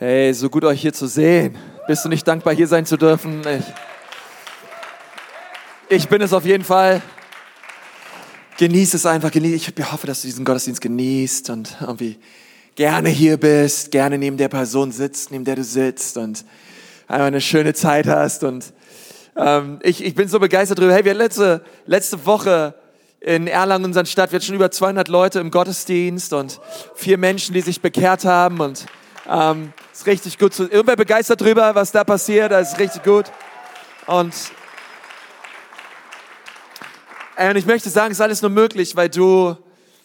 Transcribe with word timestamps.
Hey, 0.00 0.32
so 0.32 0.48
gut 0.48 0.62
euch 0.62 0.80
hier 0.80 0.92
zu 0.92 1.08
sehen. 1.08 1.58
Bist 1.88 2.04
du 2.04 2.08
nicht 2.08 2.26
dankbar, 2.28 2.54
hier 2.54 2.68
sein 2.68 2.86
zu 2.86 2.96
dürfen? 2.96 3.42
Ich, 3.48 3.64
ich 5.88 6.08
bin 6.08 6.22
es 6.22 6.32
auf 6.32 6.44
jeden 6.44 6.62
Fall. 6.62 7.02
Genieß 8.58 8.94
es 8.94 9.04
einfach. 9.06 9.32
Genieß. 9.32 9.54
Ich 9.56 9.90
hoffe, 9.90 10.06
dass 10.06 10.22
du 10.22 10.28
diesen 10.28 10.44
Gottesdienst 10.44 10.80
genießt 10.80 11.50
und 11.50 11.76
irgendwie 11.80 12.16
gerne 12.76 13.08
hier 13.08 13.38
bist, 13.38 13.90
gerne 13.90 14.18
neben 14.18 14.36
der 14.36 14.46
Person 14.46 14.92
sitzt, 14.92 15.32
neben 15.32 15.44
der 15.44 15.56
du 15.56 15.64
sitzt 15.64 16.16
und 16.16 16.44
einfach 17.08 17.26
eine 17.26 17.40
schöne 17.40 17.74
Zeit 17.74 18.06
hast. 18.06 18.44
Und 18.44 18.72
ähm, 19.34 19.80
ich, 19.82 20.04
ich 20.04 20.14
bin 20.14 20.28
so 20.28 20.38
begeistert 20.38 20.78
darüber. 20.78 20.94
Hey, 20.94 21.04
wir 21.04 21.14
letzte, 21.14 21.64
letzte 21.86 22.24
Woche 22.24 22.76
in 23.18 23.48
Erlangen, 23.48 23.86
unserer 23.86 24.06
Stadt, 24.06 24.30
wir 24.30 24.36
hatten 24.36 24.46
schon 24.46 24.54
über 24.54 24.70
200 24.70 25.08
Leute 25.08 25.40
im 25.40 25.50
Gottesdienst 25.50 26.32
und 26.34 26.60
vier 26.94 27.18
Menschen, 27.18 27.52
die 27.52 27.62
sich 27.62 27.80
bekehrt 27.80 28.24
haben 28.24 28.60
und 28.60 28.86
ähm, 29.28 29.72
ist 29.92 30.06
richtig 30.06 30.38
gut. 30.38 30.54
Zu, 30.54 30.64
irgendwer 30.64 30.96
begeistert 30.96 31.40
drüber, 31.40 31.74
was 31.74 31.92
da 31.92 32.04
passiert. 32.04 32.50
Das 32.50 32.72
ist 32.72 32.78
richtig 32.78 33.02
gut. 33.02 33.26
Und, 34.06 34.34
äh, 37.36 37.50
und 37.50 37.56
ich 37.56 37.66
möchte 37.66 37.90
sagen, 37.90 38.10
es 38.10 38.18
ist 38.18 38.22
alles 38.22 38.42
nur 38.42 38.50
möglich, 38.50 38.96
weil 38.96 39.08
du, 39.10 39.56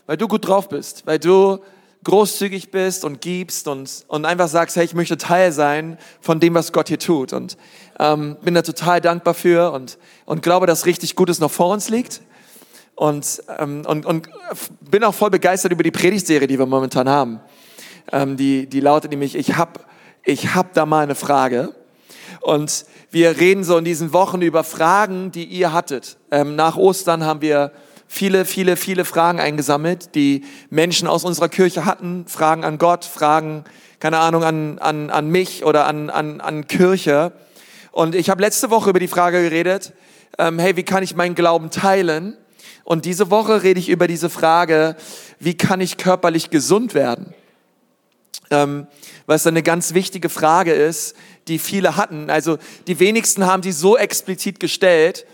weil 0.05 0.17
du 0.17 0.27
gut 0.27 0.47
drauf 0.47 0.67
bist, 0.67 1.05
weil 1.05 1.19
du 1.19 1.59
großzügig 2.03 2.69
bist 2.69 3.05
und 3.05 3.21
gibst 3.21 3.69
und, 3.69 4.03
und 4.09 4.25
einfach 4.25 4.49
sagst, 4.49 4.75
hey, 4.75 4.83
ich 4.83 4.93
möchte 4.93 5.17
Teil 5.17 5.53
sein 5.53 5.97
von 6.19 6.41
dem, 6.41 6.53
was 6.53 6.73
Gott 6.73 6.89
hier 6.89 6.99
tut. 6.99 7.31
Und 7.31 7.57
ähm, 7.97 8.35
bin 8.41 8.53
da 8.53 8.61
total 8.61 8.99
dankbar 8.99 9.33
für 9.33 9.71
und, 9.71 9.97
und 10.25 10.41
glaube, 10.41 10.67
dass 10.67 10.85
richtig 10.85 11.15
Gutes 11.15 11.39
noch 11.39 11.51
vor 11.51 11.69
uns 11.69 11.87
liegt. 11.87 12.21
Und, 12.95 13.41
ähm, 13.57 13.83
und, 13.87 14.05
und 14.05 14.29
bin 14.81 15.03
auch 15.03 15.15
voll 15.15 15.29
begeistert 15.29 15.71
über 15.71 15.83
die 15.83 15.91
Predigtserie, 15.91 16.47
die 16.47 16.59
wir 16.59 16.65
momentan 16.65 17.07
haben. 17.07 17.39
Ähm, 18.11 18.37
die, 18.37 18.67
die 18.67 18.79
lautet 18.79 19.11
nämlich, 19.11 19.35
ich 19.35 19.55
hab, 19.55 19.85
ich 20.23 20.55
hab 20.55 20.73
da 20.73 20.85
mal 20.85 21.03
eine 21.03 21.15
Frage. 21.15 21.73
Und 22.41 22.85
wir 23.11 23.39
reden 23.39 23.63
so 23.63 23.77
in 23.77 23.85
diesen 23.85 24.11
Wochen 24.13 24.41
über 24.41 24.63
Fragen, 24.63 25.31
die 25.31 25.45
ihr 25.45 25.71
hattet. 25.71 26.17
Ähm, 26.31 26.55
nach 26.55 26.77
Ostern 26.77 27.23
haben 27.23 27.41
wir 27.41 27.71
viele, 28.07 28.45
viele, 28.45 28.75
viele 28.75 29.05
Fragen 29.05 29.39
eingesammelt, 29.39 30.15
die 30.15 30.43
Menschen 30.69 31.07
aus 31.07 31.23
unserer 31.23 31.49
Kirche 31.49 31.85
hatten. 31.85 32.25
Fragen 32.27 32.63
an 32.63 32.77
Gott, 32.77 33.05
Fragen, 33.05 33.63
keine 33.99 34.19
Ahnung, 34.19 34.43
an, 34.43 34.79
an, 34.79 35.09
an 35.09 35.29
mich 35.29 35.63
oder 35.63 35.85
an, 35.85 36.09
an, 36.09 36.41
an 36.41 36.67
Kirche. 36.67 37.31
Und 37.91 38.15
ich 38.15 38.29
habe 38.29 38.41
letzte 38.41 38.69
Woche 38.69 38.89
über 38.89 38.99
die 38.99 39.07
Frage 39.07 39.41
geredet, 39.41 39.93
ähm, 40.37 40.59
hey, 40.59 40.75
wie 40.75 40.83
kann 40.83 41.03
ich 41.03 41.15
meinen 41.15 41.35
Glauben 41.35 41.69
teilen? 41.69 42.37
Und 42.83 43.05
diese 43.05 43.31
Woche 43.31 43.63
rede 43.63 43.79
ich 43.79 43.89
über 43.89 44.07
diese 44.07 44.29
Frage, 44.29 44.95
wie 45.39 45.55
kann 45.55 45.79
ich 45.79 45.97
körperlich 45.97 46.49
gesund 46.49 46.93
werden? 46.95 47.33
Ähm, 48.53 48.87
was 49.25 49.47
eine 49.47 49.63
ganz 49.63 49.93
wichtige 49.93 50.29
Frage 50.29 50.71
ist, 50.71 51.15
die 51.47 51.59
viele 51.59 51.97
hatten. 51.97 52.29
Also 52.29 52.57
die 52.87 52.99
wenigsten 52.99 53.45
haben 53.45 53.61
die 53.61 53.71
so 53.71 53.97
explizit 53.97 54.59
gestellt, 54.59 55.25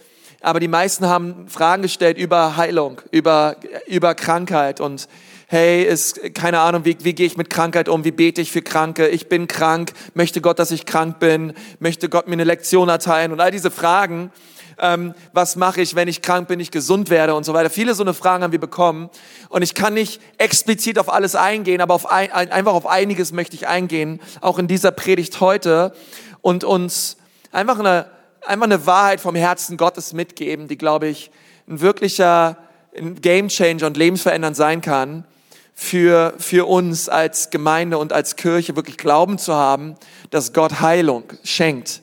aber 0.42 0.60
die 0.60 0.68
meisten 0.68 1.08
haben 1.08 1.48
Fragen 1.50 1.82
gestellt 1.82 2.18
über 2.18 2.56
Heilung, 2.56 3.02
über, 3.12 3.58
über 3.88 4.16
Krankheit. 4.16 4.80
Und 4.80 5.08
hey, 5.48 5.84
ist 5.84 6.34
keine 6.34 6.60
Ahnung, 6.60 6.86
wie, 6.86 6.98
wie 7.02 7.14
gehe 7.14 7.26
ich 7.26 7.36
mit 7.36 7.50
Krankheit 7.50 7.90
um, 7.90 8.06
wie 8.06 8.12
bete 8.12 8.42
ich 8.42 8.52
für 8.52 8.62
Kranke, 8.62 9.08
ich 9.08 9.28
bin 9.28 9.48
krank, 9.48 9.92
möchte 10.14 10.42
Gott, 10.42 10.60
dass 10.60 10.72
ich 10.72 10.86
krank 10.86 11.20
bin, 11.20 11.54
möchte 11.80 12.08
Gott 12.08 12.28
mir 12.28 12.34
eine 12.34 12.44
Lektion 12.46 12.88
erteilen? 12.88 13.32
Und 13.32 13.42
all 13.42 13.52
diese 13.52 13.72
Fragen 13.72 14.32
ähm, 14.80 15.14
was 15.34 15.56
mache 15.56 15.82
ich, 15.82 15.96
wenn 15.96 16.08
ich 16.08 16.22
krank 16.22 16.48
bin, 16.48 16.60
ich 16.60 16.72
gesund 16.72 17.10
werde 17.10 17.36
und 17.36 17.44
so 17.44 17.54
weiter. 17.54 17.70
Viele 17.70 17.94
so 17.94 18.04
eine 18.04 18.14
Fragen 18.14 18.44
haben 18.44 18.52
wir 18.52 18.60
bekommen 18.60 19.10
und 19.50 19.62
ich 19.62 19.74
kann 19.74 19.94
nicht 19.94 20.22
explizit 20.38 21.00
auf 21.00 21.12
alles 21.12 21.36
eingehen, 21.36 21.82
aber 21.82 21.94
auf 21.94 22.10
ein, 22.10 22.32
einfach 22.32 22.74
auf 22.74 22.88
einiges 22.88 23.32
möchte 23.32 23.56
ich 23.56 23.68
eingehen, 23.68 24.20
auch 24.42 24.60
in 24.60 24.68
dieser 24.68 24.92
Predigt 24.92 25.40
heute 25.42 25.94
und 26.42 26.64
uns 26.64 27.18
einfach 27.52 27.80
eine, 27.80 28.10
einfach 28.46 28.66
eine 28.66 28.86
Wahrheit 28.86 29.22
vom 29.22 29.36
Herzen 29.36 29.78
Gottes 29.78 30.14
mitgeben, 30.14 30.68
die, 30.68 30.78
glaube 30.78 31.08
ich, 31.08 31.32
ein 31.68 31.82
wirklicher 31.82 32.58
ein 32.98 33.22
Game 33.22 33.50
Changer 33.50 33.88
und 33.88 33.98
lebensverändernd 33.98 34.56
sein 34.56 34.82
kann 34.82 35.26
für, 35.74 36.34
für 36.38 36.68
uns 36.68 37.08
als 37.08 37.50
Gemeinde 37.50 37.98
und 37.98 38.12
als 38.12 38.36
Kirche 38.36 38.76
wirklich 38.76 38.98
Glauben 38.98 39.38
zu 39.38 39.54
haben, 39.54 39.96
dass 40.30 40.54
Gott 40.54 40.82
Heilung 40.82 41.24
schenkt. 41.44 42.02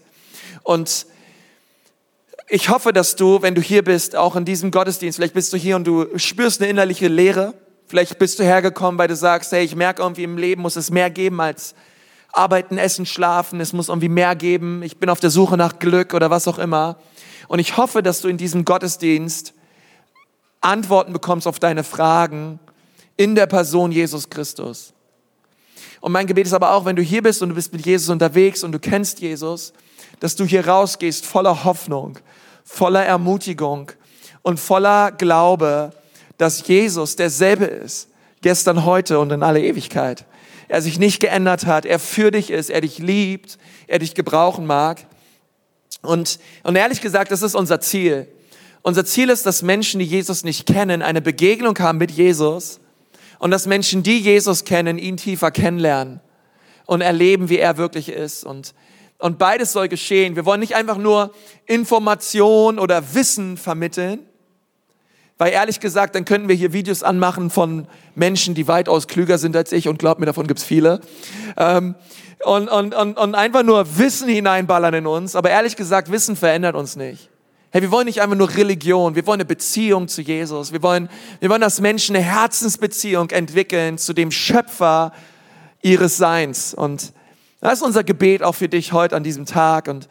Und 0.62 1.06
ich 2.49 2.69
hoffe, 2.69 2.93
dass 2.93 3.17
du, 3.17 3.43
wenn 3.43 3.55
du 3.55 3.61
hier 3.61 3.83
bist, 3.83 4.15
auch 4.15 4.37
in 4.37 4.45
diesem 4.45 4.71
Gottesdienst, 4.71 5.17
vielleicht 5.17 5.34
bist 5.34 5.53
du 5.53 5.57
hier 5.57 5.77
und 5.77 5.84
du 5.84 6.07
spürst 6.17 6.61
eine 6.61 6.71
innerliche 6.71 7.09
Leere. 7.09 7.55
Vielleicht 7.89 8.19
bist 8.19 8.39
du 8.39 8.45
hergekommen, 8.45 8.99
weil 8.99 9.09
du 9.09 9.17
sagst, 9.17 9.53
hey, 9.53 9.65
ich 9.65 9.75
merke 9.77 10.03
irgendwie 10.03 10.25
im 10.25 10.39
Leben 10.39 10.62
muss 10.62 10.77
es 10.77 10.91
mehr 10.91 11.11
geben 11.11 11.41
als 11.41 11.75
arbeiten, 12.33 12.79
essen, 12.79 13.07
schlafen. 13.07 13.61
Es 13.61 13.73
muss 13.73 13.89
irgendwie 13.89 14.09
mehr 14.09 14.37
geben. 14.37 14.83
Ich 14.83 14.99
bin 14.99 15.09
auf 15.09 15.21
der 15.21 15.31
Suche 15.31 15.57
nach 15.57 15.79
Glück 15.79 16.15
oder 16.15 16.31
was 16.31 16.47
auch 16.47 16.59
immer. 16.59 16.99
Und 17.49 17.59
ich 17.59 17.77
hoffe, 17.77 18.03
dass 18.03 18.21
du 18.21 18.29
in 18.29 18.37
diesem 18.37 18.65
Gottesdienst 18.65 19.55
Antworten 20.61 21.13
bekommst 21.13 21.47
auf 21.47 21.59
deine 21.59 21.84
Fragen 21.84 22.59
in 23.17 23.34
der 23.34 23.47
Person 23.47 23.93
Jesus 23.93 24.31
Christus. 24.31 24.93
Und 26.01 26.13
mein 26.13 26.27
Gebet 26.27 26.47
ist 26.47 26.53
aber 26.53 26.73
auch, 26.73 26.84
wenn 26.84 26.97
du 26.97 27.03
hier 27.03 27.23
bist 27.23 27.43
und 27.43 27.51
du 27.51 27.55
bist 27.55 27.73
mit 27.73 27.84
Jesus 27.87 28.09
unterwegs 28.09 28.63
und 28.63 28.73
du 28.73 28.78
kennst 28.78 29.21
Jesus, 29.21 29.73
dass 30.21 30.37
du 30.37 30.45
hier 30.45 30.67
rausgehst 30.67 31.25
voller 31.25 31.65
Hoffnung, 31.65 32.19
voller 32.66 33.04
Ermutigung 33.04 33.93
und 34.43 34.60
voller 34.60 35.12
Glaube, 35.12 35.93
dass 36.37 36.66
Jesus 36.66 37.16
derselbe 37.16 37.65
ist, 37.65 38.09
gestern, 38.43 38.84
heute 38.84 39.19
und 39.19 39.32
in 39.32 39.43
alle 39.43 39.62
Ewigkeit. 39.62 40.27
Er 40.69 40.82
sich 40.82 40.99
nicht 40.99 41.21
geändert 41.21 41.65
hat, 41.65 41.87
er 41.87 41.99
für 41.99 42.31
dich 42.31 42.50
ist, 42.50 42.69
er 42.69 42.82
dich 42.82 42.99
liebt, 42.99 43.56
er 43.87 44.00
dich 44.00 44.15
gebrauchen 44.15 44.66
mag. 44.66 45.06
Und, 46.03 46.38
und 46.65 46.77
ehrlich 46.77 47.00
gesagt, 47.00 47.31
das 47.31 47.43
ist 47.43 47.54
unser 47.54 47.81
Ziel. 47.81 48.28
Unser 48.83 49.04
Ziel 49.04 49.31
ist, 49.31 49.47
dass 49.47 49.62
Menschen, 49.62 50.00
die 50.00 50.06
Jesus 50.06 50.44
nicht 50.44 50.66
kennen, 50.66 51.03
eine 51.03 51.22
Begegnung 51.22 51.78
haben 51.78 51.98
mit 51.98 52.10
Jesus 52.10 52.81
und 53.38 53.53
dass 53.53 53.66
Menschen, 53.66 54.03
die 54.03 54.19
Jesus 54.19 54.65
kennen, 54.65 54.98
ihn 54.98 55.16
tiefer 55.16 55.50
kennenlernen 55.50 56.21
und 56.84 57.00
erleben, 57.00 57.48
wie 57.48 57.59
er 57.59 57.77
wirklich 57.77 58.09
ist. 58.09 58.44
Und 58.44 58.75
und 59.19 59.38
beides 59.38 59.72
soll 59.72 59.88
geschehen. 59.88 60.37
Wir 60.37 60.44
wollen 60.44 60.60
nicht 60.60 60.75
einfach 60.75 60.99
nur 60.99 61.32
Information 61.66 62.78
oder 62.78 63.15
Wissen 63.15 63.56
vermitteln, 63.56 64.21
weil 65.38 65.53
ehrlich 65.53 65.81
gesagt, 65.81 66.15
dann 66.15 66.25
könnten 66.25 66.49
wir 66.49 66.54
hier 66.54 66.72
Videos 66.72 67.03
anmachen 67.03 67.50
von 67.50 67.88
Menschen, 68.15 68.54
die 68.54 68.69
weitaus 68.69 69.06
klüger 69.06 69.38
sind 69.38 69.54
als 69.56 69.72
ich 69.72 69.88
und 69.88 69.99
glaubt 69.99 70.19
mir, 70.19 70.27
davon 70.27 70.47
gibt's 70.47 70.65
viele. 70.65 71.00
Ähm, 71.56 71.94
und, 72.44 72.69
und, 72.69 72.94
und, 72.94 73.19
und 73.19 73.34
einfach 73.34 73.62
nur 73.62 73.99
Wissen 73.99 74.28
hineinballern 74.28 74.94
in 74.94 75.06
uns. 75.06 75.37
Aber 75.37 75.50
ehrlich 75.50 75.77
gesagt, 75.77 76.10
Wissen 76.10 76.37
verändert 76.37 76.75
uns 76.75 76.97
nicht. 76.97 77.31
Hey, 77.71 77.83
wir 77.83 77.91
wollen 77.91 78.06
nicht 78.06 78.22
einfach 78.22 78.37
nur 78.37 78.54
Religion, 78.56 79.15
wir 79.15 79.27
wollen 79.27 79.41
eine 79.41 79.44
Beziehung 79.44 80.09
zu 80.09 80.22
Jesus. 80.22 80.72
Wir 80.72 80.83
wollen, 80.83 81.10
wir 81.41 81.50
wollen, 81.50 81.60
dass 81.60 81.81
Menschen 81.81 82.16
eine 82.16 82.25
Herzensbeziehung 82.25 83.31
entwickeln 83.31 83.98
zu 83.98 84.12
dem 84.12 84.31
Schöpfer 84.31 85.12
ihres 85.83 86.16
Seins. 86.16 86.72
Und 86.72 87.12
das 87.61 87.75
ist 87.75 87.83
unser 87.83 88.05
Gebet 88.05 88.43
auch 88.43 88.55
für 88.55 88.69
dich 88.69 88.93
heute 88.93 89.17
an 89.17 89.22
diesem 89.22 89.47
Tag. 89.47 89.89
Und 89.89 90.09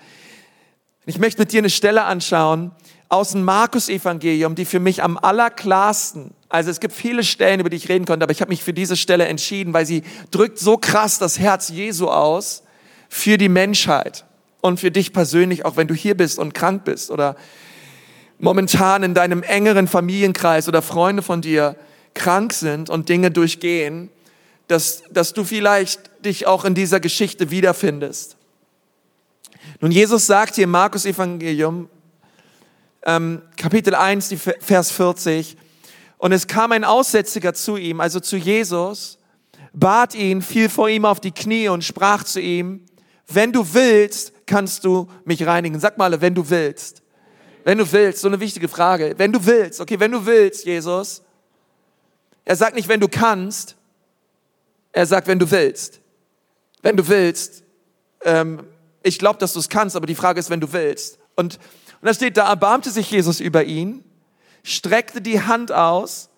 ich 1.06 1.20
möchte 1.20 1.42
mit 1.42 1.52
dir 1.52 1.60
eine 1.60 1.70
Stelle 1.70 2.04
anschauen 2.04 2.72
aus 3.08 3.32
dem 3.32 3.44
Markus-Evangelium, 3.44 4.56
die 4.56 4.66
für 4.66 4.80
mich 4.80 5.04
am 5.04 5.18
allerklarsten, 5.18 6.34
also 6.50 6.72
es 6.72 6.80
gibt 6.80 6.94
viele 6.94 7.24
Stellen, 7.24 7.60
über 7.60 7.70
die 7.70 7.78
ich 7.78 7.88
reden 7.88 8.06
konnte, 8.06 8.24
aber 8.24 8.32
ich 8.32 8.42
habe 8.42 8.50
mich 8.50 8.64
für 8.64 8.74
diese 8.74 8.98
Stelle 8.98 9.26
entschieden, 9.26 9.74
weil 9.74 9.86
sie 9.86 10.02
drückt 10.32 10.58
so 10.58 10.78
krass 10.78 11.20
das 11.20 11.38
Herz 11.38 11.70
Jesu 11.70 12.10
aus 12.10 12.64
für 13.08 13.38
die 13.38 13.50
Menschheit 13.50 14.26
und 14.62 14.80
für 14.80 14.90
dich 14.90 15.14
persönlich, 15.14 15.66
auch 15.66 15.78
wenn 15.78 15.88
du 15.88 15.94
hier 15.94 16.18
bist 16.18 16.40
und 16.40 16.56
krank 16.56 16.84
bist 16.84 17.12
oder 17.12 17.36
momentan 18.40 19.04
in 19.04 19.14
deinem 19.14 19.44
engeren 19.44 19.88
Familienkreis 19.88 20.68
oder 20.68 20.82
Freunde 20.82 21.22
von 21.22 21.42
dir 21.42 21.76
krank 22.16 22.54
sind 22.54 22.90
und 22.90 23.08
Dinge 23.08 23.30
durchgehen 23.30 24.10
dass, 24.68 25.04
dass 25.12 25.34
du 25.34 25.44
vielleicht 25.44 26.10
dich 26.26 26.48
auch 26.48 26.66
in 26.66 26.76
dieser 26.76 27.00
Geschichte 27.00 27.52
wiederfindest. 27.52 28.38
Nun, 29.80 29.92
Jesus 29.92 30.26
sagt 30.26 30.56
hier 30.56 30.66
im 30.66 30.72
Markus 30.72 31.06
Evangelium, 31.06 31.90
ähm, 33.04 33.42
Kapitel 33.58 33.96
1, 33.96 34.30
die 34.30 34.38
Vers 34.38 34.92
40, 34.92 35.58
und 36.18 36.32
es 36.32 36.48
kam 36.48 36.72
ein 36.72 36.84
Aussätziger 36.84 37.54
zu 37.54 37.78
ihm, 37.78 38.00
also 38.00 38.20
zu 38.20 38.38
Jesus, 38.38 39.18
bat 39.74 40.16
ihn, 40.16 40.42
fiel 40.42 40.70
vor 40.70 40.90
ihm 40.90 41.06
auf 41.06 41.20
die 41.20 41.32
Knie 41.32 41.68
und 41.70 41.84
sprach 41.84 42.24
zu 42.24 42.40
ihm, 42.40 42.86
wenn 43.28 43.52
du 43.52 43.74
willst, 43.74 44.34
kannst 44.46 44.86
du 44.86 45.08
mich 45.26 45.46
reinigen. 45.46 45.80
Sag 45.80 45.98
mal, 45.98 46.22
wenn 46.22 46.36
du 46.36 46.50
willst. 46.50 47.02
Wenn 47.64 47.80
du 47.80 47.92
willst, 47.92 48.22
so 48.22 48.28
eine 48.28 48.40
wichtige 48.40 48.68
Frage. 48.68 49.16
Wenn 49.18 49.32
du 49.32 49.44
willst, 49.46 49.82
okay, 49.82 50.00
wenn 50.00 50.12
du 50.12 50.26
willst, 50.26 50.66
Jesus. 50.66 51.24
Er 52.44 52.56
sagt 52.56 52.76
nicht, 52.76 52.88
wenn 52.88 53.00
du 53.00 53.08
kannst, 53.08 53.76
er 54.92 55.06
sagt, 55.06 55.28
wenn 55.28 55.40
du 55.40 55.50
willst. 55.50 56.00
Wenn 56.86 56.98
du 56.98 57.08
willst. 57.08 57.64
Ähm, 58.24 58.64
ich 59.02 59.18
glaube, 59.18 59.40
dass 59.40 59.54
du 59.54 59.60
es 59.60 59.70
kannst, 59.70 59.96
aber 59.96 60.06
die 60.06 60.14
Frage 60.14 60.40
ist, 60.40 60.52
wenn 60.52 60.60
du 60.60 60.72
willst. 60.72 61.18
Und, 61.36 61.56
und 61.56 62.08
da 62.08 62.14
steht, 62.14 62.38
da 62.38 62.48
erbarmte 62.48 62.92
sich 62.92 63.10
Jesus 63.10 63.40
über 63.40 63.64
ihn, 63.64 64.04
streckte 64.62 65.20
die 65.20 65.42
Hand 65.42 65.72
aus, 65.72 66.30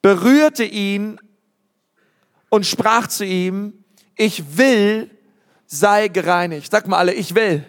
berührte 0.00 0.62
ihn 0.62 1.20
und 2.50 2.66
sprach 2.66 3.08
zu 3.08 3.24
ihm, 3.24 3.82
ich 4.14 4.56
will, 4.56 5.10
sei 5.66 6.06
gereinigt. 6.06 6.70
Sag 6.70 6.86
mal 6.86 6.98
alle, 6.98 7.12
ich 7.12 7.34
will. 7.34 7.64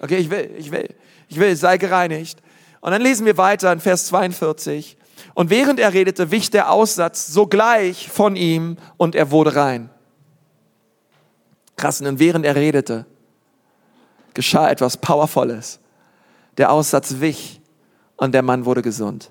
Okay, 0.00 0.18
ich 0.18 0.28
will, 0.28 0.50
ich 0.58 0.70
will, 0.70 0.94
ich 1.30 1.40
will, 1.40 1.56
sei 1.56 1.78
gereinigt. 1.78 2.42
Und 2.82 2.90
dann 2.90 3.00
lesen 3.00 3.24
wir 3.24 3.38
weiter 3.38 3.72
in 3.72 3.80
Vers 3.80 4.04
42. 4.08 4.98
Und 5.32 5.48
während 5.48 5.80
er 5.80 5.94
redete, 5.94 6.30
wich 6.30 6.50
der 6.50 6.70
Aussatz 6.70 7.26
sogleich 7.26 8.10
von 8.10 8.36
ihm 8.36 8.76
und 8.98 9.14
er 9.14 9.30
wurde 9.30 9.56
rein. 9.56 9.88
Krass, 11.76 12.00
und 12.00 12.18
während 12.18 12.46
er 12.46 12.56
redete, 12.56 13.06
geschah 14.34 14.70
etwas 14.70 14.96
Powervolles. 14.96 15.78
Der 16.56 16.72
Aussatz 16.72 17.16
wich 17.20 17.60
und 18.16 18.32
der 18.32 18.42
Mann 18.42 18.64
wurde 18.64 18.82
gesund. 18.82 19.30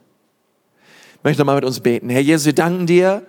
Ich 1.17 1.23
möchte 1.23 1.43
mal 1.43 1.55
mit 1.55 1.65
uns 1.65 1.79
beten. 1.79 2.09
Herr 2.09 2.21
Jesus, 2.21 2.45
wir 2.45 2.53
danken 2.53 2.85
dir 2.85 3.23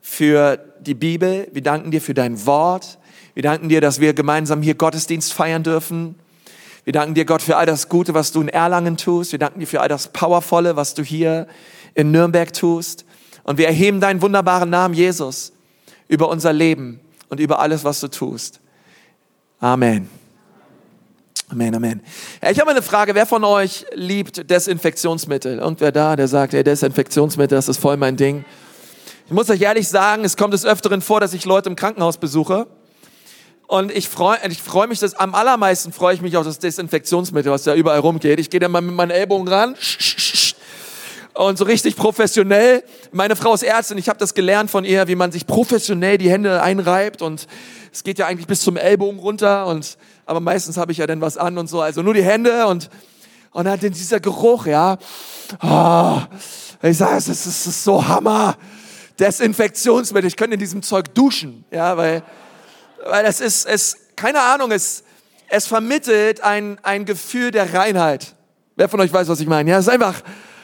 für 0.00 0.56
die 0.80 0.94
Bibel. 0.94 1.48
Wir 1.52 1.62
danken 1.62 1.90
dir 1.90 2.00
für 2.00 2.14
dein 2.14 2.46
Wort. 2.46 2.98
Wir 3.34 3.42
danken 3.42 3.68
dir, 3.68 3.82
dass 3.82 4.00
wir 4.00 4.14
gemeinsam 4.14 4.62
hier 4.62 4.74
Gottesdienst 4.74 5.34
feiern 5.34 5.62
dürfen. 5.62 6.14
Wir 6.84 6.94
danken 6.94 7.14
dir, 7.14 7.26
Gott, 7.26 7.42
für 7.42 7.58
all 7.58 7.66
das 7.66 7.90
Gute, 7.90 8.14
was 8.14 8.32
du 8.32 8.40
in 8.40 8.48
Erlangen 8.48 8.96
tust. 8.96 9.32
Wir 9.32 9.38
danken 9.38 9.60
dir 9.60 9.66
für 9.66 9.82
all 9.82 9.88
das 9.88 10.08
Powervolle, 10.08 10.76
was 10.76 10.94
du 10.94 11.02
hier 11.02 11.46
in 11.94 12.10
Nürnberg 12.10 12.52
tust. 12.54 13.04
Und 13.44 13.58
wir 13.58 13.66
erheben 13.66 14.00
deinen 14.00 14.22
wunderbaren 14.22 14.70
Namen, 14.70 14.94
Jesus, 14.94 15.52
über 16.08 16.28
unser 16.28 16.54
Leben 16.54 17.00
und 17.28 17.38
über 17.38 17.60
alles, 17.60 17.84
was 17.84 18.00
du 18.00 18.08
tust. 18.08 18.61
Amen. 19.62 20.10
Amen, 21.48 21.72
Amen. 21.72 22.02
Ich 22.50 22.58
habe 22.58 22.72
eine 22.72 22.82
Frage. 22.82 23.14
Wer 23.14 23.26
von 23.26 23.44
euch 23.44 23.86
liebt 23.94 24.50
Desinfektionsmittel? 24.50 25.60
Irgendwer 25.60 25.92
da, 25.92 26.16
der 26.16 26.26
sagt, 26.26 26.52
hey, 26.52 26.64
Desinfektionsmittel, 26.64 27.54
das 27.54 27.68
ist 27.68 27.78
voll 27.78 27.96
mein 27.96 28.16
Ding. 28.16 28.44
Ich 29.26 29.32
muss 29.32 29.48
euch 29.50 29.60
ehrlich 29.60 29.86
sagen, 29.86 30.24
es 30.24 30.36
kommt 30.36 30.52
des 30.52 30.66
Öfteren 30.66 31.00
vor, 31.00 31.20
dass 31.20 31.32
ich 31.32 31.44
Leute 31.44 31.68
im 31.68 31.76
Krankenhaus 31.76 32.16
besuche. 32.16 32.66
Und 33.68 33.92
ich 33.92 34.08
freue 34.08 34.38
ich 34.48 34.60
freu 34.60 34.88
mich, 34.88 34.98
dass 34.98 35.14
am 35.14 35.32
allermeisten 35.32 35.92
freue 35.92 36.16
ich 36.16 36.22
mich 36.22 36.36
auf 36.36 36.44
das 36.44 36.58
Desinfektionsmittel, 36.58 37.52
was 37.52 37.62
da 37.62 37.76
überall 37.76 38.00
rumgeht. 38.00 38.40
Ich 38.40 38.50
gehe 38.50 38.58
da 38.58 38.66
mal 38.66 38.82
mit 38.82 38.96
meinen 38.96 39.12
Ellbogen 39.12 39.46
ran 39.46 39.76
und 41.34 41.56
so 41.58 41.64
richtig 41.64 41.96
professionell. 41.96 42.84
Meine 43.10 43.36
Frau 43.36 43.54
ist 43.54 43.62
Ärztin, 43.62 43.98
ich 43.98 44.08
habe 44.08 44.18
das 44.18 44.34
gelernt 44.34 44.70
von 44.70 44.84
ihr, 44.84 45.08
wie 45.08 45.14
man 45.14 45.32
sich 45.32 45.46
professionell 45.46 46.18
die 46.18 46.30
Hände 46.30 46.62
einreibt 46.62 47.22
und 47.22 47.46
es 47.92 48.04
geht 48.04 48.18
ja 48.18 48.26
eigentlich 48.26 48.46
bis 48.46 48.60
zum 48.60 48.76
Ellbogen 48.76 49.18
runter 49.18 49.66
und 49.66 49.96
aber 50.26 50.40
meistens 50.40 50.76
habe 50.76 50.92
ich 50.92 50.98
ja 50.98 51.06
dann 51.06 51.20
was 51.20 51.36
an 51.36 51.58
und 51.58 51.68
so, 51.68 51.80
also 51.80 52.02
nur 52.02 52.14
die 52.14 52.24
Hände 52.24 52.66
und 52.66 52.90
und 53.52 53.66
dann 53.66 53.78
dieser 53.78 54.18
Geruch, 54.18 54.64
ja. 54.64 54.96
Oh, 55.62 56.18
ich 56.82 56.96
sage, 56.96 57.18
es 57.18 57.28
ist, 57.28 57.44
ist 57.44 57.84
so 57.84 58.08
Hammer. 58.08 58.56
Desinfektionsmittel, 59.20 60.26
ich 60.26 60.36
könnte 60.36 60.54
in 60.54 60.60
diesem 60.60 60.82
Zeug 60.82 61.14
duschen, 61.14 61.66
ja, 61.70 61.96
weil 61.98 62.22
weil 63.04 63.26
es 63.26 63.40
ist 63.40 63.66
es 63.66 63.96
keine 64.16 64.40
Ahnung, 64.40 64.72
es 64.72 65.04
es 65.48 65.66
vermittelt 65.66 66.42
ein 66.42 66.78
ein 66.82 67.04
Gefühl 67.04 67.50
der 67.50 67.74
Reinheit. 67.74 68.34
Wer 68.74 68.88
von 68.88 69.00
euch 69.00 69.12
weiß, 69.12 69.28
was 69.28 69.40
ich 69.40 69.46
meine? 69.46 69.70
Ja, 69.70 69.78
es 69.78 69.86
ist 69.86 69.92
einfach 69.92 70.22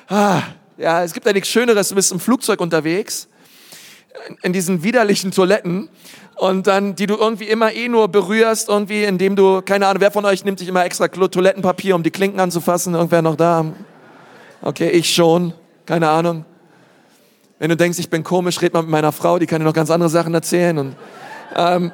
ah, 0.08 0.42
ja, 0.78 1.02
es 1.02 1.12
gibt 1.12 1.26
ja 1.26 1.32
nichts 1.32 1.48
Schöneres, 1.48 1.88
du 1.88 1.94
bist 1.94 2.12
im 2.12 2.20
Flugzeug 2.20 2.60
unterwegs 2.60 3.28
in 4.42 4.52
diesen 4.52 4.82
widerlichen 4.82 5.30
Toiletten 5.30 5.88
und 6.36 6.66
dann, 6.66 6.94
die 6.94 7.06
du 7.06 7.16
irgendwie 7.16 7.48
immer 7.48 7.72
eh 7.72 7.88
nur 7.88 8.08
berührst, 8.08 8.68
irgendwie, 8.68 9.04
indem 9.04 9.36
du, 9.36 9.60
keine 9.62 9.86
Ahnung, 9.86 10.00
wer 10.00 10.10
von 10.10 10.24
euch 10.24 10.44
nimmt 10.44 10.58
sich 10.58 10.68
immer 10.68 10.84
extra 10.84 11.08
Toilettenpapier, 11.08 11.94
um 11.94 12.02
die 12.02 12.10
Klinken 12.10 12.40
anzufassen? 12.40 12.94
Irgendwer 12.94 13.22
noch 13.22 13.36
da? 13.36 13.64
Okay, 14.62 14.88
ich 14.90 15.12
schon, 15.12 15.52
keine 15.84 16.08
Ahnung. 16.08 16.44
Wenn 17.58 17.70
du 17.70 17.76
denkst, 17.76 17.98
ich 17.98 18.08
bin 18.08 18.22
komisch, 18.22 18.62
red 18.62 18.72
mal 18.72 18.82
mit 18.82 18.90
meiner 18.90 19.10
Frau, 19.10 19.38
die 19.38 19.46
kann 19.46 19.60
dir 19.60 19.64
noch 19.64 19.74
ganz 19.74 19.90
andere 19.90 20.08
Sachen 20.08 20.32
erzählen 20.32 20.78
und, 20.78 20.96
ähm, 21.56 21.90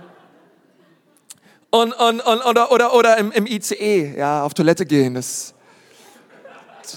und, 1.71 1.93
und, 1.93 2.21
und 2.21 2.47
oder, 2.47 2.71
oder, 2.71 2.95
oder 2.95 3.17
im, 3.17 3.33
im 3.33 3.47
ICE, 3.47 4.15
ja, 4.17 4.45
auf 4.45 4.53
Toilette 4.53 4.85
gehen, 4.85 5.15
das, 5.15 5.54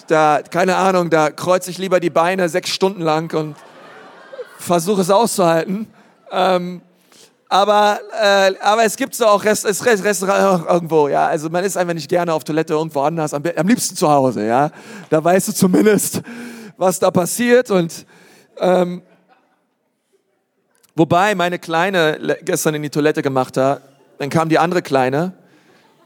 da, 0.08 0.42
keine 0.50 0.76
Ahnung, 0.76 1.10
da 1.10 1.30
kreuze 1.30 1.70
ich 1.70 1.78
lieber 1.78 2.00
die 2.00 2.10
Beine 2.10 2.50
sechs 2.50 2.70
Stunden 2.70 3.02
lang 3.02 3.34
und 3.34 3.56
versuche 4.60 5.02
es 5.02 5.10
auszuhalten. 5.10 5.88
Ähm, 6.32 6.82
aber, 7.50 8.00
äh, 8.22 8.54
aber 8.62 8.84
es 8.84 8.98
gibt 8.98 9.16
so 9.16 9.26
auch 9.26 9.44
Rest, 9.44 9.66
Rest, 9.66 10.04
Rest, 10.04 10.22
irgendwo, 10.22 11.08
ja. 11.08 11.28
Also 11.28 11.50
man 11.50 11.64
ist 11.64 11.78
einfach 11.78 11.94
nicht 11.94 12.10
gerne 12.10 12.34
auf 12.34 12.44
Toilette 12.44 12.74
irgendwo 12.74 13.02
anders, 13.02 13.34
am, 13.34 13.42
am 13.56 13.68
liebsten 13.68 13.96
zu 13.96 14.10
Hause, 14.10 14.46
ja. 14.46 14.70
Da 15.10 15.24
weißt 15.24 15.48
du 15.48 15.54
zumindest, 15.54 16.22
was 16.76 17.00
da 17.00 17.10
passiert 17.10 17.72
und 17.72 18.06
ähm, 18.60 19.02
wobei 20.96 21.36
meine 21.36 21.58
Kleine 21.60 22.38
gestern 22.44 22.76
in 22.76 22.82
die 22.82 22.90
Toilette 22.90 23.22
gemacht 23.22 23.56
hat, 23.56 23.82
dann 24.18 24.30
kam 24.30 24.50
die 24.50 24.60
andere 24.60 24.82
Kleine, 24.82 25.34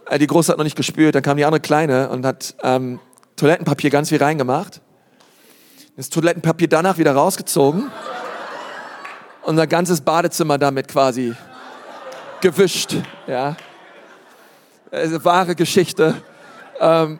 äh, 0.10 0.20
die 0.20 0.28
Große 0.28 0.52
hat 0.52 0.60
noch 0.60 0.66
nicht 0.66 0.78
gespürt, 0.78 1.16
dann 1.16 1.24
kam 1.24 1.38
die 1.38 1.46
andere 1.46 1.62
Kleine 1.62 2.10
und 2.10 2.24
hat 2.24 2.56
ähm, 2.62 3.00
Toilettenpapier 3.36 3.90
ganz 3.90 4.10
viel 4.10 4.22
reingemacht, 4.22 4.82
das 5.98 6.10
Toilettenpapier 6.10 6.68
danach 6.68 6.98
wieder 6.98 7.14
rausgezogen 7.14 7.92
unser 9.44 9.68
ganzes 9.68 10.02
Badezimmer 10.02 10.58
damit 10.58 10.88
quasi 10.88 11.36
gewischt. 12.42 12.96
Ja, 13.28 13.56
also 14.92 15.24
wahre 15.24 15.56
Geschichte. 15.56 16.22
Ähm, 16.80 17.20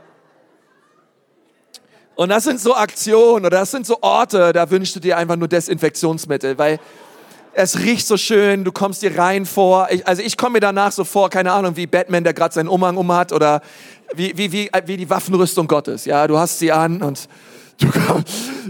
und 2.16 2.30
das 2.30 2.44
sind 2.44 2.60
so 2.60 2.76
Aktionen 2.76 3.46
oder 3.46 3.60
das 3.60 3.72
sind 3.72 3.86
so 3.86 3.98
Orte, 4.02 4.54
da 4.54 4.70
wünschst 4.70 4.96
du 4.96 5.00
dir 5.00 5.18
einfach 5.18 5.38
nur 5.38 5.48
Desinfektionsmittel, 5.48 6.58
weil 6.58 6.80
es 7.54 7.80
riecht 7.80 8.08
so 8.08 8.18
schön, 8.18 8.64
du 8.64 8.72
kommst 8.72 9.02
dir 9.02 9.18
rein 9.18 9.46
vor. 9.46 9.88
Ich, 9.92 10.08
also 10.08 10.22
ich 10.22 10.38
komme 10.38 10.54
mir 10.54 10.60
danach 10.60 10.92
so 10.92 11.04
vor, 11.04 11.30
keine 11.30 11.52
Ahnung, 11.52 11.76
wie 11.76 11.88
Batman, 11.88 12.24
der 12.24 12.34
gerade 12.34 12.54
seinen 12.54 12.70
Umhang 12.70 12.98
um 12.98 13.12
hat 13.12 13.34
oder 13.34 13.62
wie, 14.14 14.38
wie, 14.38 14.52
wie, 14.52 14.70
wie 14.86 14.98
die 14.98 15.10
Waffenrüstung 15.10 15.68
Gottes. 15.68 16.06
Ja, 16.06 16.28
du 16.28 16.38
hast 16.38 16.60
sie 16.60 16.72
an 16.72 17.02
und 17.02 17.28
Du, 17.78 17.90
komm, 17.90 18.24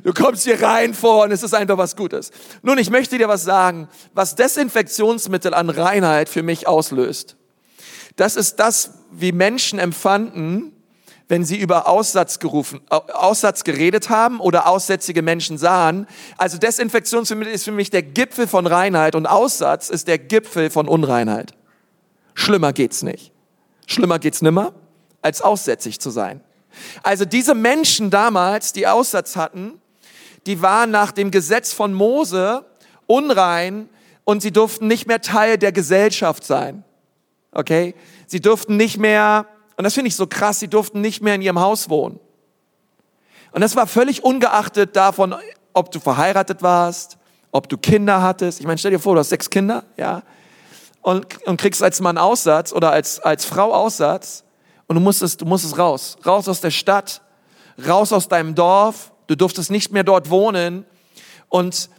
du 0.05 0.13
kommst 0.13 0.45
hier 0.45 0.61
rein 0.61 0.93
vor 0.93 1.25
und 1.25 1.31
es 1.33 1.43
ist 1.43 1.53
einfach 1.53 1.77
was 1.77 1.97
Gutes. 1.97 2.31
Nun, 2.61 2.77
ich 2.77 2.89
möchte 2.89 3.17
dir 3.17 3.27
was 3.27 3.43
sagen, 3.43 3.89
was 4.13 4.35
Desinfektionsmittel 4.35 5.53
an 5.53 5.69
Reinheit 5.69 6.29
für 6.29 6.43
mich 6.43 6.65
auslöst. 6.65 7.35
Das 8.15 8.37
ist 8.37 8.55
das, 8.55 8.91
wie 9.11 9.33
Menschen 9.33 9.79
empfanden, 9.79 10.71
wenn 11.31 11.45
sie 11.45 11.55
über 11.55 11.87
Aussatz 11.87 12.39
gerufen, 12.39 12.81
Aussatz 12.89 13.63
geredet 13.63 14.09
haben 14.09 14.41
oder 14.41 14.67
aussätzige 14.67 15.21
Menschen 15.21 15.57
sahen. 15.57 16.05
Also 16.37 16.57
Desinfektionsmittel 16.57 17.53
ist 17.53 17.63
für 17.63 17.71
mich 17.71 17.89
der 17.89 18.03
Gipfel 18.03 18.47
von 18.47 18.67
Reinheit 18.67 19.15
und 19.15 19.27
Aussatz 19.27 19.89
ist 19.89 20.09
der 20.09 20.19
Gipfel 20.19 20.69
von 20.69 20.89
Unreinheit. 20.89 21.53
Schlimmer 22.33 22.73
geht's 22.73 23.01
nicht. 23.01 23.31
Schlimmer 23.87 24.19
geht's 24.19 24.41
nimmer, 24.41 24.73
als 25.21 25.41
aussätzig 25.41 26.01
zu 26.01 26.09
sein. 26.09 26.41
Also 27.01 27.23
diese 27.23 27.55
Menschen 27.55 28.09
damals, 28.09 28.73
die 28.73 28.85
Aussatz 28.87 29.37
hatten, 29.37 29.79
die 30.45 30.61
waren 30.61 30.91
nach 30.91 31.13
dem 31.13 31.31
Gesetz 31.31 31.71
von 31.71 31.93
Mose 31.93 32.65
unrein 33.07 33.87
und 34.25 34.41
sie 34.41 34.51
durften 34.51 34.87
nicht 34.87 35.07
mehr 35.07 35.21
Teil 35.21 35.57
der 35.57 35.71
Gesellschaft 35.71 36.43
sein. 36.43 36.83
Okay? 37.53 37.95
Sie 38.27 38.41
durften 38.41 38.75
nicht 38.75 38.97
mehr, 38.97 39.45
und 39.81 39.85
das 39.85 39.95
finde 39.95 40.09
ich 40.09 40.15
so 40.15 40.27
krass, 40.27 40.59
sie 40.59 40.67
durften 40.67 41.01
nicht 41.01 41.23
mehr 41.23 41.33
in 41.33 41.41
ihrem 41.41 41.59
Haus 41.59 41.89
wohnen. 41.89 42.19
Und 43.51 43.61
das 43.61 43.75
war 43.75 43.87
völlig 43.87 44.23
ungeachtet 44.23 44.95
davon, 44.95 45.33
ob 45.73 45.89
du 45.89 45.99
verheiratet 45.99 46.61
warst, 46.61 47.17
ob 47.51 47.67
du 47.67 47.79
Kinder 47.79 48.21
hattest. 48.21 48.59
Ich 48.59 48.67
meine, 48.67 48.77
stell 48.77 48.91
dir 48.91 48.99
vor, 48.99 49.15
du 49.15 49.21
hast 49.21 49.29
sechs 49.29 49.49
Kinder, 49.49 49.83
ja, 49.97 50.21
und, 51.01 51.25
und 51.47 51.59
kriegst 51.59 51.81
als 51.81 51.99
Mann 51.99 52.19
Aussatz 52.19 52.73
oder 52.73 52.91
als, 52.91 53.21
als 53.21 53.43
Frau 53.43 53.73
Aussatz 53.73 54.43
und 54.85 54.97
du 54.97 55.01
musstest, 55.01 55.41
du 55.41 55.45
musstest 55.45 55.79
raus. 55.79 56.15
Raus 56.23 56.47
aus 56.47 56.61
der 56.61 56.69
Stadt, 56.69 57.23
raus 57.87 58.13
aus 58.13 58.27
deinem 58.27 58.53
Dorf. 58.53 59.11
Du 59.25 59.35
durftest 59.35 59.71
nicht 59.71 59.91
mehr 59.91 60.03
dort 60.03 60.29
wohnen. 60.29 60.85
Und, 61.49 61.89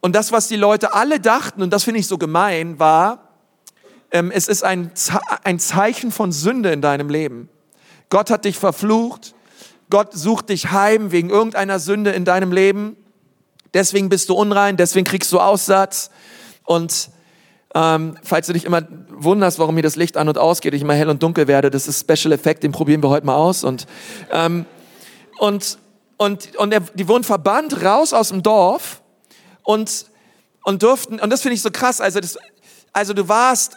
und 0.00 0.14
das, 0.14 0.30
was 0.30 0.48
die 0.48 0.56
Leute 0.56 0.92
alle 0.92 1.20
dachten, 1.20 1.62
und 1.62 1.70
das 1.70 1.84
finde 1.84 2.00
ich 2.00 2.06
so 2.06 2.18
gemein, 2.18 2.78
war, 2.78 3.29
es 4.10 4.48
ist 4.48 4.64
ein, 4.64 4.90
ein 5.44 5.58
Zeichen 5.58 6.10
von 6.10 6.32
Sünde 6.32 6.72
in 6.72 6.82
deinem 6.82 7.08
Leben. 7.08 7.48
Gott 8.08 8.30
hat 8.30 8.44
dich 8.44 8.58
verflucht. 8.58 9.34
Gott 9.88 10.12
sucht 10.12 10.48
dich 10.48 10.70
heim 10.70 11.12
wegen 11.12 11.30
irgendeiner 11.30 11.78
Sünde 11.78 12.10
in 12.10 12.24
deinem 12.24 12.52
Leben. 12.52 12.96
Deswegen 13.74 14.08
bist 14.08 14.28
du 14.28 14.34
unrein, 14.34 14.76
deswegen 14.76 15.04
kriegst 15.04 15.30
du 15.32 15.40
Aussatz. 15.40 16.10
Und 16.64 17.10
ähm, 17.74 18.16
falls 18.22 18.48
du 18.48 18.52
dich 18.52 18.64
immer 18.64 18.82
wunderst, 19.08 19.58
warum 19.58 19.74
hier 19.74 19.82
das 19.82 19.96
Licht 19.96 20.16
an 20.16 20.28
und 20.28 20.38
ausgeht, 20.38 20.74
ich 20.74 20.82
immer 20.82 20.94
hell 20.94 21.08
und 21.08 21.22
dunkel 21.22 21.46
werde, 21.46 21.70
das 21.70 21.86
ist 21.86 22.00
Special 22.00 22.32
Effekt, 22.32 22.62
den 22.62 22.72
probieren 22.72 23.02
wir 23.02 23.10
heute 23.10 23.26
mal 23.26 23.36
aus. 23.36 23.62
Und, 23.62 23.86
ähm, 24.32 24.64
und, 25.38 25.78
und, 26.16 26.56
und 26.56 26.72
er, 26.72 26.80
die 26.80 27.06
wurden 27.06 27.24
verbannt 27.24 27.82
raus 27.84 28.12
aus 28.12 28.28
dem 28.28 28.42
Dorf 28.42 29.02
und, 29.62 30.06
und 30.64 30.82
durften, 30.82 31.20
und 31.20 31.30
das 31.30 31.42
finde 31.42 31.54
ich 31.54 31.62
so 31.62 31.70
krass, 31.70 32.00
also, 32.00 32.18
das, 32.18 32.38
also 32.92 33.12
du 33.12 33.28
warst 33.28 33.76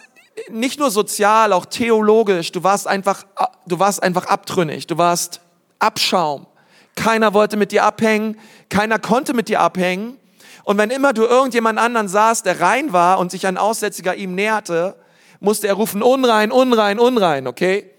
nicht 0.50 0.80
nur 0.80 0.92
sozial, 0.92 1.54
auch 1.54 1.66
theologisch, 1.66 2.52
du 2.52 2.64
warst 2.64 2.88
einfach, 2.88 3.26
du 3.68 3.80
warst 3.80 4.02
einfach 4.02 4.26
abtrünnig, 4.26 4.88
du 4.88 4.98
warst 4.98 5.42
Abschaum. 5.80 6.48
Keiner 6.96 7.34
wollte 7.34 7.58
mit 7.58 7.72
dir 7.72 7.84
abhängen, 7.84 8.40
keiner 8.70 9.00
konnte 9.00 9.34
mit 9.34 9.50
dir 9.50 9.60
abhängen. 9.60 10.18
Und 10.64 10.78
wenn 10.78 10.90
immer 10.90 11.14
du 11.14 11.24
irgendjemand 11.24 11.80
anderen 11.80 12.08
sahst, 12.08 12.46
der 12.46 12.62
rein 12.62 12.94
war 12.94 13.20
und 13.20 13.32
sich 13.32 13.48
ein 13.48 13.58
Aussätziger 13.58 14.16
ihm 14.16 14.36
näherte, 14.36 14.96
musste 15.40 15.68
er 15.68 15.74
rufen, 15.74 16.02
unrein, 16.02 16.52
unrein, 16.52 17.00
unrein, 17.00 17.48
okay? 17.48 17.90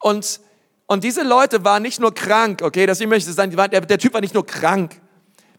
Und, 0.00 0.40
und 0.86 1.02
diese 1.02 1.22
Leute 1.22 1.64
waren 1.64 1.82
nicht 1.82 1.98
nur 1.98 2.12
krank, 2.12 2.60
okay? 2.62 2.86
Deswegen 2.86 3.08
möchte 3.08 3.30
ich 3.30 3.36
sagen, 3.36 3.50
der, 3.56 3.68
der 3.68 3.98
Typ 3.98 4.12
war 4.12 4.20
nicht 4.20 4.34
nur 4.34 4.44
krank. 4.44 5.00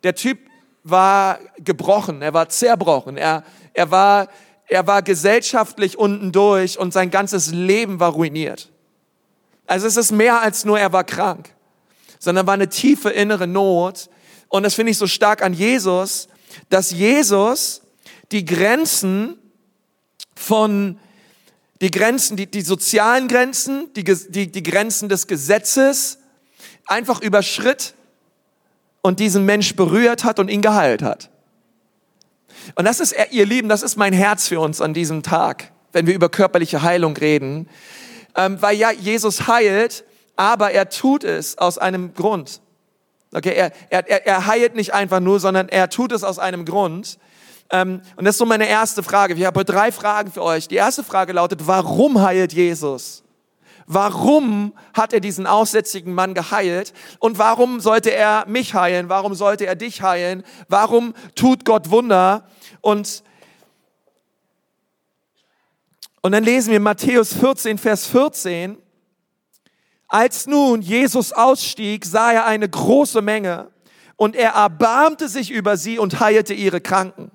Der 0.03 0.13
Typ 0.13 0.37
war 0.83 1.39
gebrochen, 1.57 2.21
er 2.21 2.33
war 2.35 2.47
zerbrochen, 2.47 3.17
er, 3.17 3.43
er 3.73 3.89
war, 3.89 4.27
er 4.67 4.87
war 4.87 5.01
gesellschaftlich 5.01 5.97
unten 5.97 6.31
durch 6.31 6.79
und 6.79 6.93
sein 6.93 7.11
ganzes 7.11 7.51
Leben 7.51 7.99
war 7.99 8.11
ruiniert. 8.11 8.71
Also 9.67 9.87
es 9.87 9.97
ist 9.97 10.11
mehr 10.11 10.41
als 10.41 10.65
nur, 10.65 10.79
er 10.79 10.93
war 10.93 11.03
krank, 11.03 11.53
sondern 12.19 12.47
war 12.47 12.53
eine 12.53 12.69
tiefe 12.69 13.09
innere 13.09 13.47
Not. 13.47 14.09
Und 14.47 14.63
das 14.63 14.75
finde 14.75 14.91
ich 14.91 14.97
so 14.97 15.07
stark 15.07 15.41
an 15.41 15.53
Jesus, 15.53 16.27
dass 16.69 16.91
Jesus 16.91 17.81
die 18.31 18.45
Grenzen 18.45 19.37
von, 20.35 20.99
die 21.81 21.91
Grenzen, 21.91 22.37
die, 22.37 22.47
die 22.47 22.61
sozialen 22.61 23.27
Grenzen, 23.27 23.91
die, 23.95 24.03
die, 24.03 24.51
die 24.51 24.63
Grenzen 24.63 25.09
des 25.09 25.27
Gesetzes 25.27 26.19
einfach 26.85 27.21
überschritt 27.21 27.93
und 29.01 29.19
diesen 29.19 29.45
Mensch 29.45 29.75
berührt 29.75 30.23
hat 30.23 30.39
und 30.39 30.49
ihn 30.49 30.61
geheilt 30.61 31.01
hat. 31.01 31.29
Und 32.73 32.85
das 32.85 32.99
ist, 32.99 33.15
ihr 33.31 33.45
Lieben, 33.45 33.69
das 33.69 33.83
ist 33.83 33.95
mein 33.95 34.13
Herz 34.13 34.47
für 34.47 34.59
uns 34.59 34.81
an 34.81 34.93
diesem 34.93 35.21
Tag, 35.21 35.71
wenn 35.91 36.07
wir 36.07 36.15
über 36.15 36.29
körperliche 36.29 36.81
Heilung 36.81 37.15
reden. 37.15 37.69
Ähm, 38.35 38.61
weil 38.61 38.75
ja, 38.75 38.91
Jesus 38.91 39.47
heilt, 39.47 40.03
aber 40.35 40.71
er 40.71 40.89
tut 40.89 41.23
es 41.23 41.57
aus 41.57 41.77
einem 41.77 42.13
Grund. 42.13 42.61
Okay, 43.33 43.53
er, 43.53 43.71
er, 43.89 44.25
er 44.25 44.47
heilt 44.47 44.75
nicht 44.75 44.93
einfach 44.93 45.19
nur, 45.19 45.39
sondern 45.39 45.69
er 45.69 45.89
tut 45.89 46.11
es 46.11 46.23
aus 46.23 46.39
einem 46.39 46.65
Grund. 46.65 47.17
Ähm, 47.69 48.01
und 48.15 48.25
das 48.25 48.35
ist 48.35 48.39
so 48.39 48.45
meine 48.45 48.67
erste 48.67 49.03
Frage. 49.03 49.33
Ich 49.33 49.45
habe 49.45 49.65
drei 49.65 49.91
Fragen 49.91 50.31
für 50.31 50.43
euch. 50.43 50.67
Die 50.67 50.75
erste 50.75 51.03
Frage 51.03 51.33
lautet, 51.33 51.67
warum 51.67 52.21
heilt 52.21 52.53
Jesus? 52.53 53.23
Warum 53.87 54.73
hat 54.93 55.13
er 55.13 55.19
diesen 55.19 55.45
aussätzigen 55.45 56.13
Mann 56.13 56.33
geheilt? 56.33 56.93
Und 57.19 57.37
warum 57.37 57.79
sollte 57.79 58.11
er 58.11 58.45
mich 58.47 58.73
heilen? 58.73 59.09
Warum 59.09 59.35
sollte 59.35 59.65
er 59.67 59.75
dich 59.75 60.01
heilen? 60.01 60.43
Warum 60.67 61.13
tut 61.35 61.65
Gott 61.65 61.91
Wunder? 61.91 62.47
Und, 62.85 63.23
und 66.21 66.31
dann 66.33 66.43
lesen 66.43 66.69
wir 66.69 66.79
Matthäus 66.79 67.33
14, 67.33 67.79
Vers 67.79 68.05
14. 68.05 68.77
Als 70.07 70.45
nun 70.45 70.83
Jesus 70.83 71.33
ausstieg, 71.33 72.05
sah 72.05 72.31
er 72.31 72.45
eine 72.45 72.69
große 72.69 73.23
Menge 73.23 73.71
und 74.17 74.35
er 74.35 74.51
erbarmte 74.51 75.29
sich 75.29 75.49
über 75.49 75.77
sie 75.77 75.97
und 75.97 76.19
heilte 76.19 76.53
ihre 76.53 76.79
Kranken. 76.79 77.31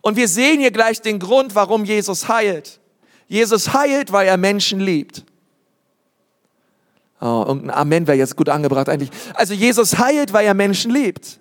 Und 0.00 0.16
wir 0.16 0.28
sehen 0.28 0.60
hier 0.60 0.70
gleich 0.70 1.00
den 1.00 1.18
Grund, 1.18 1.56
warum 1.56 1.84
Jesus 1.84 2.28
heilt. 2.28 2.78
Jesus 3.26 3.72
heilt, 3.74 4.12
weil 4.12 4.28
er 4.28 4.36
Menschen 4.36 4.78
liebt. 4.78 5.24
Oh, 7.20 7.46
irgendein 7.48 7.72
Amen 7.72 8.06
wäre 8.06 8.18
jetzt 8.18 8.36
gut 8.36 8.48
angebracht 8.48 8.88
eigentlich. 8.88 9.10
Also 9.34 9.54
Jesus 9.54 9.98
heilt, 9.98 10.32
weil 10.32 10.46
er 10.46 10.54
Menschen 10.54 10.92
liebt. 10.92 11.40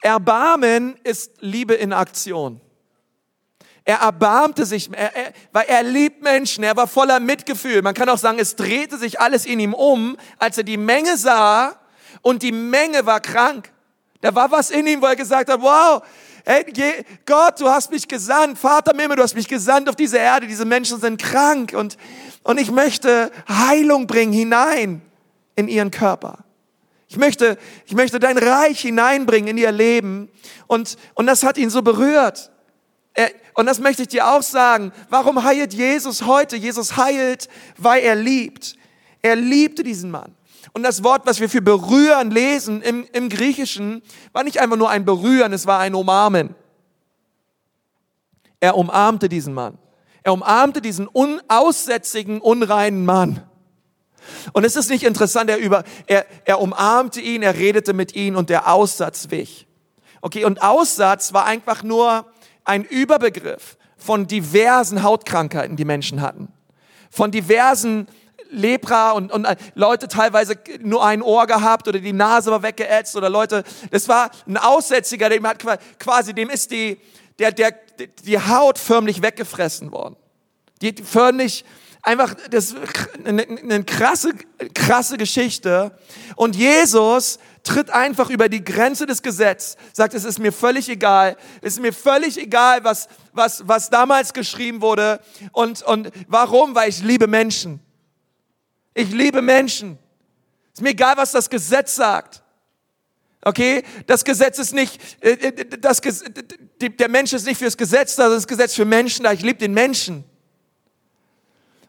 Erbarmen 0.00 0.96
ist 1.04 1.32
Liebe 1.40 1.74
in 1.74 1.92
Aktion. 1.92 2.60
Er 3.84 3.98
erbarmte 3.98 4.66
sich, 4.66 4.90
er, 4.92 5.14
er, 5.14 5.32
weil 5.52 5.66
er 5.68 5.84
liebt 5.84 6.20
Menschen, 6.22 6.64
er 6.64 6.76
war 6.76 6.88
voller 6.88 7.20
Mitgefühl. 7.20 7.82
Man 7.82 7.94
kann 7.94 8.08
auch 8.08 8.18
sagen, 8.18 8.38
es 8.40 8.56
drehte 8.56 8.98
sich 8.98 9.20
alles 9.20 9.46
in 9.46 9.60
ihm 9.60 9.74
um, 9.74 10.16
als 10.38 10.58
er 10.58 10.64
die 10.64 10.76
Menge 10.76 11.16
sah 11.16 11.78
und 12.20 12.42
die 12.42 12.50
Menge 12.50 13.06
war 13.06 13.20
krank. 13.20 13.72
Da 14.20 14.34
war 14.34 14.50
was 14.50 14.70
in 14.70 14.88
ihm, 14.88 15.00
wo 15.00 15.06
er 15.06 15.14
gesagt 15.14 15.48
hat, 15.48 15.62
wow, 15.62 16.02
hey, 16.44 16.64
Gott, 17.26 17.60
du 17.60 17.68
hast 17.68 17.92
mich 17.92 18.08
gesandt, 18.08 18.58
Vater 18.58 18.92
Mimmel, 18.92 19.18
du 19.18 19.22
hast 19.22 19.36
mich 19.36 19.46
gesandt 19.46 19.88
auf 19.88 19.94
diese 19.94 20.18
Erde, 20.18 20.48
diese 20.48 20.64
Menschen 20.64 21.00
sind 21.00 21.22
krank 21.22 21.72
und, 21.72 21.96
und 22.42 22.58
ich 22.58 22.72
möchte 22.72 23.30
Heilung 23.48 24.08
bringen 24.08 24.32
hinein 24.32 25.00
in 25.54 25.68
ihren 25.68 25.92
Körper. 25.92 26.45
Ich 27.16 27.20
möchte, 27.20 27.56
ich 27.86 27.94
möchte 27.94 28.20
dein 28.20 28.36
Reich 28.36 28.82
hineinbringen 28.82 29.48
in 29.48 29.56
ihr 29.56 29.72
Leben 29.72 30.28
und, 30.66 30.98
und 31.14 31.26
das 31.26 31.44
hat 31.44 31.56
ihn 31.56 31.70
so 31.70 31.80
berührt. 31.80 32.50
Er, 33.14 33.30
und 33.54 33.64
das 33.64 33.80
möchte 33.80 34.02
ich 34.02 34.08
dir 34.08 34.28
auch 34.28 34.42
sagen. 34.42 34.92
Warum 35.08 35.42
heilt 35.42 35.72
Jesus 35.72 36.26
heute? 36.26 36.56
Jesus 36.56 36.98
heilt, 36.98 37.48
weil 37.78 38.02
er 38.02 38.16
liebt. 38.16 38.76
Er 39.22 39.34
liebte 39.34 39.82
diesen 39.82 40.10
Mann. 40.10 40.36
Und 40.74 40.82
das 40.82 41.02
Wort, 41.02 41.22
was 41.24 41.40
wir 41.40 41.48
für 41.48 41.62
berühren 41.62 42.30
lesen 42.30 42.82
im, 42.82 43.06
im 43.14 43.30
Griechischen, 43.30 44.02
war 44.34 44.44
nicht 44.44 44.60
einfach 44.60 44.76
nur 44.76 44.90
ein 44.90 45.06
Berühren, 45.06 45.54
es 45.54 45.66
war 45.66 45.78
ein 45.78 45.94
Umarmen. 45.94 46.54
Er 48.60 48.76
umarmte 48.76 49.30
diesen 49.30 49.54
Mann. 49.54 49.78
Er 50.22 50.34
umarmte 50.34 50.82
diesen 50.82 51.08
unaussätzigen, 51.08 52.42
unreinen 52.42 53.06
Mann. 53.06 53.42
Und 54.52 54.64
es 54.64 54.76
ist 54.76 54.90
nicht 54.90 55.04
interessant, 55.04 55.50
er, 55.50 55.58
über, 55.58 55.84
er, 56.06 56.26
er 56.44 56.60
umarmte 56.60 57.20
ihn, 57.20 57.42
er 57.42 57.54
redete 57.54 57.92
mit 57.92 58.14
ihm 58.14 58.36
und 58.36 58.50
der 58.50 58.72
Aussatz 58.72 59.30
wich. 59.30 59.66
Okay, 60.20 60.44
und 60.44 60.62
Aussatz 60.62 61.32
war 61.32 61.44
einfach 61.44 61.82
nur 61.82 62.26
ein 62.64 62.84
Überbegriff 62.84 63.76
von 63.96 64.26
diversen 64.26 65.02
Hautkrankheiten, 65.02 65.76
die 65.76 65.84
Menschen 65.84 66.20
hatten. 66.20 66.52
Von 67.10 67.30
diversen 67.30 68.08
Lepra 68.50 69.12
und, 69.12 69.32
und 69.32 69.44
äh, 69.44 69.56
Leute 69.74 70.08
teilweise 70.08 70.56
nur 70.80 71.04
ein 71.04 71.22
Ohr 71.22 71.46
gehabt 71.46 71.88
oder 71.88 71.98
die 71.98 72.12
Nase 72.12 72.50
war 72.50 72.62
weggeätzt 72.62 73.16
oder 73.16 73.28
Leute, 73.28 73.64
das 73.90 74.08
war 74.08 74.30
ein 74.46 74.56
Aussätziger, 74.56 75.28
dem 75.28 75.46
hat 75.46 75.64
quasi, 75.98 76.34
dem 76.34 76.50
ist 76.50 76.70
die, 76.70 77.00
der, 77.38 77.52
der, 77.52 77.74
die 78.24 78.38
Haut 78.38 78.78
förmlich 78.78 79.22
weggefressen 79.22 79.92
worden. 79.92 80.16
Die 80.82 80.94
förmlich, 81.02 81.64
einfach, 82.06 82.34
das 82.50 82.74
eine, 83.24 83.42
eine 83.42 83.84
krasse, 83.84 84.32
krasse 84.74 85.18
Geschichte. 85.18 85.96
Und 86.36 86.56
Jesus 86.56 87.38
tritt 87.64 87.90
einfach 87.90 88.30
über 88.30 88.48
die 88.48 88.62
Grenze 88.64 89.06
des 89.06 89.22
Gesetzes, 89.22 89.76
sagt, 89.92 90.14
es 90.14 90.24
ist 90.24 90.38
mir 90.38 90.52
völlig 90.52 90.88
egal, 90.88 91.36
es 91.60 91.74
ist 91.74 91.80
mir 91.80 91.92
völlig 91.92 92.38
egal, 92.38 92.84
was, 92.84 93.08
was, 93.32 93.66
was 93.66 93.90
damals 93.90 94.32
geschrieben 94.32 94.80
wurde. 94.80 95.20
Und, 95.52 95.82
und 95.82 96.10
warum? 96.28 96.74
Weil 96.74 96.88
ich 96.88 97.02
liebe 97.02 97.26
Menschen. 97.26 97.80
Ich 98.94 99.10
liebe 99.10 99.42
Menschen. 99.42 99.98
Ist 100.72 100.82
mir 100.82 100.90
egal, 100.90 101.16
was 101.16 101.32
das 101.32 101.50
Gesetz 101.50 101.96
sagt. 101.96 102.42
Okay? 103.42 103.82
Das 104.06 104.24
Gesetz 104.24 104.58
ist 104.58 104.72
nicht, 104.72 105.00
äh, 105.20 105.32
äh, 105.32 105.78
das, 105.80 106.00
der 106.80 107.08
Mensch 107.08 107.32
ist 107.32 107.46
nicht 107.46 107.58
fürs 107.58 107.76
Gesetz 107.76 108.14
da, 108.14 108.28
das 108.28 108.46
Gesetz 108.46 108.74
für 108.74 108.84
Menschen 108.84 109.24
da. 109.24 109.32
Ich 109.32 109.42
liebe 109.42 109.58
den 109.58 109.74
Menschen. 109.74 110.24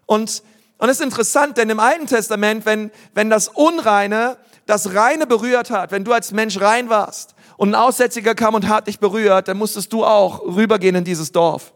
Und, 0.07 0.41
und 0.79 0.89
es 0.89 0.99
ist 0.99 1.03
interessant, 1.03 1.57
denn 1.57 1.69
im 1.69 1.79
Alten 1.79 2.07
Testament, 2.07 2.65
wenn, 2.65 2.89
wenn 3.13 3.29
das 3.29 3.49
Unreine 3.49 4.37
das 4.65 4.93
Reine 4.95 5.27
berührt 5.27 5.69
hat, 5.69 5.91
wenn 5.91 6.03
du 6.03 6.11
als 6.13 6.31
Mensch 6.31 6.59
rein 6.59 6.89
warst 6.89 7.35
und 7.55 7.69
ein 7.69 7.75
Aussätziger 7.75 8.35
kam 8.35 8.55
und 8.55 8.67
hat 8.67 8.87
dich 8.87 8.99
berührt, 8.99 9.47
dann 9.47 9.57
musstest 9.57 9.93
du 9.93 10.03
auch 10.03 10.41
rübergehen 10.41 10.95
in 10.95 11.03
dieses 11.03 11.31
Dorf, 11.31 11.73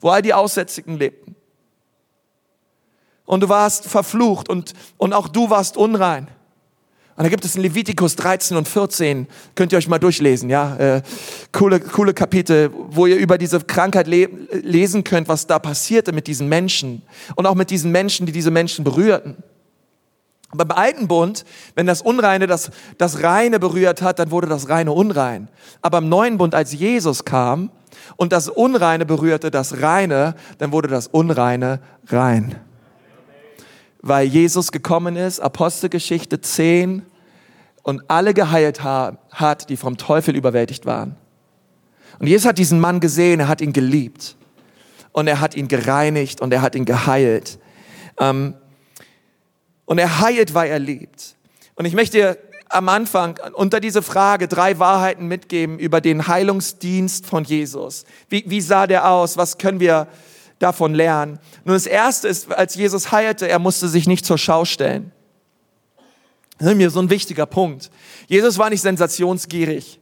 wo 0.00 0.10
all 0.10 0.22
die 0.22 0.34
Aussätzigen 0.34 0.96
lebten. 0.96 1.34
Und 3.24 3.40
du 3.40 3.48
warst 3.48 3.86
verflucht 3.86 4.48
und, 4.48 4.74
und 4.96 5.12
auch 5.12 5.28
du 5.28 5.50
warst 5.50 5.76
unrein. 5.76 6.28
Und 7.18 7.24
da 7.24 7.30
gibt 7.30 7.44
es 7.44 7.56
in 7.56 7.62
Levitikus 7.62 8.14
13 8.14 8.56
und 8.56 8.68
14, 8.68 9.26
könnt 9.56 9.72
ihr 9.72 9.78
euch 9.78 9.88
mal 9.88 9.98
durchlesen, 9.98 10.50
ja, 10.50 10.76
äh, 10.76 11.02
coole, 11.50 11.80
coole 11.80 12.14
Kapitel, 12.14 12.70
wo 12.90 13.06
ihr 13.06 13.16
über 13.16 13.38
diese 13.38 13.58
Krankheit 13.58 14.06
le 14.06 14.28
lesen 14.52 15.02
könnt, 15.02 15.26
was 15.26 15.48
da 15.48 15.58
passierte 15.58 16.12
mit 16.12 16.28
diesen 16.28 16.48
Menschen 16.48 17.02
und 17.34 17.44
auch 17.46 17.56
mit 17.56 17.70
diesen 17.70 17.90
Menschen, 17.90 18.24
die 18.24 18.30
diese 18.30 18.52
Menschen 18.52 18.84
berührten. 18.84 19.34
Beim 20.52 20.70
alten 20.70 21.08
Bund, 21.08 21.44
wenn 21.74 21.86
das 21.86 22.02
Unreine 22.02 22.46
das, 22.46 22.70
das 22.98 23.20
Reine 23.20 23.58
berührt 23.58 24.00
hat, 24.00 24.20
dann 24.20 24.30
wurde 24.30 24.46
das 24.46 24.68
Reine 24.68 24.92
unrein. 24.92 25.48
Aber 25.82 25.98
im 25.98 26.08
neuen 26.08 26.38
Bund, 26.38 26.54
als 26.54 26.72
Jesus 26.72 27.24
kam 27.24 27.72
und 28.14 28.32
das 28.32 28.48
Unreine 28.48 29.04
berührte 29.06 29.50
das 29.50 29.82
Reine, 29.82 30.36
dann 30.58 30.70
wurde 30.70 30.86
das 30.86 31.08
Unreine 31.08 31.80
rein. 32.06 32.54
Weil 34.00 34.28
Jesus 34.28 34.70
gekommen 34.70 35.16
ist, 35.16 35.40
Apostelgeschichte 35.40 36.40
10, 36.40 37.02
und 37.82 38.02
alle 38.08 38.34
geheilt 38.34 38.82
hat, 38.82 39.68
die 39.68 39.76
vom 39.76 39.96
Teufel 39.96 40.36
überwältigt 40.36 40.86
waren. 40.86 41.16
Und 42.18 42.26
Jesus 42.26 42.46
hat 42.46 42.58
diesen 42.58 42.80
Mann 42.80 43.00
gesehen, 43.00 43.40
er 43.40 43.48
hat 43.48 43.60
ihn 43.60 43.72
geliebt. 43.72 44.36
Und 45.12 45.26
er 45.26 45.40
hat 45.40 45.54
ihn 45.54 45.68
gereinigt 45.68 46.40
und 46.40 46.52
er 46.52 46.62
hat 46.62 46.74
ihn 46.74 46.84
geheilt. 46.84 47.58
Ähm, 48.18 48.54
und 49.84 49.98
er 49.98 50.20
heilt, 50.20 50.54
weil 50.54 50.70
er 50.70 50.78
liebt. 50.78 51.36
Und 51.74 51.86
ich 51.86 51.94
möchte 51.94 52.38
am 52.68 52.88
Anfang 52.88 53.38
unter 53.54 53.80
diese 53.80 54.02
Frage 54.02 54.48
drei 54.48 54.78
Wahrheiten 54.78 55.26
mitgeben 55.26 55.78
über 55.78 56.00
den 56.00 56.28
Heilungsdienst 56.28 57.24
von 57.24 57.44
Jesus. 57.44 58.04
Wie, 58.28 58.44
wie 58.46 58.60
sah 58.60 58.86
der 58.86 59.10
aus? 59.10 59.36
Was 59.36 59.58
können 59.58 59.80
wir 59.80 60.08
davon 60.58 60.94
lernen? 60.94 61.38
Nun, 61.64 61.74
das 61.74 61.86
erste 61.86 62.28
ist, 62.28 62.52
als 62.52 62.74
Jesus 62.74 63.10
heilte, 63.12 63.48
er 63.48 63.58
musste 63.58 63.88
sich 63.88 64.06
nicht 64.06 64.26
zur 64.26 64.38
Schau 64.38 64.64
stellen. 64.64 65.12
Das 66.58 66.68
ist 66.68 66.76
mir 66.76 66.90
so 66.90 67.00
ein 67.00 67.10
wichtiger 67.10 67.46
Punkt. 67.46 67.90
Jesus 68.26 68.58
war 68.58 68.68
nicht 68.70 68.82
sensationsgierig. 68.82 70.00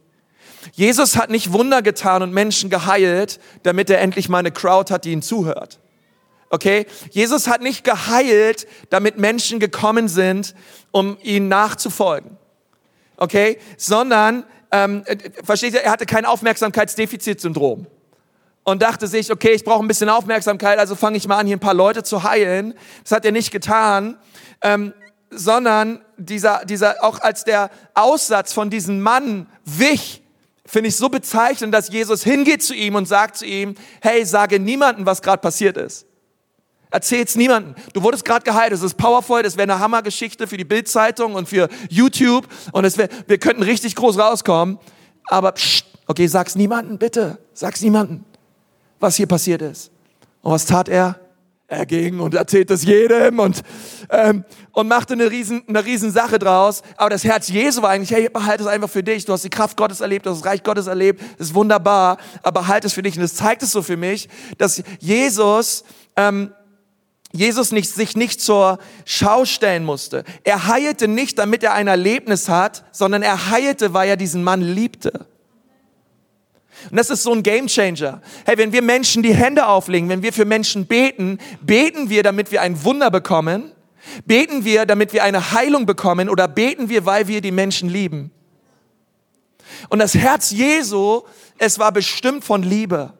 Jesus 0.72 1.16
hat 1.16 1.30
nicht 1.30 1.52
Wunder 1.52 1.82
getan 1.82 2.22
und 2.22 2.32
Menschen 2.32 2.70
geheilt, 2.70 3.38
damit 3.62 3.90
er 3.90 4.00
endlich 4.00 4.28
mal 4.28 4.38
eine 4.38 4.50
Crowd 4.50 4.92
hat, 4.92 5.04
die 5.04 5.12
ihn 5.12 5.22
zuhört. 5.22 5.78
Okay? 6.50 6.86
Jesus 7.10 7.46
hat 7.46 7.60
nicht 7.60 7.84
geheilt, 7.84 8.66
damit 8.90 9.18
Menschen 9.18 9.60
gekommen 9.60 10.08
sind, 10.08 10.54
um 10.92 11.18
ihm 11.22 11.48
nachzufolgen. 11.48 12.36
Okay? 13.16 13.58
Sondern, 13.76 14.44
ähm, 14.72 15.02
äh, 15.06 15.16
versteht 15.44 15.74
ihr, 15.74 15.82
er 15.82 15.92
hatte 15.92 16.06
kein 16.06 16.24
Aufmerksamkeitsdefizitsyndrom 16.24 17.86
und 18.64 18.82
dachte 18.82 19.06
sich, 19.06 19.30
okay, 19.30 19.52
ich 19.52 19.64
brauche 19.64 19.84
ein 19.84 19.88
bisschen 19.88 20.08
Aufmerksamkeit, 20.08 20.78
also 20.78 20.94
fange 20.96 21.16
ich 21.16 21.28
mal 21.28 21.38
an, 21.38 21.46
hier 21.46 21.56
ein 21.56 21.60
paar 21.60 21.74
Leute 21.74 22.02
zu 22.02 22.24
heilen. 22.24 22.74
Das 23.02 23.12
hat 23.12 23.24
er 23.24 23.32
nicht 23.32 23.52
getan, 23.52 24.16
ähm, 24.62 24.92
sondern 25.36 26.00
dieser, 26.16 26.64
dieser, 26.64 27.04
auch 27.04 27.20
als 27.20 27.44
der 27.44 27.70
Aussatz 27.94 28.52
von 28.52 28.70
diesem 28.70 29.00
Mann 29.00 29.46
wich, 29.64 30.22
finde 30.64 30.88
ich 30.88 30.96
so 30.96 31.08
bezeichnend, 31.08 31.72
dass 31.72 31.90
Jesus 31.90 32.24
hingeht 32.24 32.62
zu 32.62 32.74
ihm 32.74 32.94
und 32.96 33.06
sagt 33.06 33.36
zu 33.36 33.46
ihm, 33.46 33.74
hey, 34.00 34.24
sage 34.24 34.58
niemandem, 34.58 35.06
was 35.06 35.22
gerade 35.22 35.40
passiert 35.40 35.76
ist. 35.76 36.06
Erzähl's 36.90 37.36
niemandem. 37.36 37.74
Du 37.92 38.02
wurdest 38.02 38.24
gerade 38.24 38.44
geheilt. 38.44 38.72
Es 38.72 38.82
ist 38.82 38.96
powerful. 38.96 39.42
Das 39.42 39.56
wäre 39.56 39.70
eine 39.70 39.80
Hammergeschichte 39.80 40.46
für 40.46 40.56
die 40.56 40.64
Bildzeitung 40.64 41.34
und 41.34 41.48
für 41.48 41.68
YouTube. 41.88 42.46
Und 42.72 42.84
es 42.84 42.96
wär, 42.96 43.08
wir 43.26 43.38
könnten 43.38 43.62
richtig 43.62 43.96
groß 43.96 44.18
rauskommen. 44.18 44.78
Aber 45.26 45.52
pst, 45.52 45.84
okay, 46.06 46.26
sag's 46.26 46.54
niemandem, 46.54 46.98
bitte. 46.98 47.38
Sag's 47.52 47.82
niemandem, 47.82 48.24
was 49.00 49.16
hier 49.16 49.26
passiert 49.26 49.62
ist. 49.62 49.90
Und 50.42 50.52
was 50.52 50.64
tat 50.64 50.88
er? 50.88 51.18
Er 51.68 51.84
ging 51.84 52.20
und 52.20 52.34
erzählt 52.34 52.70
es 52.70 52.84
jedem 52.84 53.40
und, 53.40 53.62
ähm, 54.10 54.44
und 54.70 54.86
machte 54.86 55.14
eine 55.14 55.32
riesen, 55.32 55.64
eine 55.66 55.84
riesen 55.84 56.12
Sache 56.12 56.38
draus. 56.38 56.82
Aber 56.96 57.10
das 57.10 57.24
Herz 57.24 57.48
Jesu 57.48 57.82
war 57.82 57.90
eigentlich, 57.90 58.12
hey, 58.12 58.28
behalte 58.28 58.62
es 58.62 58.68
einfach 58.68 58.88
für 58.88 59.02
dich. 59.02 59.24
Du 59.24 59.32
hast 59.32 59.42
die 59.42 59.50
Kraft 59.50 59.76
Gottes 59.76 60.00
erlebt, 60.00 60.26
du 60.26 60.30
hast 60.30 60.44
das 60.44 60.46
Reich 60.46 60.62
Gottes 60.62 60.86
erlebt. 60.86 61.20
Das 61.38 61.48
ist 61.48 61.54
wunderbar, 61.54 62.18
aber 62.44 62.60
behalte 62.60 62.86
es 62.86 62.92
für 62.92 63.02
dich. 63.02 63.16
Und 63.16 63.22
das 63.22 63.34
zeigt 63.34 63.64
es 63.64 63.72
so 63.72 63.82
für 63.82 63.96
mich, 63.96 64.28
dass 64.58 64.80
Jesus, 65.00 65.82
ähm, 66.14 66.52
Jesus 67.32 67.72
nicht, 67.72 67.92
sich 67.92 68.16
nicht 68.16 68.40
zur 68.40 68.78
Schau 69.04 69.44
stellen 69.44 69.84
musste. 69.84 70.22
Er 70.44 70.68
heilte 70.68 71.08
nicht, 71.08 71.36
damit 71.36 71.64
er 71.64 71.74
ein 71.74 71.88
Erlebnis 71.88 72.48
hat, 72.48 72.84
sondern 72.92 73.22
er 73.22 73.50
heilte, 73.50 73.92
weil 73.92 74.08
er 74.08 74.16
diesen 74.16 74.44
Mann 74.44 74.60
liebte. 74.60 75.26
Und 76.90 76.96
das 76.96 77.10
ist 77.10 77.22
so 77.22 77.32
ein 77.32 77.42
Gamechanger. 77.42 78.20
Hey, 78.44 78.58
wenn 78.58 78.72
wir 78.72 78.82
Menschen 78.82 79.22
die 79.22 79.34
Hände 79.34 79.66
auflegen, 79.66 80.08
wenn 80.08 80.22
wir 80.22 80.32
für 80.32 80.44
Menschen 80.44 80.86
beten, 80.86 81.38
beten 81.60 82.10
wir, 82.10 82.22
damit 82.22 82.50
wir 82.50 82.62
ein 82.62 82.84
Wunder 82.84 83.10
bekommen? 83.10 83.72
Beten 84.24 84.64
wir, 84.64 84.86
damit 84.86 85.12
wir 85.12 85.24
eine 85.24 85.52
Heilung 85.52 85.86
bekommen? 85.86 86.28
Oder 86.28 86.48
beten 86.48 86.88
wir, 86.88 87.06
weil 87.06 87.28
wir 87.28 87.40
die 87.40 87.50
Menschen 87.50 87.88
lieben? 87.88 88.30
Und 89.88 89.98
das 89.98 90.14
Herz 90.14 90.50
Jesu, 90.50 91.22
es 91.58 91.78
war 91.78 91.92
bestimmt 91.92 92.44
von 92.44 92.62
Liebe. 92.62 93.12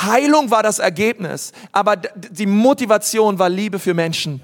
Heilung 0.00 0.50
war 0.50 0.62
das 0.62 0.78
Ergebnis, 0.78 1.52
aber 1.70 1.96
die 1.96 2.46
Motivation 2.46 3.38
war 3.38 3.48
Liebe 3.48 3.78
für 3.78 3.94
Menschen. 3.94 4.42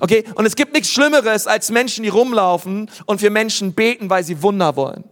Okay? 0.00 0.24
Und 0.34 0.46
es 0.46 0.56
gibt 0.56 0.72
nichts 0.72 0.90
Schlimmeres 0.90 1.46
als 1.46 1.70
Menschen, 1.70 2.02
die 2.02 2.08
rumlaufen 2.08 2.90
und 3.06 3.20
für 3.20 3.30
Menschen 3.30 3.74
beten, 3.74 4.10
weil 4.10 4.24
sie 4.24 4.42
Wunder 4.42 4.76
wollen. 4.76 5.04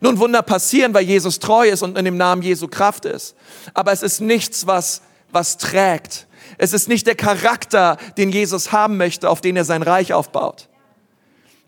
Nun, 0.00 0.18
Wunder 0.18 0.42
passieren, 0.42 0.94
weil 0.94 1.04
Jesus 1.04 1.38
treu 1.38 1.68
ist 1.68 1.82
und 1.82 1.96
in 1.96 2.04
dem 2.04 2.16
Namen 2.16 2.42
Jesu 2.42 2.68
Kraft 2.68 3.04
ist. 3.04 3.34
Aber 3.72 3.92
es 3.92 4.02
ist 4.02 4.20
nichts, 4.20 4.66
was, 4.66 5.02
was 5.30 5.56
trägt. 5.56 6.26
Es 6.58 6.72
ist 6.72 6.88
nicht 6.88 7.06
der 7.06 7.14
Charakter, 7.14 7.96
den 8.16 8.30
Jesus 8.30 8.72
haben 8.72 8.96
möchte, 8.96 9.30
auf 9.30 9.40
den 9.40 9.56
er 9.56 9.64
sein 9.64 9.82
Reich 9.82 10.12
aufbaut. 10.12 10.68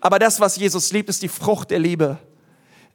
Aber 0.01 0.19
das, 0.19 0.41
was 0.41 0.57
Jesus 0.57 0.93
liebt, 0.93 1.09
ist 1.09 1.23
die 1.23 1.29
Frucht 1.29 1.71
der 1.71 1.79
Liebe. 1.79 2.19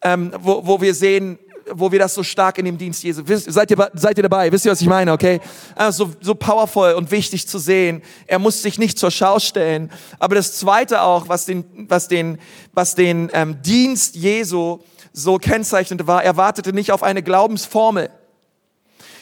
Ähm, 0.04 0.32
wo, 0.40 0.66
wo 0.66 0.82
wir 0.82 0.94
sehen, 0.94 1.38
wo 1.70 1.92
wir 1.92 2.00
das 2.00 2.14
so 2.14 2.24
stark 2.24 2.58
in 2.58 2.66
dem 2.66 2.78
Dienst 2.78 3.04
Jesu, 3.04 3.24
seid 3.26 3.72
ihr, 3.72 3.92
seid 3.94 4.18
ihr 4.18 4.24
dabei? 4.24 4.52
Wisst 4.52 4.66
ihr, 4.66 4.72
was 4.72 4.82
ich 4.82 4.88
meine, 4.88 5.12
okay? 5.12 5.40
Also 5.76 6.06
so, 6.06 6.14
so 6.22 6.36
powerful 6.36 6.94
und 6.94 7.12
wichtig 7.12 7.48
zu 7.48 7.60
sehen. 7.60 8.02
Er 8.28 8.40
muss 8.40 8.62
sich 8.62 8.80
nicht 8.80 8.98
zur 8.98 9.12
Schau 9.12 9.40
stellen. 9.40 9.92
Aber 10.20 10.36
das 10.36 10.58
Zweite 10.58 11.02
auch, 11.02 11.30
was 11.30 11.46
den, 11.46 11.66
was 11.90 12.08
den, 12.08 12.40
was 12.74 12.96
den 12.96 13.30
ähm, 13.34 13.62
Dienst 13.62 14.16
Jesu 14.16 14.80
so 15.14 15.38
kennzeichnete, 15.38 16.08
war, 16.08 16.24
er 16.24 16.38
wartete 16.38 16.74
nicht 16.74 16.92
auf 16.92 17.04
eine 17.04 17.24
Glaubensformel. 17.24 18.10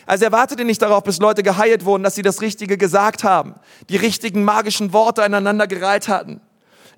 Also 0.06 0.26
er 0.26 0.32
wartete 0.32 0.66
nicht 0.66 0.82
darauf, 0.82 1.04
bis 1.04 1.20
Leute 1.20 1.44
geheilt 1.44 1.86
wurden, 1.86 2.04
dass 2.04 2.16
sie 2.16 2.22
das 2.24 2.42
Richtige 2.42 2.78
gesagt 2.78 3.24
haben, 3.24 3.56
die 3.90 3.96
richtigen 3.96 4.44
magischen 4.44 4.92
Worte 4.92 5.24
aneinander 5.24 5.68
gereiht 5.68 6.08
hatten. 6.08 6.42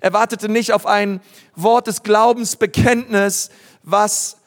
Er 0.00 0.12
wartete 0.12 0.48
nicht 0.48 0.72
auf 0.72 0.86
ein 0.86 1.20
Wort 1.54 1.86
des 1.86 2.02
Glaubensbekenntnis, 2.02 3.50
was, 3.82 4.38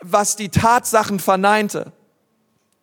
was 0.00 0.36
die 0.36 0.48
Tatsachen 0.48 1.18
verneinte. 1.20 1.92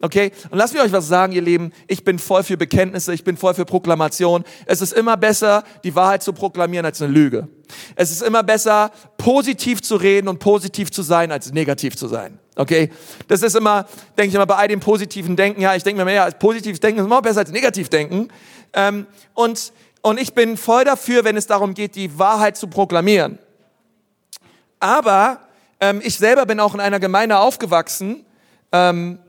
Okay? 0.01 0.31
Und 0.49 0.57
lasst 0.57 0.73
mich 0.73 0.81
euch 0.81 0.91
was 0.91 1.07
sagen, 1.07 1.33
ihr 1.33 1.41
Lieben. 1.41 1.73
Ich 1.87 2.05
bin 2.05 2.19
voll 2.19 2.43
für 2.43 2.55
Bekenntnisse, 2.55 3.13
ich 3.13 3.23
bin 3.23 3.35
voll 3.35 3.53
für 3.53 3.65
Proklamation. 3.65 4.45
Es 4.65 4.81
ist 4.81 4.93
immer 4.93 5.17
besser, 5.17 5.63
die 5.83 5.93
Wahrheit 5.93 6.23
zu 6.23 6.31
proklamieren 6.31 6.85
als 6.85 7.01
eine 7.01 7.11
Lüge. 7.11 7.49
Es 7.95 8.09
ist 8.09 8.21
immer 8.21 8.41
besser, 8.41 8.91
positiv 9.17 9.81
zu 9.81 9.97
reden 9.97 10.29
und 10.29 10.39
positiv 10.39 10.89
zu 10.91 11.01
sein, 11.01 11.31
als 11.31 11.51
negativ 11.51 11.97
zu 11.97 12.07
sein. 12.07 12.39
Okay? 12.55 12.89
Das 13.27 13.41
ist 13.41 13.55
immer, 13.55 13.85
denke 14.17 14.29
ich 14.29 14.35
immer, 14.35 14.45
bei 14.45 14.55
all 14.55 14.69
dem 14.69 14.79
positiven 14.79 15.35
Denken, 15.35 15.61
ja, 15.61 15.75
ich 15.75 15.83
denke 15.83 15.99
mir 15.99 16.05
mehr, 16.05 16.23
als 16.23 16.39
positives 16.39 16.79
Denken 16.79 16.99
ist 16.99 17.05
immer 17.05 17.21
besser 17.21 17.39
als 17.39 17.51
negativ 17.51 17.89
denken. 17.89 18.29
Ähm, 18.71 19.05
und, 19.33 19.73
und 20.01 20.19
ich 20.19 20.33
bin 20.33 20.55
voll 20.55 20.85
dafür, 20.85 21.25
wenn 21.25 21.35
es 21.35 21.45
darum 21.45 21.73
geht, 21.73 21.95
die 21.95 22.17
Wahrheit 22.17 22.55
zu 22.55 22.67
proklamieren. 22.67 23.37
Aber 24.79 25.39
ähm, 25.81 25.99
ich 26.01 26.17
selber 26.17 26.45
bin 26.45 26.61
auch 26.61 26.73
in 26.73 26.79
einer 26.79 27.01
Gemeinde 27.01 27.37
aufgewachsen, 27.37 28.25
ähm, 28.71 29.19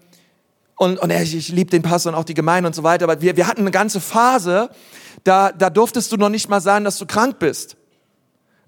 und, 0.81 0.99
und 0.99 1.11
ich, 1.11 1.35
ich 1.35 1.49
liebe 1.51 1.71
den 1.71 1.83
Pastor 1.83 2.11
und 2.11 2.19
auch 2.19 2.25
die 2.25 2.33
Gemeinde 2.33 2.67
und 2.67 2.75
so 2.75 2.83
weiter, 2.83 3.05
aber 3.05 3.21
wir, 3.21 3.37
wir 3.37 3.47
hatten 3.47 3.61
eine 3.61 3.71
ganze 3.71 4.01
Phase, 4.01 4.71
da, 5.25 5.53
da 5.53 5.69
durftest 5.69 6.11
du 6.11 6.17
noch 6.17 6.31
nicht 6.31 6.49
mal 6.49 6.63
sagen, 6.63 6.87
dass 6.87 6.97
du 6.97 7.05
krank 7.05 7.39
bist. 7.39 7.77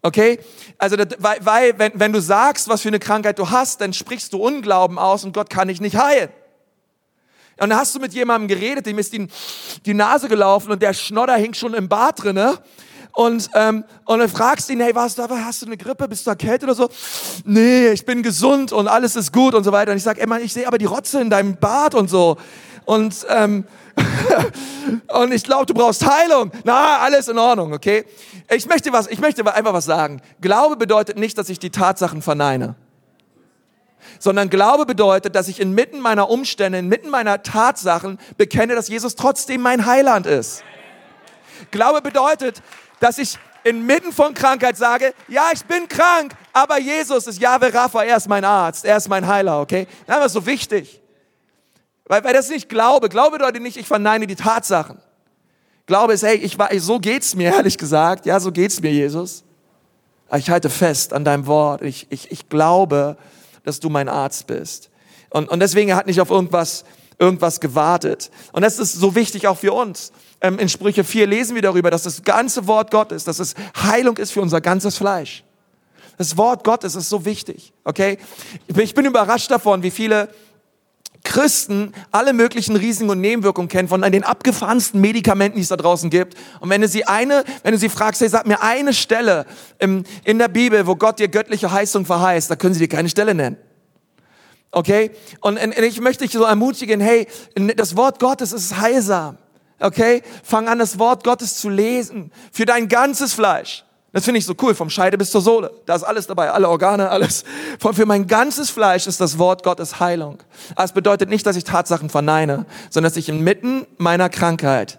Okay? 0.02 0.38
Also, 0.76 0.98
weil, 0.98 1.38
weil 1.40 1.78
wenn, 1.78 1.92
wenn 1.94 2.12
du 2.12 2.20
sagst, 2.20 2.68
was 2.68 2.82
für 2.82 2.88
eine 2.88 2.98
Krankheit 2.98 3.38
du 3.38 3.48
hast, 3.48 3.80
dann 3.80 3.94
sprichst 3.94 4.34
du 4.34 4.44
Unglauben 4.44 4.98
aus 4.98 5.24
und 5.24 5.32
Gott 5.32 5.48
kann 5.48 5.68
dich 5.68 5.80
nicht 5.80 5.96
heilen. 5.96 6.28
Und 7.58 7.70
dann 7.70 7.78
hast 7.78 7.94
du 7.94 7.98
mit 7.98 8.12
jemandem 8.12 8.46
geredet, 8.46 8.84
dem 8.84 8.98
ist 8.98 9.14
die, 9.14 9.26
die 9.86 9.94
Nase 9.94 10.28
gelaufen 10.28 10.70
und 10.70 10.82
der 10.82 10.92
Schnodder 10.92 11.36
hing 11.36 11.54
schon 11.54 11.72
im 11.72 11.88
Bad 11.88 12.22
drinne 12.22 12.58
und, 13.14 13.50
ähm, 13.54 13.84
und 14.06 14.18
dann 14.20 14.28
fragst 14.28 14.68
du 14.68 14.72
ihn, 14.72 14.80
hey, 14.80 14.94
was, 14.94 15.16
hast 15.18 15.62
du 15.62 15.66
eine 15.66 15.76
Grippe, 15.76 16.08
bist 16.08 16.26
du 16.26 16.30
erkältet 16.30 16.64
oder 16.64 16.74
so? 16.74 16.88
Nee, 17.44 17.88
ich 17.88 18.06
bin 18.06 18.22
gesund 18.22 18.72
und 18.72 18.88
alles 18.88 19.16
ist 19.16 19.32
gut 19.32 19.54
und 19.54 19.64
so 19.64 19.72
weiter. 19.72 19.90
Und 19.90 19.98
ich 19.98 20.02
sag, 20.02 20.18
ey, 20.18 20.26
Mann, 20.26 20.42
ich 20.42 20.52
sehe 20.52 20.66
aber 20.66 20.78
die 20.78 20.86
Rotze 20.86 21.20
in 21.20 21.28
deinem 21.28 21.56
Bart 21.56 21.94
und 21.94 22.08
so. 22.08 22.38
Und, 22.86 23.26
ähm, 23.28 23.64
und 25.08 25.32
ich 25.32 25.44
glaube, 25.44 25.66
du 25.66 25.74
brauchst 25.74 26.06
Heilung. 26.06 26.50
Na, 26.64 26.98
alles 27.00 27.28
in 27.28 27.38
Ordnung, 27.38 27.74
okay? 27.74 28.06
Ich 28.50 28.66
möchte 28.66 28.92
was, 28.92 29.06
ich 29.08 29.20
möchte 29.20 29.44
einfach 29.54 29.74
was 29.74 29.84
sagen. 29.84 30.22
Glaube 30.40 30.76
bedeutet 30.76 31.18
nicht, 31.18 31.36
dass 31.36 31.50
ich 31.50 31.58
die 31.58 31.70
Tatsachen 31.70 32.22
verneine 32.22 32.76
sondern 34.18 34.50
Glaube 34.50 34.86
bedeutet, 34.86 35.34
dass 35.34 35.48
ich 35.48 35.60
inmitten 35.60 36.00
meiner 36.00 36.28
Umstände, 36.28 36.78
inmitten 36.78 37.10
meiner 37.10 37.42
Tatsachen 37.42 38.18
bekenne, 38.36 38.74
dass 38.74 38.88
Jesus 38.88 39.16
trotzdem 39.16 39.60
mein 39.60 39.86
Heiland 39.86 40.26
ist. 40.26 40.64
Glaube 41.70 42.02
bedeutet, 42.02 42.62
dass 43.02 43.18
ich 43.18 43.36
inmitten 43.64 44.12
von 44.12 44.32
Krankheit 44.32 44.76
sage, 44.76 45.12
ja, 45.26 45.50
ich 45.52 45.64
bin 45.64 45.88
krank, 45.88 46.34
aber 46.52 46.78
Jesus 46.78 47.26
ist 47.26 47.40
Jahwe 47.40 47.74
Rapha, 47.74 48.04
er 48.04 48.16
ist 48.16 48.28
mein 48.28 48.44
Arzt, 48.44 48.84
er 48.84 48.96
ist 48.96 49.08
mein 49.08 49.26
Heiler, 49.26 49.60
okay? 49.60 49.88
Das 50.06 50.26
ist 50.26 50.32
so 50.34 50.46
wichtig. 50.46 51.00
Weil, 52.06 52.22
weil 52.22 52.32
das 52.32 52.48
nicht 52.48 52.68
Glaube. 52.68 53.08
Glaube 53.08 53.38
bedeutet 53.38 53.60
nicht, 53.60 53.76
ich 53.76 53.88
verneine 53.88 54.28
die 54.28 54.36
Tatsachen. 54.36 54.98
Glaube 55.86 56.12
ist, 56.12 56.22
hey, 56.22 56.36
ich 56.36 56.56
so 56.78 57.00
geht's 57.00 57.34
mir, 57.34 57.52
ehrlich 57.56 57.76
gesagt. 57.76 58.24
Ja, 58.24 58.38
so 58.38 58.52
geht's 58.52 58.80
mir, 58.80 58.92
Jesus. 58.92 59.42
Ich 60.36 60.48
halte 60.48 60.70
fest 60.70 61.12
an 61.12 61.24
deinem 61.24 61.46
Wort. 61.46 61.82
Ich, 61.82 62.06
ich, 62.10 62.30
ich 62.30 62.48
glaube, 62.48 63.16
dass 63.64 63.80
du 63.80 63.90
mein 63.90 64.08
Arzt 64.08 64.46
bist. 64.46 64.90
Und, 65.28 65.48
und 65.48 65.58
deswegen 65.58 65.94
hat 65.94 66.06
nicht 66.06 66.20
auf 66.20 66.30
irgendwas, 66.30 66.84
irgendwas 67.18 67.58
gewartet. 67.58 68.30
Und 68.52 68.62
das 68.62 68.78
ist 68.78 68.92
so 68.92 69.16
wichtig 69.16 69.48
auch 69.48 69.58
für 69.58 69.72
uns 69.72 70.12
ähm, 70.42 70.58
in 70.58 70.68
Sprüche 70.68 71.04
4 71.04 71.26
lesen 71.26 71.54
wir 71.54 71.62
darüber, 71.62 71.90
dass 71.90 72.02
das 72.02 72.22
ganze 72.22 72.66
Wort 72.66 72.90
Gottes, 72.90 73.24
dass 73.24 73.38
es 73.38 73.54
Heilung 73.80 74.16
ist 74.18 74.32
für 74.32 74.42
unser 74.42 74.60
ganzes 74.60 74.96
Fleisch. 74.96 75.44
Das 76.18 76.36
Wort 76.36 76.64
Gottes 76.64 76.94
ist 76.94 77.08
so 77.08 77.24
wichtig, 77.24 77.72
okay? 77.84 78.18
Ich 78.76 78.94
bin 78.94 79.06
überrascht 79.06 79.50
davon, 79.50 79.82
wie 79.82 79.90
viele 79.90 80.28
Christen 81.24 81.92
alle 82.10 82.32
möglichen 82.32 82.74
Risiken 82.74 83.08
und 83.08 83.20
Nebenwirkungen 83.20 83.68
kennen 83.68 83.88
von 83.88 84.02
den 84.02 84.24
abgefahrensten 84.24 85.00
Medikamenten, 85.00 85.56
die 85.56 85.62
es 85.62 85.68
da 85.68 85.76
draußen 85.76 86.10
gibt. 86.10 86.36
Und 86.60 86.68
wenn 86.68 86.80
du 86.80 86.88
sie 86.88 87.04
eine, 87.06 87.44
wenn 87.62 87.72
du 87.72 87.78
sie 87.78 87.88
fragst, 87.88 88.20
hey, 88.20 88.28
sag 88.28 88.46
mir 88.46 88.60
eine 88.60 88.92
Stelle 88.92 89.46
im, 89.78 90.04
in 90.24 90.38
der 90.38 90.48
Bibel, 90.48 90.86
wo 90.86 90.96
Gott 90.96 91.20
dir 91.20 91.28
göttliche 91.28 91.70
Heilung 91.70 92.04
verheißt, 92.04 92.50
da 92.50 92.56
können 92.56 92.74
sie 92.74 92.80
dir 92.80 92.88
keine 92.88 93.08
Stelle 93.08 93.34
nennen. 93.34 93.56
Okay? 94.72 95.12
Und 95.40 95.58
ich 95.78 96.00
möchte 96.00 96.24
dich 96.24 96.32
so 96.32 96.44
ermutigen, 96.44 97.00
hey, 97.00 97.28
das 97.76 97.96
Wort 97.96 98.18
Gottes 98.18 98.52
ist 98.52 98.78
heilsam. 98.78 99.38
Okay? 99.82 100.22
Fang 100.42 100.68
an, 100.68 100.78
das 100.78 100.98
Wort 100.98 101.24
Gottes 101.24 101.56
zu 101.56 101.68
lesen. 101.68 102.32
Für 102.52 102.64
dein 102.64 102.88
ganzes 102.88 103.34
Fleisch. 103.34 103.84
Das 104.12 104.24
finde 104.24 104.38
ich 104.38 104.46
so 104.46 104.54
cool, 104.60 104.74
vom 104.74 104.90
Scheide 104.90 105.16
bis 105.16 105.30
zur 105.30 105.40
Sohle. 105.40 105.72
Da 105.86 105.94
ist 105.94 106.02
alles 106.02 106.26
dabei, 106.26 106.50
alle 106.50 106.68
Organe, 106.68 107.08
alles. 107.08 107.44
Für 107.78 108.04
mein 108.04 108.26
ganzes 108.26 108.68
Fleisch 108.68 109.06
ist 109.06 109.20
das 109.20 109.38
Wort 109.38 109.62
Gottes 109.62 110.00
Heilung. 110.00 110.38
Aber 110.74 110.84
es 110.84 110.92
bedeutet 110.92 111.30
nicht, 111.30 111.46
dass 111.46 111.56
ich 111.56 111.64
Tatsachen 111.64 112.10
verneine, 112.10 112.66
sondern 112.90 113.10
dass 113.10 113.16
ich 113.16 113.30
inmitten 113.30 113.86
meiner 113.96 114.28
Krankheit 114.28 114.98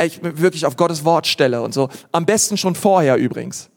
ich 0.00 0.20
wirklich 0.22 0.66
auf 0.66 0.76
Gottes 0.76 1.04
Wort 1.04 1.26
stelle 1.26 1.62
und 1.62 1.74
so. 1.74 1.88
Am 2.12 2.26
besten 2.26 2.56
schon 2.56 2.74
vorher 2.74 3.16
übrigens, 3.16 3.68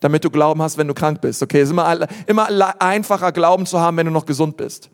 damit 0.00 0.24
du 0.24 0.30
Glauben 0.30 0.60
hast, 0.60 0.76
wenn 0.76 0.88
du 0.88 0.94
krank 0.94 1.20
bist. 1.20 1.42
Okay, 1.42 1.60
es 1.60 1.68
ist 1.68 1.72
immer, 1.72 2.06
immer 2.26 2.82
einfacher, 2.82 3.32
Glauben 3.32 3.64
zu 3.64 3.80
haben, 3.80 3.96
wenn 3.96 4.06
du 4.06 4.12
noch 4.12 4.26
gesund 4.26 4.56
bist. 4.56 4.90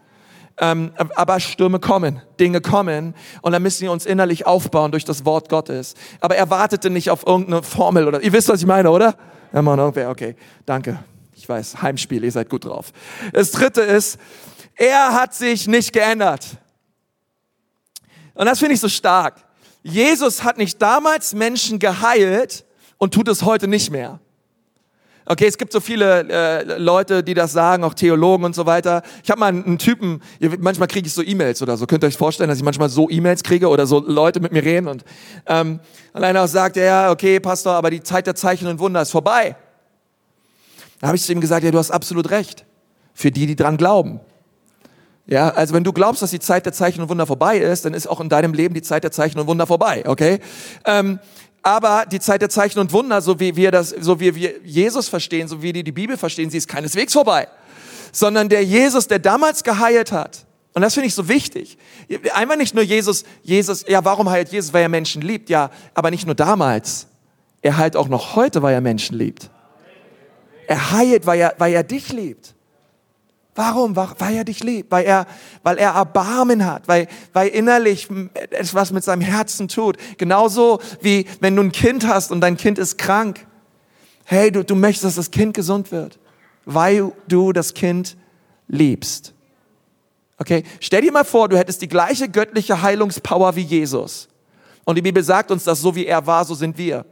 Ähm, 0.60 0.92
aber 1.14 1.38
Stürme 1.38 1.78
kommen, 1.78 2.20
Dinge 2.40 2.60
kommen 2.60 3.14
und 3.42 3.52
dann 3.52 3.62
müssen 3.62 3.82
wir 3.82 3.92
uns 3.92 4.06
innerlich 4.06 4.46
aufbauen 4.46 4.90
durch 4.90 5.04
das 5.04 5.24
Wort 5.24 5.48
Gottes. 5.48 5.94
Aber 6.20 6.36
er 6.36 6.50
wartete 6.50 6.90
nicht 6.90 7.10
auf 7.10 7.26
irgendeine 7.26 7.62
Formel 7.62 8.08
oder, 8.08 8.20
ihr 8.22 8.32
wisst, 8.32 8.48
was 8.48 8.60
ich 8.60 8.66
meine, 8.66 8.90
oder? 8.90 9.14
Ja, 9.52 9.62
man, 9.62 9.78
irgendwer, 9.78 10.10
okay, 10.10 10.34
danke. 10.66 10.98
Ich 11.34 11.48
weiß, 11.48 11.80
Heimspiel, 11.80 12.24
ihr 12.24 12.32
seid 12.32 12.48
gut 12.50 12.64
drauf. 12.64 12.92
Das 13.32 13.52
dritte 13.52 13.82
ist, 13.82 14.18
er 14.74 15.14
hat 15.14 15.34
sich 15.34 15.68
nicht 15.68 15.92
geändert. 15.92 16.44
Und 18.34 18.46
das 18.46 18.58
finde 18.58 18.74
ich 18.74 18.80
so 18.80 18.88
stark. 18.88 19.36
Jesus 19.82 20.42
hat 20.42 20.58
nicht 20.58 20.82
damals 20.82 21.34
Menschen 21.34 21.78
geheilt 21.78 22.64
und 22.98 23.14
tut 23.14 23.28
es 23.28 23.42
heute 23.42 23.68
nicht 23.68 23.90
mehr. 23.90 24.20
Okay, 25.30 25.46
es 25.46 25.58
gibt 25.58 25.72
so 25.72 25.80
viele 25.80 26.26
äh, 26.30 26.78
Leute, 26.78 27.22
die 27.22 27.34
das 27.34 27.52
sagen, 27.52 27.84
auch 27.84 27.92
Theologen 27.92 28.44
und 28.44 28.54
so 28.54 28.64
weiter. 28.64 29.02
Ich 29.22 29.30
habe 29.30 29.40
mal 29.40 29.48
einen, 29.48 29.76
Typen, 29.76 30.22
manchmal 30.58 30.88
kriege 30.88 31.06
ich 31.06 31.12
so 31.12 31.22
E-Mails 31.22 31.60
oder 31.60 31.76
so. 31.76 31.86
Könnt 31.86 32.02
ihr 32.02 32.06
euch 32.06 32.16
vorstellen, 32.16 32.48
dass 32.48 32.56
ich 32.56 32.64
manchmal 32.64 32.88
so 32.88 33.10
E-Mails 33.10 33.42
kriege 33.42 33.68
oder 33.68 33.86
so 33.86 34.00
Leute 34.00 34.40
mit 34.40 34.52
mir 34.52 34.64
reden 34.64 34.88
und 34.88 35.04
ähm, 35.46 35.80
und 36.14 36.24
einer 36.24 36.44
auch 36.44 36.48
sagt, 36.48 36.76
ja, 36.76 37.10
okay, 37.10 37.40
Pastor, 37.40 37.74
aber 37.74 37.90
die 37.90 38.02
Zeit 38.02 38.26
der 38.26 38.34
Zeichen 38.34 38.66
und 38.68 38.78
Wunder 38.78 39.02
ist 39.02 39.10
vorbei. 39.10 39.54
Da 41.00 41.08
habe 41.08 41.16
ich 41.16 41.22
zu 41.22 41.32
ihm 41.32 41.42
gesagt, 41.42 41.62
ja, 41.62 41.70
du 41.70 41.78
hast 41.78 41.90
absolut 41.90 42.30
recht. 42.30 42.64
Für 43.12 43.30
die, 43.30 43.46
die 43.46 43.54
dran 43.54 43.76
glauben. 43.76 44.20
Ja, 45.26 45.50
also 45.50 45.74
wenn 45.74 45.84
du 45.84 45.92
glaubst, 45.92 46.22
dass 46.22 46.30
die 46.30 46.40
Zeit 46.40 46.64
der 46.64 46.72
Zeichen 46.72 47.02
und 47.02 47.10
Wunder 47.10 47.26
vorbei 47.26 47.58
ist, 47.58 47.84
dann 47.84 47.92
ist 47.92 48.06
auch 48.06 48.20
in 48.20 48.30
deinem 48.30 48.54
Leben 48.54 48.72
die 48.72 48.80
Zeit 48.80 49.04
der 49.04 49.12
Zeichen 49.12 49.38
und 49.38 49.46
Wunder 49.46 49.66
vorbei, 49.66 50.04
okay? 50.06 50.40
Ähm, 50.86 51.18
aber 51.68 52.06
die 52.06 52.18
Zeit 52.20 52.40
der 52.40 52.48
Zeichen 52.48 52.78
und 52.78 52.92
Wunder, 52.92 53.20
so 53.20 53.38
wie 53.38 53.54
wir 53.54 53.70
das, 53.70 53.90
so 53.90 54.18
wie 54.20 54.34
wir 54.34 54.54
Jesus 54.64 55.08
verstehen, 55.08 55.48
so 55.48 55.62
wie 55.62 55.72
die 55.72 55.84
die 55.84 55.92
Bibel 55.92 56.16
verstehen, 56.16 56.48
sie 56.48 56.56
ist 56.58 56.66
keineswegs 56.66 57.12
vorbei. 57.12 57.46
Sondern 58.10 58.48
der 58.48 58.64
Jesus, 58.64 59.06
der 59.06 59.18
damals 59.18 59.62
geheilt 59.62 60.10
hat, 60.10 60.46
und 60.72 60.82
das 60.82 60.94
finde 60.94 61.08
ich 61.08 61.14
so 61.14 61.28
wichtig. 61.28 61.76
Einmal 62.32 62.56
nicht 62.56 62.74
nur 62.74 62.84
Jesus, 62.84 63.24
Jesus, 63.42 63.84
ja, 63.88 64.04
warum 64.04 64.30
heilt 64.30 64.50
Jesus? 64.50 64.72
Weil 64.72 64.82
er 64.82 64.88
Menschen 64.88 65.22
liebt. 65.22 65.50
Ja, 65.50 65.70
aber 65.92 66.10
nicht 66.10 66.24
nur 66.24 66.36
damals. 66.36 67.08
Er 67.62 67.76
heilt 67.76 67.96
auch 67.96 68.06
noch 68.06 68.36
heute, 68.36 68.62
weil 68.62 68.74
er 68.74 68.80
Menschen 68.80 69.18
liebt. 69.18 69.50
Er 70.68 70.92
heilt, 70.92 71.26
weil 71.26 71.40
er, 71.40 71.54
weil 71.58 71.72
er 71.72 71.82
dich 71.82 72.12
liebt. 72.12 72.54
Warum? 73.58 73.96
Weil 73.96 74.36
er 74.36 74.44
dich 74.44 74.62
liebt, 74.62 74.92
weil 74.92 75.04
er, 75.04 75.26
weil 75.64 75.78
er 75.78 75.90
Erbarmen 75.90 76.64
hat, 76.64 76.86
weil, 76.86 77.08
weil 77.32 77.48
innerlich 77.48 78.06
etwas 78.50 78.92
mit 78.92 79.02
seinem 79.02 79.20
Herzen 79.20 79.66
tut. 79.66 79.96
Genauso 80.16 80.78
wie 81.00 81.26
wenn 81.40 81.56
du 81.56 81.62
ein 81.62 81.72
Kind 81.72 82.06
hast 82.06 82.30
und 82.30 82.40
dein 82.40 82.56
Kind 82.56 82.78
ist 82.78 82.98
krank. 82.98 83.44
Hey, 84.24 84.52
du, 84.52 84.62
du 84.62 84.76
möchtest, 84.76 85.06
dass 85.06 85.14
das 85.16 85.32
Kind 85.32 85.54
gesund 85.54 85.90
wird, 85.90 86.20
weil 86.66 87.10
du 87.26 87.52
das 87.52 87.74
Kind 87.74 88.16
liebst. 88.68 89.34
Okay? 90.38 90.62
Stell 90.78 91.02
dir 91.02 91.10
mal 91.10 91.24
vor, 91.24 91.48
du 91.48 91.58
hättest 91.58 91.82
die 91.82 91.88
gleiche 91.88 92.28
göttliche 92.28 92.80
Heilungspower 92.80 93.56
wie 93.56 93.62
Jesus. 93.62 94.28
Und 94.84 94.94
die 94.94 95.02
Bibel 95.02 95.24
sagt 95.24 95.50
uns, 95.50 95.64
dass 95.64 95.80
so 95.80 95.96
wie 95.96 96.06
er 96.06 96.24
war, 96.24 96.44
so 96.44 96.54
sind 96.54 96.78
wir. 96.78 97.04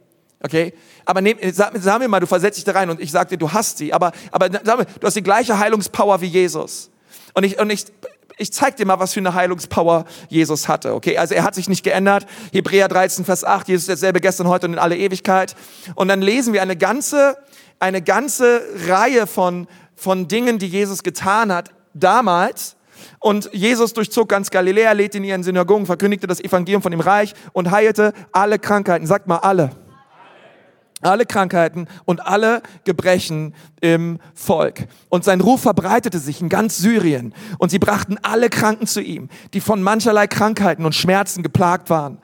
Okay? 0.42 0.74
Aber 1.04 1.20
nehm, 1.20 1.38
sag, 1.52 1.72
sag 1.78 1.98
mir 1.98 2.08
mal, 2.08 2.20
du 2.20 2.26
versetzt 2.26 2.58
dich 2.58 2.64
da 2.64 2.72
rein 2.72 2.90
und 2.90 3.00
ich 3.00 3.10
sag 3.10 3.28
dir, 3.28 3.38
du 3.38 3.52
hast 3.52 3.78
sie. 3.78 3.92
Aber, 3.92 4.12
aber 4.30 4.50
sag 4.64 4.78
mir, 4.78 4.84
du 4.84 5.06
hast 5.06 5.16
die 5.16 5.22
gleiche 5.22 5.58
Heilungspower 5.58 6.20
wie 6.20 6.26
Jesus. 6.26 6.90
Und 7.34 7.44
ich, 7.44 7.58
und 7.58 7.70
ich, 7.70 7.86
ich 8.38 8.52
zeig 8.52 8.76
dir 8.76 8.86
mal, 8.86 8.98
was 8.98 9.14
für 9.14 9.20
eine 9.20 9.34
Heilungspower 9.34 10.04
Jesus 10.28 10.68
hatte. 10.68 10.94
Okay, 10.94 11.16
also 11.16 11.34
er 11.34 11.42
hat 11.42 11.54
sich 11.54 11.68
nicht 11.68 11.82
geändert. 11.82 12.26
Hebräer 12.52 12.88
13, 12.88 13.24
Vers 13.24 13.44
8, 13.44 13.68
Jesus 13.68 13.84
ist 13.84 13.88
derselbe 13.88 14.20
gestern, 14.20 14.48
heute 14.48 14.66
und 14.66 14.74
in 14.74 14.78
alle 14.78 14.96
Ewigkeit. 14.96 15.56
Und 15.94 16.08
dann 16.08 16.20
lesen 16.20 16.52
wir 16.52 16.62
eine 16.62 16.76
ganze, 16.76 17.36
eine 17.80 18.02
ganze 18.02 18.62
Reihe 18.86 19.26
von, 19.26 19.66
von 19.94 20.28
Dingen, 20.28 20.58
die 20.58 20.68
Jesus 20.68 21.02
getan 21.02 21.52
hat 21.52 21.70
damals. 21.94 22.76
Und 23.20 23.50
Jesus 23.52 23.94
durchzog 23.94 24.28
ganz 24.28 24.50
Galiläa, 24.50 24.92
lädt 24.92 25.14
in 25.14 25.24
ihren 25.24 25.42
Synagogen, 25.42 25.86
verkündigte 25.86 26.26
das 26.26 26.40
Evangelium 26.40 26.82
von 26.82 26.90
dem 26.90 27.00
Reich 27.00 27.34
und 27.52 27.70
heilte 27.70 28.12
alle 28.32 28.58
Krankheiten. 28.58 29.06
Sagt 29.06 29.26
mal 29.26 29.38
alle 29.38 29.70
alle 31.02 31.26
Krankheiten 31.26 31.88
und 32.04 32.26
alle 32.26 32.62
Gebrechen 32.84 33.54
im 33.80 34.18
Volk. 34.34 34.86
Und 35.08 35.24
sein 35.24 35.40
Ruf 35.40 35.62
verbreitete 35.62 36.18
sich 36.18 36.40
in 36.40 36.48
ganz 36.48 36.78
Syrien. 36.78 37.34
Und 37.58 37.70
sie 37.70 37.78
brachten 37.78 38.16
alle 38.22 38.48
Kranken 38.48 38.86
zu 38.86 39.00
ihm, 39.00 39.28
die 39.52 39.60
von 39.60 39.82
mancherlei 39.82 40.26
Krankheiten 40.26 40.86
und 40.86 40.94
Schmerzen 40.94 41.42
geplagt 41.42 41.90
waren. 41.90 42.18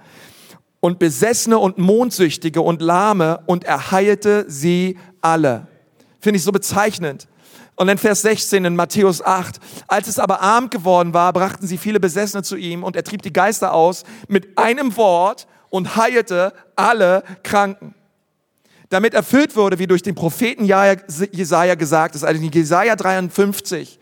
Und 0.80 0.98
Besessene 0.98 1.58
und 1.58 1.78
Mondsüchtige 1.78 2.62
und 2.62 2.82
Lahme 2.82 3.40
und 3.46 3.64
er 3.64 3.92
heilte 3.92 4.46
sie 4.48 4.98
alle. 5.20 5.68
Finde 6.18 6.38
ich 6.38 6.44
so 6.44 6.50
bezeichnend. 6.50 7.28
Und 7.76 7.88
in 7.88 7.98
Vers 7.98 8.22
16 8.22 8.64
in 8.64 8.76
Matthäus 8.76 9.22
8. 9.22 9.61
Als 9.87 10.08
es 10.08 10.18
aber 10.18 10.40
Abend 10.40 10.70
geworden 10.70 11.14
war, 11.14 11.32
brachten 11.32 11.66
sie 11.66 11.78
viele 11.78 12.00
Besessene 12.00 12.42
zu 12.42 12.56
ihm 12.56 12.85
und 12.85 12.96
er 12.96 13.04
trieb 13.04 13.22
die 13.22 13.32
Geister 13.32 13.74
aus 13.74 14.04
mit 14.28 14.58
einem 14.58 14.96
Wort 14.96 15.46
und 15.70 15.96
heilte 15.96 16.52
alle 16.74 17.22
Kranken 17.42 17.94
damit 18.92 19.14
erfüllt 19.14 19.57
wurde, 19.57 19.78
wie 19.78 19.87
durch 19.87 20.02
den 20.02 20.14
Propheten 20.14 20.64
Jesaja 20.66 21.74
gesagt 21.76 22.14
ist. 22.14 22.24
Also 22.24 22.42
in 22.42 22.50
Jesaja 22.50 22.94
53 22.94 23.98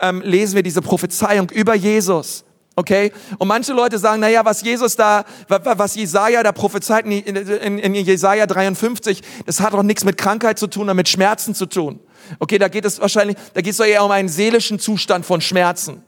ähm, 0.00 0.22
lesen 0.22 0.54
wir 0.54 0.62
diese 0.62 0.80
Prophezeiung 0.80 1.50
über 1.50 1.74
Jesus. 1.74 2.44
Okay? 2.76 3.12
Und 3.38 3.48
manche 3.48 3.74
Leute 3.74 3.98
sagen, 3.98 4.20
naja, 4.20 4.42
was 4.44 4.62
Jesus 4.62 4.96
da, 4.96 5.24
was 5.48 5.96
Jesaja 5.96 6.42
da 6.42 6.52
prophezeit 6.52 7.04
in, 7.04 7.12
in, 7.12 7.78
in 7.78 7.94
Jesaja 7.94 8.46
53, 8.46 9.20
das 9.44 9.60
hat 9.60 9.74
doch 9.74 9.82
nichts 9.82 10.04
mit 10.04 10.16
Krankheit 10.16 10.58
zu 10.58 10.66
tun, 10.66 10.80
sondern 10.80 10.96
mit 10.96 11.08
Schmerzen 11.10 11.54
zu 11.54 11.66
tun. 11.66 12.00
Okay, 12.38 12.58
da 12.58 12.68
geht 12.68 12.86
es 12.86 12.98
wahrscheinlich, 12.98 13.36
da 13.52 13.60
geht 13.60 13.72
es 13.72 13.76
doch 13.76 13.84
eher 13.84 14.02
um 14.02 14.10
einen 14.10 14.28
seelischen 14.30 14.78
Zustand 14.78 15.26
von 15.26 15.42
Schmerzen. 15.42 16.02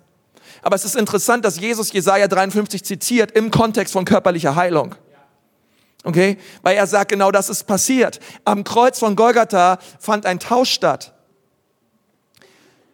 Aber 0.62 0.76
es 0.76 0.84
ist 0.84 0.96
interessant, 0.96 1.44
dass 1.44 1.60
Jesus 1.60 1.92
Jesaja 1.92 2.26
53 2.26 2.82
zitiert 2.82 3.32
im 3.32 3.50
Kontext 3.50 3.92
von 3.92 4.06
körperlicher 4.06 4.56
Heilung. 4.56 4.94
Okay? 6.04 6.38
Weil 6.62 6.76
er 6.76 6.86
sagt, 6.86 7.10
genau 7.10 7.30
das 7.30 7.48
ist 7.48 7.64
passiert. 7.64 8.20
Am 8.44 8.64
Kreuz 8.64 8.98
von 8.98 9.16
Golgatha 9.16 9.78
fand 9.98 10.26
ein 10.26 10.38
Tausch 10.38 10.70
statt. 10.70 11.12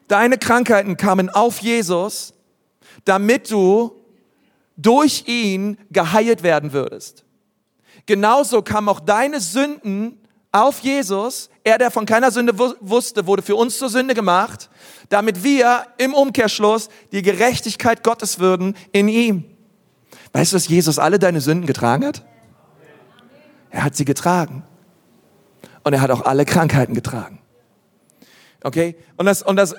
Deine 0.08 0.38
Krankheiten 0.38 0.96
kamen 0.96 1.30
auf 1.30 1.58
Jesus, 1.60 2.34
damit 3.04 3.50
du 3.50 3.92
durch 4.76 5.24
ihn 5.26 5.78
geheilt 5.90 6.42
werden 6.42 6.72
würdest. 6.72 7.24
Genauso 8.06 8.62
kamen 8.62 8.88
auch 8.88 9.00
deine 9.00 9.40
Sünden 9.40 10.18
auf 10.52 10.80
Jesus. 10.80 11.48
Er, 11.62 11.78
der 11.78 11.90
von 11.90 12.06
keiner 12.06 12.30
Sünde 12.30 12.58
wusste, 12.58 13.26
wurde 13.26 13.42
für 13.42 13.56
uns 13.56 13.78
zur 13.78 13.88
Sünde 13.88 14.14
gemacht, 14.14 14.68
damit 15.08 15.42
wir 15.42 15.86
im 15.96 16.12
Umkehrschluss 16.12 16.88
die 17.12 17.22
Gerechtigkeit 17.22 18.02
Gottes 18.02 18.38
würden 18.38 18.76
in 18.92 19.08
ihm. 19.08 19.44
Weißt 20.32 20.52
du, 20.52 20.56
dass 20.56 20.68
Jesus 20.68 20.98
alle 20.98 21.18
deine 21.18 21.40
Sünden 21.40 21.66
getragen 21.66 22.04
hat? 22.04 22.24
Er 23.74 23.82
hat 23.82 23.96
sie 23.96 24.04
getragen. 24.04 24.62
Und 25.82 25.92
er 25.92 26.00
hat 26.00 26.12
auch 26.12 26.22
alle 26.22 26.44
Krankheiten 26.44 26.94
getragen. 26.94 27.40
Okay? 28.62 28.94
Und 29.16 29.26
das, 29.26 29.42
und 29.42 29.56
das, 29.56 29.74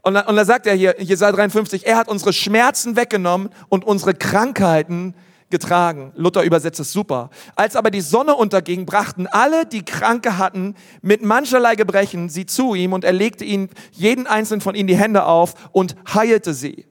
und, 0.00 0.16
und 0.16 0.36
da 0.36 0.44
sagt 0.46 0.66
er 0.66 0.74
hier, 0.74 0.96
Jesaja 0.98 1.30
53, 1.30 1.86
er 1.86 1.98
hat 1.98 2.08
unsere 2.08 2.32
Schmerzen 2.32 2.96
weggenommen 2.96 3.50
und 3.68 3.84
unsere 3.84 4.14
Krankheiten 4.14 5.14
getragen. 5.50 6.12
Luther 6.16 6.42
übersetzt 6.42 6.80
es 6.80 6.90
super. 6.90 7.28
Als 7.54 7.76
aber 7.76 7.90
die 7.90 8.00
Sonne 8.00 8.34
unterging, 8.34 8.86
brachten 8.86 9.26
alle, 9.26 9.66
die 9.66 9.84
Kranke 9.84 10.38
hatten, 10.38 10.74
mit 11.02 11.22
mancherlei 11.22 11.74
Gebrechen 11.74 12.30
sie 12.30 12.46
zu 12.46 12.74
ihm 12.74 12.94
und 12.94 13.04
er 13.04 13.12
legte 13.12 13.44
ihnen, 13.44 13.68
jeden 13.92 14.26
einzelnen 14.26 14.62
von 14.62 14.74
ihnen 14.74 14.88
die 14.88 14.96
Hände 14.96 15.26
auf 15.26 15.54
und 15.70 15.96
heilte 16.14 16.54
sie. 16.54 16.86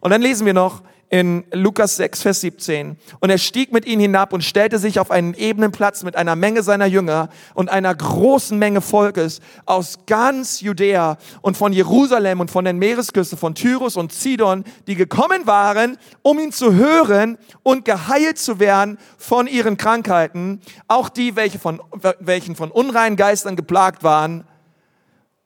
Und 0.00 0.12
dann 0.12 0.22
lesen 0.22 0.46
wir 0.46 0.54
noch, 0.54 0.82
in 1.08 1.44
Lukas 1.52 1.96
6, 1.96 2.22
Vers 2.22 2.40
17. 2.40 2.96
Und 3.20 3.30
er 3.30 3.38
stieg 3.38 3.72
mit 3.72 3.86
ihnen 3.86 4.00
hinab 4.00 4.32
und 4.32 4.42
stellte 4.42 4.78
sich 4.78 4.98
auf 4.98 5.10
einen 5.10 5.34
ebenen 5.34 5.72
Platz 5.72 6.02
mit 6.02 6.16
einer 6.16 6.36
Menge 6.36 6.62
seiner 6.62 6.86
Jünger 6.86 7.28
und 7.54 7.70
einer 7.70 7.94
großen 7.94 8.58
Menge 8.58 8.80
Volkes 8.80 9.40
aus 9.66 10.00
ganz 10.06 10.60
Judäa 10.60 11.18
und 11.42 11.56
von 11.56 11.72
Jerusalem 11.72 12.40
und 12.40 12.50
von 12.50 12.64
den 12.64 12.78
Meeresküsten 12.78 13.38
von 13.38 13.54
Tyrus 13.54 13.96
und 13.96 14.12
Sidon, 14.12 14.64
die 14.86 14.94
gekommen 14.94 15.46
waren, 15.46 15.98
um 16.22 16.38
ihn 16.38 16.52
zu 16.52 16.74
hören 16.74 17.38
und 17.62 17.84
geheilt 17.84 18.38
zu 18.38 18.58
werden 18.58 18.98
von 19.18 19.46
ihren 19.46 19.76
Krankheiten, 19.76 20.60
auch 20.88 21.08
die, 21.08 21.36
welche 21.36 21.58
von, 21.58 21.80
welchen 22.20 22.56
von 22.56 22.70
unreinen 22.70 23.16
Geistern 23.16 23.56
geplagt 23.56 24.02
waren, 24.02 24.44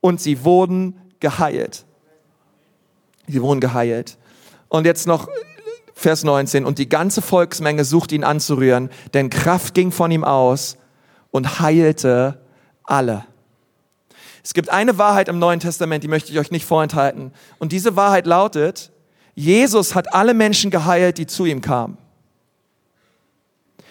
und 0.01 0.21
sie 0.21 0.45
wurden 0.45 1.01
geheilt. 1.21 1.85
Sie 3.27 3.43
wurden 3.43 3.61
geheilt. 3.61 4.18
Und 4.69 4.85
jetzt 4.85 5.07
noch 5.07 5.29
Vers 5.95 6.23
19. 6.23 6.65
Und 6.65 6.79
die 6.79 6.89
ganze 6.89 7.23
Volksmenge 7.23 7.85
suchte 7.85 8.15
ihn 8.15 8.25
anzurühren, 8.25 8.91
denn 9.15 9.31
Kraft 9.31 9.75
ging 9.75 9.91
von 9.91 10.11
ihm 10.11 10.25
aus 10.25 10.77
und 11.31 11.61
heilte 11.61 12.41
Alle. 12.85 13.25
Es 14.45 14.55
gibt 14.55 14.71
eine 14.71 14.97
Wahrheit 14.97 15.29
im 15.29 15.39
Neuen 15.39 15.61
Testament, 15.61 16.05
die 16.05 16.09
möchte 16.09 16.33
ich 16.33 16.39
euch 16.39 16.51
nicht 16.51 16.65
vorenthalten. 16.65 17.33
Und 17.59 17.73
diese 17.73 17.97
Wahrheit 17.97 18.27
lautet, 18.27 18.93
Jesus 19.35 19.95
hat 19.95 20.15
alle 20.15 20.35
Menschen 20.35 20.71
geheilt, 20.71 21.19
die 21.19 21.27
zu 21.27 21.45
ihm 21.45 21.61
kamen. 21.61 21.99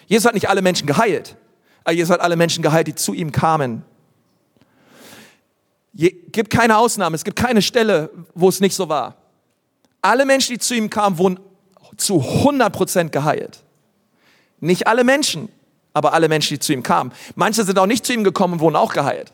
Jesus 0.07 0.25
hat 0.25 0.33
nicht 0.33 0.49
alle 0.49 0.61
Menschen 0.61 0.87
geheilt, 0.87 1.35
aber 1.83 1.93
Jesus 1.93 2.11
hat 2.11 2.21
alle 2.21 2.37
Menschen 2.37 2.63
geheilt, 2.63 2.87
die 2.87 2.95
zu 2.95 3.13
ihm 3.13 3.31
kamen. 3.31 3.83
Es 5.93 6.09
gibt 6.31 6.49
keine 6.49 6.77
Ausnahme, 6.77 7.15
es 7.15 7.23
gibt 7.23 7.37
keine 7.37 7.61
Stelle, 7.61 8.09
wo 8.33 8.49
es 8.49 8.59
nicht 8.59 8.75
so 8.75 8.87
war. 8.87 9.15
Alle 10.01 10.25
Menschen, 10.25 10.53
die 10.53 10.59
zu 10.59 10.75
ihm 10.75 10.89
kamen, 10.89 11.17
wurden 11.17 11.39
zu 11.97 12.21
100% 12.21 13.09
geheilt. 13.09 13.63
Nicht 14.59 14.87
alle 14.87 15.03
Menschen, 15.03 15.49
aber 15.93 16.13
alle 16.13 16.29
Menschen, 16.29 16.55
die 16.55 16.59
zu 16.59 16.73
ihm 16.73 16.83
kamen. 16.83 17.11
Manche 17.35 17.63
sind 17.63 17.77
auch 17.79 17.85
nicht 17.85 18.05
zu 18.05 18.13
ihm 18.13 18.23
gekommen 18.23 18.53
und 18.53 18.59
wurden 18.59 18.75
auch 18.75 18.93
geheilt. 18.93 19.31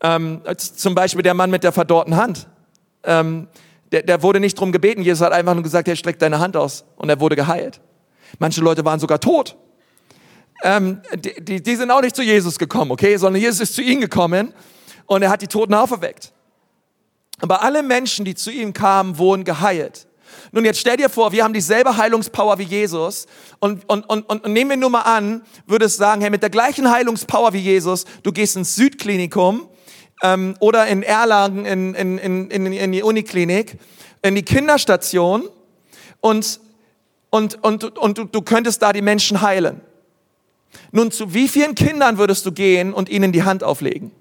Ähm, 0.00 0.42
zum 0.56 0.94
Beispiel 0.94 1.22
der 1.22 1.34
Mann 1.34 1.50
mit 1.50 1.64
der 1.64 1.72
verdorrten 1.72 2.16
Hand. 2.16 2.46
Ähm, 3.04 3.48
der, 3.92 4.02
der 4.02 4.22
wurde 4.22 4.40
nicht 4.40 4.58
drum 4.58 4.72
gebeten. 4.72 5.02
Jesus 5.02 5.24
hat 5.24 5.32
einfach 5.32 5.54
nur 5.54 5.62
gesagt, 5.62 5.88
hey, 5.88 5.96
streck 5.96 6.18
deine 6.18 6.38
Hand 6.38 6.56
aus. 6.56 6.84
Und 6.96 7.08
er 7.08 7.20
wurde 7.20 7.36
geheilt. 7.36 7.80
Manche 8.38 8.60
Leute 8.60 8.84
waren 8.84 8.98
sogar 8.98 9.20
tot. 9.20 9.56
Ähm, 10.62 11.00
die, 11.14 11.44
die, 11.44 11.62
die 11.62 11.76
sind 11.76 11.90
auch 11.90 12.00
nicht 12.00 12.16
zu 12.16 12.22
Jesus 12.22 12.58
gekommen, 12.58 12.90
okay? 12.90 13.16
Sondern 13.16 13.40
Jesus 13.40 13.60
ist 13.60 13.74
zu 13.74 13.82
ihnen 13.82 14.00
gekommen 14.00 14.52
und 15.06 15.22
er 15.22 15.30
hat 15.30 15.42
die 15.42 15.46
Toten 15.46 15.74
auferweckt. 15.74 16.32
Aber 17.40 17.62
alle 17.62 17.82
Menschen, 17.82 18.24
die 18.24 18.34
zu 18.34 18.50
ihm 18.50 18.72
kamen, 18.72 19.18
wurden 19.18 19.44
geheilt. 19.44 20.06
Nun, 20.52 20.64
jetzt 20.64 20.80
stell 20.80 20.96
dir 20.96 21.08
vor, 21.08 21.32
wir 21.32 21.44
haben 21.44 21.52
dieselbe 21.52 21.96
Heilungspower 21.96 22.58
wie 22.58 22.64
Jesus 22.64 23.26
und, 23.58 23.88
und, 23.88 24.08
und, 24.08 24.28
und 24.28 24.46
nehmen 24.46 24.70
wir 24.70 24.76
nur 24.76 24.90
mal 24.90 25.02
an, 25.02 25.42
würdest 25.66 25.96
sagen, 25.96 26.20
hey, 26.20 26.30
mit 26.30 26.42
der 26.42 26.50
gleichen 26.50 26.90
Heilungspower 26.90 27.52
wie 27.52 27.58
Jesus, 27.58 28.04
du 28.22 28.32
gehst 28.32 28.56
ins 28.56 28.74
Südklinikum 28.74 29.68
ähm, 30.22 30.56
oder 30.60 30.86
in 30.86 31.02
Erlangen 31.02 31.64
in, 31.64 31.94
in, 31.94 32.18
in, 32.18 32.50
in, 32.50 32.72
in 32.72 32.92
die 32.92 33.02
Uniklinik, 33.02 33.78
in 34.22 34.34
die 34.34 34.42
Kinderstation 34.42 35.48
und, 36.20 36.60
und, 37.30 37.62
und, 37.62 37.98
und 37.98 38.18
du, 38.18 38.24
du 38.24 38.42
könntest 38.42 38.82
da 38.82 38.92
die 38.92 39.02
Menschen 39.02 39.42
heilen. 39.42 39.80
Nun, 40.92 41.10
zu 41.10 41.34
wie 41.34 41.48
vielen 41.48 41.74
Kindern 41.74 42.18
würdest 42.18 42.46
du 42.46 42.52
gehen 42.52 42.92
und 42.92 43.08
ihnen 43.08 43.32
die 43.32 43.42
Hand 43.42 43.64
auflegen? 43.64 44.12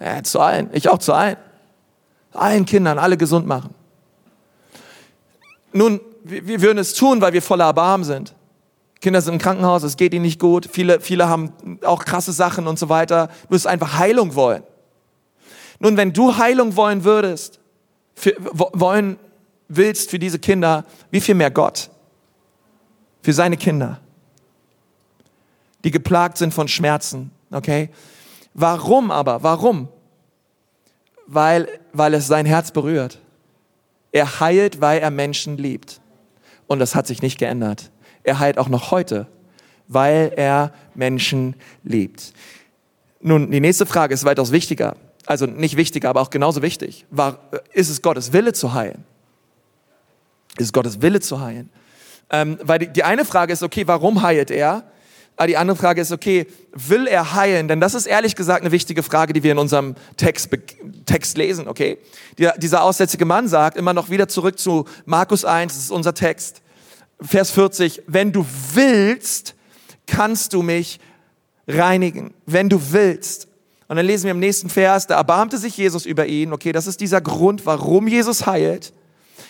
Ja, 0.00 0.22
zu 0.22 0.40
allen. 0.40 0.70
Ich 0.72 0.88
auch 0.88 0.98
zu 0.98 1.12
allen. 1.12 1.36
Allen 2.34 2.64
Kindern, 2.66 2.98
alle 2.98 3.16
gesund 3.16 3.46
machen. 3.46 3.74
Nun, 5.72 6.00
wir 6.22 6.62
würden 6.62 6.78
es 6.78 6.94
tun, 6.94 7.20
weil 7.20 7.32
wir 7.32 7.42
voller 7.42 7.66
Erbarmen 7.66 8.04
sind. 8.04 8.34
Kinder 9.00 9.20
sind 9.20 9.34
im 9.34 9.38
Krankenhaus, 9.38 9.82
es 9.82 9.96
geht 9.96 10.14
ihnen 10.14 10.24
nicht 10.24 10.40
gut. 10.40 10.68
Viele, 10.70 11.00
viele 11.00 11.28
haben 11.28 11.52
auch 11.84 12.04
krasse 12.04 12.32
Sachen 12.32 12.66
und 12.66 12.78
so 12.78 12.88
weiter. 12.88 13.28
Du 13.48 13.54
wirst 13.54 13.66
einfach 13.66 13.98
Heilung 13.98 14.34
wollen. 14.34 14.62
Nun, 15.78 15.96
wenn 15.96 16.12
du 16.12 16.38
Heilung 16.38 16.76
wollen 16.76 17.04
würdest, 17.04 17.60
für, 18.14 18.34
wollen 18.38 19.18
willst 19.68 20.10
für 20.10 20.18
diese 20.18 20.38
Kinder, 20.38 20.84
wie 21.10 21.20
viel 21.20 21.34
mehr 21.34 21.50
Gott? 21.50 21.90
Für 23.22 23.32
seine 23.32 23.56
Kinder, 23.56 24.00
die 25.82 25.90
geplagt 25.90 26.38
sind 26.38 26.54
von 26.54 26.68
Schmerzen, 26.68 27.30
okay? 27.50 27.90
Warum 28.54 29.10
aber? 29.10 29.42
Warum? 29.42 29.88
Weil, 31.26 31.68
weil 31.92 32.14
es 32.14 32.26
sein 32.26 32.46
Herz 32.46 32.70
berührt. 32.70 33.18
Er 34.12 34.40
heilt, 34.40 34.80
weil 34.80 35.00
er 35.00 35.10
Menschen 35.10 35.56
liebt. 35.56 36.00
Und 36.66 36.78
das 36.78 36.94
hat 36.94 37.06
sich 37.06 37.22
nicht 37.22 37.38
geändert. 37.38 37.90
Er 38.22 38.38
heilt 38.38 38.58
auch 38.58 38.68
noch 38.68 38.90
heute, 38.90 39.26
weil 39.88 40.32
er 40.36 40.72
Menschen 40.94 41.56
liebt. 41.82 42.32
Nun, 43.20 43.50
die 43.50 43.60
nächste 43.60 43.86
Frage 43.86 44.14
ist 44.14 44.24
weitaus 44.24 44.52
wichtiger. 44.52 44.96
Also 45.26 45.46
nicht 45.46 45.76
wichtiger, 45.76 46.10
aber 46.10 46.20
auch 46.20 46.30
genauso 46.30 46.62
wichtig. 46.62 47.06
War, 47.10 47.38
ist 47.72 47.88
es 47.88 48.02
Gottes 48.02 48.32
Wille 48.32 48.52
zu 48.52 48.74
heilen? 48.74 49.04
Ist 50.58 50.66
es 50.66 50.72
Gottes 50.72 51.00
Wille 51.00 51.20
zu 51.20 51.40
heilen? 51.40 51.70
Ähm, 52.30 52.58
weil 52.62 52.78
die, 52.78 52.88
die 52.88 53.04
eine 53.04 53.24
Frage 53.24 53.52
ist, 53.52 53.62
okay, 53.62 53.86
warum 53.86 54.22
heilt 54.22 54.50
er? 54.50 54.84
Aber 55.36 55.48
die 55.48 55.56
andere 55.56 55.76
Frage 55.76 56.00
ist, 56.00 56.12
okay, 56.12 56.46
will 56.72 57.06
er 57.06 57.34
heilen? 57.34 57.66
Denn 57.66 57.80
das 57.80 57.94
ist 57.94 58.06
ehrlich 58.06 58.36
gesagt 58.36 58.60
eine 58.60 58.70
wichtige 58.70 59.02
Frage, 59.02 59.32
die 59.32 59.42
wir 59.42 59.52
in 59.52 59.58
unserem 59.58 59.96
Text, 60.16 60.48
Text 61.06 61.36
lesen, 61.36 61.66
okay? 61.66 61.98
Die, 62.38 62.48
dieser 62.58 62.84
aussätzige 62.84 63.24
Mann 63.24 63.48
sagt, 63.48 63.76
immer 63.76 63.92
noch 63.92 64.10
wieder 64.10 64.28
zurück 64.28 64.58
zu 64.58 64.84
Markus 65.06 65.44
1, 65.44 65.72
das 65.74 65.82
ist 65.82 65.90
unser 65.90 66.14
Text, 66.14 66.62
Vers 67.20 67.50
40, 67.50 68.02
wenn 68.06 68.32
du 68.32 68.46
willst, 68.74 69.54
kannst 70.06 70.52
du 70.52 70.62
mich 70.62 71.00
reinigen. 71.66 72.34
Wenn 72.46 72.68
du 72.68 72.80
willst. 72.92 73.48
Und 73.88 73.96
dann 73.96 74.06
lesen 74.06 74.24
wir 74.24 74.32
im 74.32 74.40
nächsten 74.40 74.68
Vers, 74.68 75.06
da 75.06 75.16
erbarmte 75.16 75.58
sich 75.58 75.76
Jesus 75.76 76.06
über 76.06 76.26
ihn. 76.26 76.52
Okay, 76.52 76.72
das 76.72 76.86
ist 76.86 77.00
dieser 77.00 77.20
Grund, 77.20 77.66
warum 77.66 78.08
Jesus 78.08 78.46
heilt. 78.46 78.92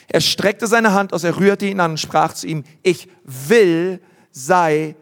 Er 0.09 0.20
streckte 0.20 0.66
seine 0.66 0.92
Hand 0.92 1.12
aus, 1.12 1.25
er 1.25 1.38
rührte 1.38 1.66
ihn 1.66 1.81
an 1.81 1.92
und 1.92 2.01
sprach 2.01 2.35
zu 2.35 2.47
ihm, 2.47 2.64
ich 2.83 3.09
will, 3.25 4.01
sei 4.33 4.97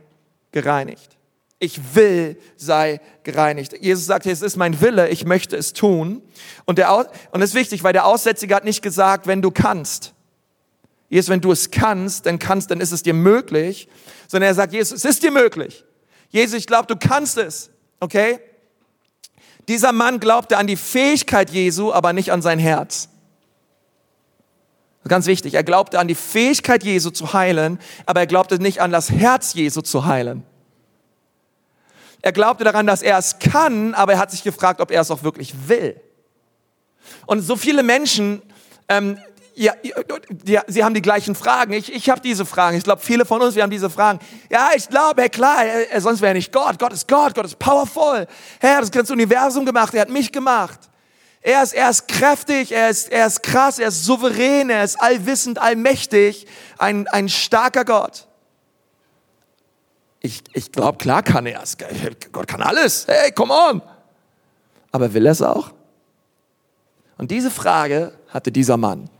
gereinigt. 0.52 1.16
Ich 1.58 1.94
will, 1.94 2.38
sei 2.56 3.00
gereinigt. 3.22 3.74
Jesus 3.80 4.06
sagte, 4.06 4.30
es 4.30 4.42
ist 4.42 4.56
mein 4.56 4.80
Wille, 4.80 5.08
ich 5.10 5.24
möchte 5.24 5.56
es 5.56 5.72
tun. 5.72 6.22
Und, 6.64 6.78
der, 6.78 6.92
und 7.30 7.40
das 7.40 7.50
ist 7.50 7.54
wichtig, 7.54 7.84
weil 7.84 7.92
der 7.92 8.04
Aussätzige 8.04 8.54
hat 8.54 8.64
nicht 8.64 8.82
gesagt, 8.82 9.26
wenn 9.26 9.42
du 9.42 9.50
kannst. 9.50 10.12
Jesus, 11.08 11.28
wenn 11.28 11.40
du 11.40 11.52
es 11.52 11.70
kannst, 11.70 12.26
dann 12.26 12.38
kannst, 12.38 12.70
dann 12.70 12.80
ist 12.80 12.90
es 12.90 13.02
dir 13.02 13.14
möglich. 13.14 13.88
Sondern 14.28 14.48
er 14.48 14.54
sagt, 14.54 14.72
Jesus, 14.72 14.98
es 14.98 15.04
ist 15.04 15.22
dir 15.22 15.30
möglich. 15.30 15.84
Jesus, 16.30 16.58
ich 16.58 16.66
glaube, 16.66 16.86
du 16.86 16.96
kannst 16.96 17.38
es. 17.38 17.70
Okay? 18.00 18.40
Dieser 19.68 19.92
Mann 19.92 20.18
glaubte 20.18 20.56
an 20.56 20.66
die 20.66 20.76
Fähigkeit 20.76 21.50
Jesu, 21.50 21.92
aber 21.92 22.12
nicht 22.12 22.32
an 22.32 22.42
sein 22.42 22.58
Herz. 22.58 23.08
Ganz 25.08 25.26
wichtig, 25.26 25.54
er 25.54 25.64
glaubte 25.64 25.98
an 25.98 26.06
die 26.06 26.14
Fähigkeit 26.14 26.84
Jesu 26.84 27.10
zu 27.10 27.32
heilen, 27.32 27.80
aber 28.06 28.20
er 28.20 28.26
glaubte 28.26 28.60
nicht 28.60 28.80
an 28.80 28.92
das 28.92 29.10
Herz 29.10 29.54
Jesu 29.54 29.80
zu 29.80 30.06
heilen. 30.06 30.44
Er 32.20 32.30
glaubte 32.30 32.62
daran, 32.62 32.86
dass 32.86 33.02
er 33.02 33.18
es 33.18 33.40
kann, 33.40 33.94
aber 33.94 34.12
er 34.12 34.18
hat 34.20 34.30
sich 34.30 34.44
gefragt, 34.44 34.80
ob 34.80 34.92
er 34.92 35.00
es 35.00 35.10
auch 35.10 35.24
wirklich 35.24 35.68
will. 35.68 36.00
Und 37.26 37.40
so 37.40 37.56
viele 37.56 37.82
Menschen, 37.82 38.42
ähm, 38.88 39.18
ja, 39.56 39.74
die, 40.30 40.58
sie 40.68 40.84
haben 40.84 40.94
die 40.94 41.02
gleichen 41.02 41.34
Fragen. 41.34 41.72
Ich, 41.72 41.92
ich 41.92 42.08
habe 42.08 42.20
diese 42.20 42.46
Fragen. 42.46 42.76
Ich 42.76 42.84
glaube, 42.84 43.02
viele 43.02 43.26
von 43.26 43.42
uns, 43.42 43.56
wir 43.56 43.64
haben 43.64 43.70
diese 43.70 43.90
Fragen. 43.90 44.20
Ja, 44.50 44.70
ich 44.74 44.88
glaube, 44.88 45.28
klar, 45.30 45.64
er, 45.64 46.00
sonst 46.00 46.20
wäre 46.20 46.30
er 46.30 46.34
nicht 46.34 46.52
Gott. 46.52 46.78
Gott 46.78 46.92
ist 46.92 47.08
Gott, 47.08 47.34
Gott 47.34 47.44
ist 47.44 47.58
powerful. 47.58 48.26
Herr, 48.60 48.80
das 48.80 48.90
ganze 48.90 49.12
Universum 49.12 49.66
gemacht, 49.66 49.92
er 49.94 50.02
hat 50.02 50.10
mich 50.10 50.30
gemacht. 50.30 50.78
Er 51.42 51.62
ist, 51.62 51.74
er 51.74 51.90
ist 51.90 52.06
kräftig, 52.06 52.70
er 52.70 52.88
ist, 52.88 53.10
er 53.10 53.26
ist 53.26 53.42
krass, 53.42 53.80
er 53.80 53.88
ist 53.88 54.04
souverän, 54.04 54.70
er 54.70 54.84
ist 54.84 55.00
allwissend, 55.00 55.58
allmächtig, 55.60 56.46
ein, 56.78 57.08
ein 57.08 57.28
starker 57.28 57.84
Gott. 57.84 58.28
Ich, 60.20 60.44
ich 60.52 60.70
glaube, 60.70 60.98
klar 60.98 61.24
kann 61.24 61.46
er 61.46 61.60
es. 61.60 61.76
Gott 62.30 62.46
kann 62.46 62.62
alles. 62.62 63.08
Hey, 63.08 63.32
come 63.32 63.52
on. 63.52 63.82
Aber 64.92 65.12
will 65.14 65.26
er 65.26 65.32
es 65.32 65.42
auch? 65.42 65.72
Und 67.18 67.32
diese 67.32 67.50
Frage 67.50 68.12
hatte 68.28 68.52
dieser 68.52 68.76
Mann. 68.76 69.10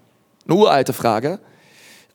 Eine 0.47 0.55
uralte 0.55 0.93
Frage. 0.93 1.41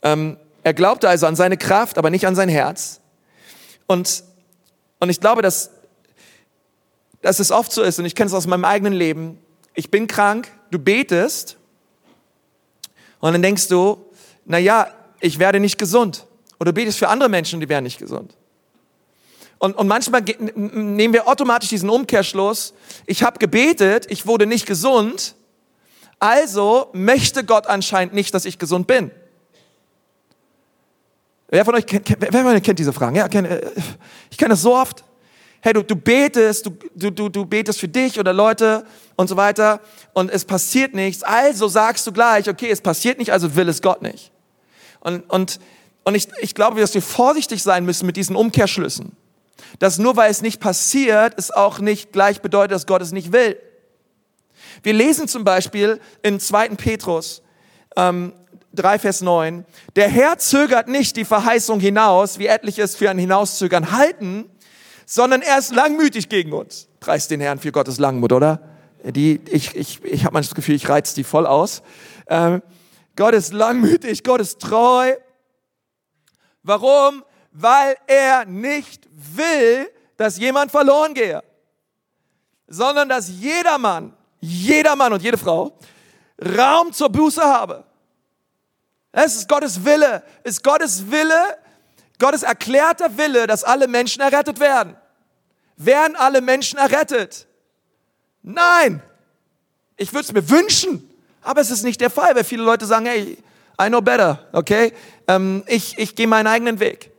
Ähm, 0.01 0.37
er 0.63 0.73
glaubte 0.73 1.09
also 1.09 1.25
an 1.27 1.35
seine 1.35 1.57
Kraft, 1.57 1.97
aber 1.97 2.09
nicht 2.09 2.25
an 2.25 2.35
sein 2.35 2.49
Herz. 2.49 3.01
Und, 3.87 4.23
und 4.99 5.09
ich 5.09 5.19
glaube, 5.19 5.41
dass, 5.41 5.71
dass 7.21 7.39
es 7.39 7.51
oft 7.51 7.73
so 7.73 7.83
ist, 7.83 7.99
und 7.99 8.05
ich 8.05 8.15
kenne 8.15 8.27
es 8.27 8.33
aus 8.33 8.47
meinem 8.47 8.65
eigenen 8.65 8.93
Leben, 8.93 9.37
ich 9.77 9.91
bin 9.91 10.07
krank, 10.07 10.51
du 10.71 10.79
betest 10.79 11.55
und 13.19 13.31
dann 13.31 13.43
denkst 13.43 13.67
du, 13.67 14.09
na 14.45 14.57
ja, 14.57 14.87
ich 15.19 15.37
werde 15.37 15.59
nicht 15.59 15.77
gesund. 15.77 16.25
Oder 16.59 16.71
du 16.71 16.75
betest 16.75 16.97
für 16.97 17.09
andere 17.09 17.29
Menschen, 17.29 17.59
die 17.59 17.69
werden 17.69 17.83
nicht 17.83 17.99
gesund. 17.99 18.35
Und, 19.59 19.77
und 19.77 19.87
manchmal 19.87 20.23
nehmen 20.55 21.13
wir 21.13 21.27
automatisch 21.27 21.69
diesen 21.69 21.89
Umkehrschluss, 21.89 22.73
ich 23.05 23.21
habe 23.21 23.37
gebetet, 23.37 24.07
ich 24.09 24.25
wurde 24.25 24.47
nicht 24.47 24.65
gesund, 24.65 25.35
also 26.19 26.89
möchte 26.93 27.43
Gott 27.43 27.67
anscheinend 27.67 28.15
nicht, 28.15 28.33
dass 28.33 28.45
ich 28.45 28.57
gesund 28.57 28.87
bin. 28.87 29.11
Wer 31.49 31.63
von 31.65 31.75
euch 31.75 31.85
kennt, 31.85 32.17
wer 32.19 32.31
von 32.31 32.47
euch 32.47 32.63
kennt 32.63 32.79
diese 32.79 32.93
Fragen? 32.93 33.15
Ja, 33.15 33.27
äh, 33.27 33.71
ich 34.31 34.37
kenne 34.39 34.49
das 34.49 34.61
so 34.63 34.75
oft 34.75 35.03
hey, 35.67 35.73
du, 35.73 35.83
du 35.83 35.97
betest, 35.97 36.65
du, 36.95 37.11
du, 37.11 37.27
du 37.27 37.45
betest 37.45 37.79
für 37.79 37.89
dich 37.89 38.17
oder 38.19 38.31
Leute 38.31 38.85
und 39.17 39.27
so 39.27 39.35
weiter 39.35 39.81
und 40.13 40.31
es 40.31 40.45
passiert 40.45 40.93
nichts, 40.93 41.23
also 41.23 41.67
sagst 41.67 42.07
du 42.07 42.13
gleich, 42.13 42.49
okay, 42.49 42.69
es 42.69 42.79
passiert 42.79 43.19
nicht, 43.19 43.33
also 43.33 43.53
will 43.57 43.67
es 43.67 43.81
Gott 43.81 44.01
nicht. 44.01 44.31
Und, 45.01 45.29
und, 45.29 45.59
und 46.05 46.15
ich, 46.15 46.29
ich 46.39 46.55
glaube, 46.55 46.79
dass 46.79 46.93
wir 46.93 47.01
vorsichtig 47.01 47.61
sein 47.61 47.83
müssen 47.83 48.05
mit 48.05 48.15
diesen 48.15 48.37
Umkehrschlüssen. 48.37 49.17
Dass 49.79 49.97
nur 49.97 50.15
weil 50.15 50.31
es 50.31 50.41
nicht 50.41 50.61
passiert, 50.61 51.33
es 51.35 51.51
auch 51.51 51.79
nicht 51.79 52.13
gleich 52.13 52.41
bedeutet, 52.41 52.71
dass 52.71 52.87
Gott 52.87 53.01
es 53.01 53.11
nicht 53.11 53.33
will. 53.33 53.57
Wir 54.83 54.93
lesen 54.93 55.27
zum 55.27 55.43
Beispiel 55.43 55.99
in 56.23 56.39
2. 56.39 56.69
Petrus 56.69 57.41
ähm, 57.97 58.31
3, 58.73 58.99
Vers 58.99 59.19
9, 59.19 59.65
der 59.97 60.07
Herr 60.07 60.37
zögert 60.37 60.87
nicht 60.87 61.17
die 61.17 61.25
Verheißung 61.25 61.81
hinaus, 61.81 62.39
wie 62.39 62.47
etliche 62.47 62.83
es 62.83 62.95
für 62.95 63.09
ein 63.09 63.17
Hinauszögern 63.17 63.91
halten, 63.91 64.49
sondern 65.09 65.41
er 65.41 65.57
ist 65.57 65.73
langmütig 65.73 66.27
gegen 66.27 66.51
uns. 66.51 66.89
Preis 66.99 67.29
den 67.29 67.39
Herrn 67.39 67.59
für 67.59 67.71
Gottes 67.71 67.97
Langmut, 67.97 68.33
oder? 68.33 68.61
Die, 69.03 69.39
ich 69.49 69.73
ich, 69.73 70.03
ich 70.03 70.25
habe 70.25 70.33
manchmal 70.33 70.49
das 70.49 70.55
Gefühl, 70.55 70.75
ich 70.75 70.89
reiz 70.89 71.13
die 71.13 71.23
voll 71.23 71.47
aus. 71.47 71.81
Ähm, 72.27 72.61
Gott 73.15 73.33
ist 73.33 73.53
langmütig, 73.53 74.23
Gott 74.23 74.41
ist 74.41 74.59
treu. 74.59 75.13
Warum? 76.61 77.23
Weil 77.53 77.95
er 78.05 78.45
nicht 78.45 79.07
will, 79.11 79.89
dass 80.17 80.37
jemand 80.37 80.71
verloren 80.71 81.13
gehe, 81.13 81.41
sondern 82.67 83.07
dass 83.07 83.29
jeder 83.29 83.77
Mann, 83.77 84.13
jeder 84.41 84.97
Mann 84.97 85.13
und 85.13 85.23
jede 85.23 85.37
Frau 85.37 85.77
Raum 86.57 86.91
zur 86.91 87.09
Buße 87.09 87.41
habe. 87.41 87.85
Es 89.13 89.35
ist 89.37 89.47
Gottes 89.47 89.83
Wille, 89.83 90.21
ist 90.43 90.63
Gottes 90.63 91.09
Wille, 91.09 91.57
Gottes 92.19 92.43
erklärter 92.43 93.17
Wille, 93.17 93.47
dass 93.47 93.63
alle 93.63 93.87
Menschen 93.87 94.21
errettet 94.21 94.59
werden. 94.59 94.95
Werden 95.75 96.15
alle 96.15 96.41
Menschen 96.41 96.79
errettet? 96.79 97.47
Nein. 98.41 99.01
Ich 99.97 100.13
würde 100.13 100.25
es 100.25 100.33
mir 100.33 100.49
wünschen, 100.49 101.09
aber 101.41 101.61
es 101.61 101.71
ist 101.71 101.83
nicht 101.83 102.01
der 102.01 102.09
Fall, 102.09 102.35
weil 102.35 102.43
viele 102.43 102.63
Leute 102.63 102.85
sagen, 102.85 103.05
hey, 103.05 103.37
I 103.81 103.87
know 103.87 104.01
better, 104.01 104.47
okay? 104.53 104.93
Ähm, 105.27 105.63
ich 105.67 105.97
ich 105.97 106.15
gehe 106.15 106.27
meinen 106.27 106.47
eigenen 106.47 106.79
Weg. 106.79 107.11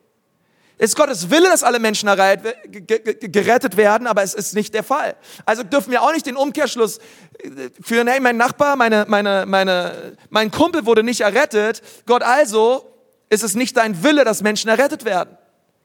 Es 0.80 0.90
ist 0.90 0.96
Gottes 0.96 1.28
Wille, 1.28 1.48
dass 1.48 1.64
alle 1.64 1.80
Menschen 1.80 2.08
gerettet 2.08 3.76
werden, 3.76 4.06
aber 4.06 4.22
es 4.22 4.32
ist 4.32 4.54
nicht 4.54 4.74
der 4.74 4.84
Fall. 4.84 5.16
Also 5.44 5.64
dürfen 5.64 5.90
wir 5.90 6.02
auch 6.02 6.12
nicht 6.12 6.24
den 6.26 6.36
Umkehrschluss 6.36 6.98
äh, 7.42 7.70
führen, 7.82 8.06
hey, 8.06 8.20
mein 8.20 8.36
Nachbar, 8.36 8.76
meine, 8.76 9.04
meine, 9.08 9.44
meine, 9.46 10.16
mein 10.30 10.52
Kumpel 10.52 10.86
wurde 10.86 11.02
nicht 11.02 11.20
errettet. 11.22 11.82
Gott 12.06 12.22
also 12.22 12.88
ist 13.28 13.42
es 13.42 13.54
nicht 13.54 13.76
dein 13.76 14.02
Wille, 14.02 14.24
dass 14.24 14.42
Menschen 14.42 14.68
errettet 14.68 15.04
werden. 15.04 15.36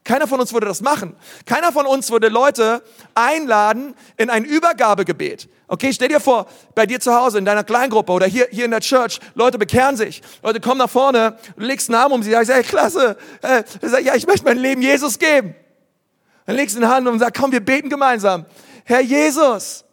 Keiner 0.04 0.28
von 0.28 0.38
uns 0.38 0.52
würde 0.52 0.66
das 0.66 0.82
machen. 0.82 1.16
Keiner 1.46 1.72
von 1.72 1.86
uns 1.86 2.10
würde 2.10 2.28
Leute 2.28 2.82
einladen 3.14 3.94
in 4.18 4.28
ein 4.28 4.44
Übergabegebet. 4.44 5.48
Okay, 5.66 5.94
stell 5.94 6.08
dir 6.08 6.20
vor, 6.20 6.46
bei 6.74 6.84
dir 6.84 7.00
zu 7.00 7.14
Hause, 7.14 7.38
in 7.38 7.46
deiner 7.46 7.64
Kleingruppe 7.64 8.12
oder 8.12 8.26
hier, 8.26 8.46
hier 8.50 8.66
in 8.66 8.70
der 8.70 8.80
Church, 8.80 9.18
Leute 9.34 9.58
bekehren 9.58 9.96
sich. 9.96 10.20
Leute 10.42 10.60
kommen 10.60 10.76
nach 10.76 10.90
vorne, 10.90 11.38
du 11.56 11.64
legst 11.64 11.88
einen 11.88 11.98
Arm 11.98 12.12
um 12.12 12.22
sie, 12.22 12.32
sagst, 12.32 12.52
hey, 12.52 12.62
klasse, 12.62 13.16
äh, 13.40 13.64
sag, 13.80 14.04
ja, 14.04 14.14
ich 14.14 14.26
möchte 14.26 14.44
mein 14.44 14.58
Leben 14.58 14.82
Jesus 14.82 15.18
geben. 15.18 15.54
Dann 16.44 16.56
legst 16.56 16.76
du 16.76 16.80
eine 16.80 16.94
Hand 16.94 17.06
um 17.06 17.14
und 17.14 17.20
sagst, 17.20 17.40
komm, 17.40 17.50
wir 17.50 17.64
beten 17.64 17.88
gemeinsam. 17.88 18.44
Herr 18.84 19.00
Jesus, 19.00 19.86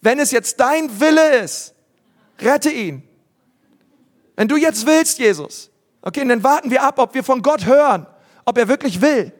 wenn 0.00 0.18
es 0.18 0.32
jetzt 0.32 0.58
dein 0.58 1.00
Wille 1.00 1.36
ist, 1.38 1.72
rette 2.40 2.70
ihn. 2.70 3.08
Wenn 4.34 4.48
du 4.48 4.56
jetzt 4.56 4.84
willst, 4.86 5.20
Jesus, 5.20 5.70
okay, 6.02 6.26
dann 6.26 6.42
warten 6.42 6.70
wir 6.70 6.82
ab, 6.82 6.98
ob 6.98 7.14
wir 7.14 7.24
von 7.24 7.42
Gott 7.42 7.66
hören, 7.66 8.06
ob 8.44 8.58
er 8.58 8.68
wirklich 8.68 9.00
will. 9.00 9.32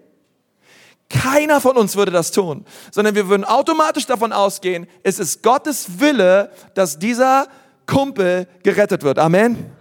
Keiner 1.08 1.60
von 1.60 1.76
uns 1.76 1.94
würde 1.94 2.10
das 2.10 2.30
tun, 2.30 2.64
sondern 2.90 3.14
wir 3.14 3.28
würden 3.28 3.44
automatisch 3.44 4.06
davon 4.06 4.32
ausgehen, 4.32 4.86
es 5.02 5.18
ist 5.18 5.42
Gottes 5.42 6.00
Wille, 6.00 6.50
dass 6.74 6.98
dieser 6.98 7.48
Kumpel 7.86 8.46
gerettet 8.62 9.02
wird. 9.02 9.18
Amen. 9.18 9.72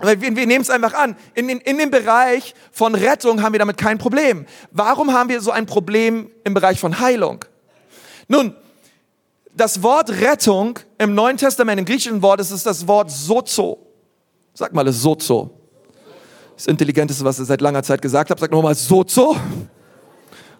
Wir, 0.00 0.20
wir 0.20 0.46
nehmen 0.46 0.62
es 0.62 0.70
einfach 0.70 0.94
an. 0.94 1.16
In, 1.34 1.48
in, 1.48 1.58
in 1.58 1.78
dem 1.78 1.90
Bereich 1.90 2.54
von 2.70 2.94
Rettung 2.94 3.42
haben 3.42 3.52
wir 3.52 3.58
damit 3.58 3.76
kein 3.76 3.98
Problem. 3.98 4.46
Warum 4.70 5.12
haben 5.12 5.28
wir 5.28 5.40
so 5.40 5.50
ein 5.50 5.66
Problem 5.66 6.30
im 6.44 6.54
Bereich 6.54 6.78
von 6.78 7.00
Heilung? 7.00 7.44
Nun, 8.28 8.54
das 9.52 9.82
Wort 9.82 10.10
Rettung 10.10 10.78
im 10.98 11.16
Neuen 11.16 11.36
Testament, 11.36 11.80
im 11.80 11.84
griechischen 11.84 12.22
Wort, 12.22 12.38
ist 12.40 12.52
es 12.52 12.62
das 12.62 12.86
Wort 12.86 13.10
sozo. 13.10 13.78
Sag 14.54 14.72
mal, 14.72 14.86
es 14.86 15.02
sozo. 15.02 15.57
Das 16.58 16.66
Intelligenteste, 16.66 17.24
was 17.24 17.38
ich 17.38 17.46
seit 17.46 17.60
langer 17.60 17.84
Zeit 17.84 18.02
gesagt 18.02 18.30
habe. 18.30 18.40
Sag 18.40 18.50
nochmal 18.50 18.74
sozo. 18.74 19.36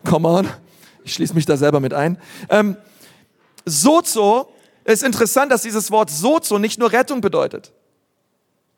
Come 0.08 0.28
on. 0.28 0.48
Ich 1.02 1.14
schließe 1.14 1.34
mich 1.34 1.44
da 1.44 1.56
selber 1.56 1.80
mit 1.80 1.92
ein. 1.92 2.18
Ähm, 2.48 2.76
Sozo 3.64 4.48
ist 4.84 5.02
interessant, 5.02 5.50
dass 5.50 5.62
dieses 5.62 5.90
Wort 5.90 6.08
Sozo 6.08 6.60
nicht 6.60 6.78
nur 6.78 6.92
Rettung 6.92 7.20
bedeutet. 7.20 7.72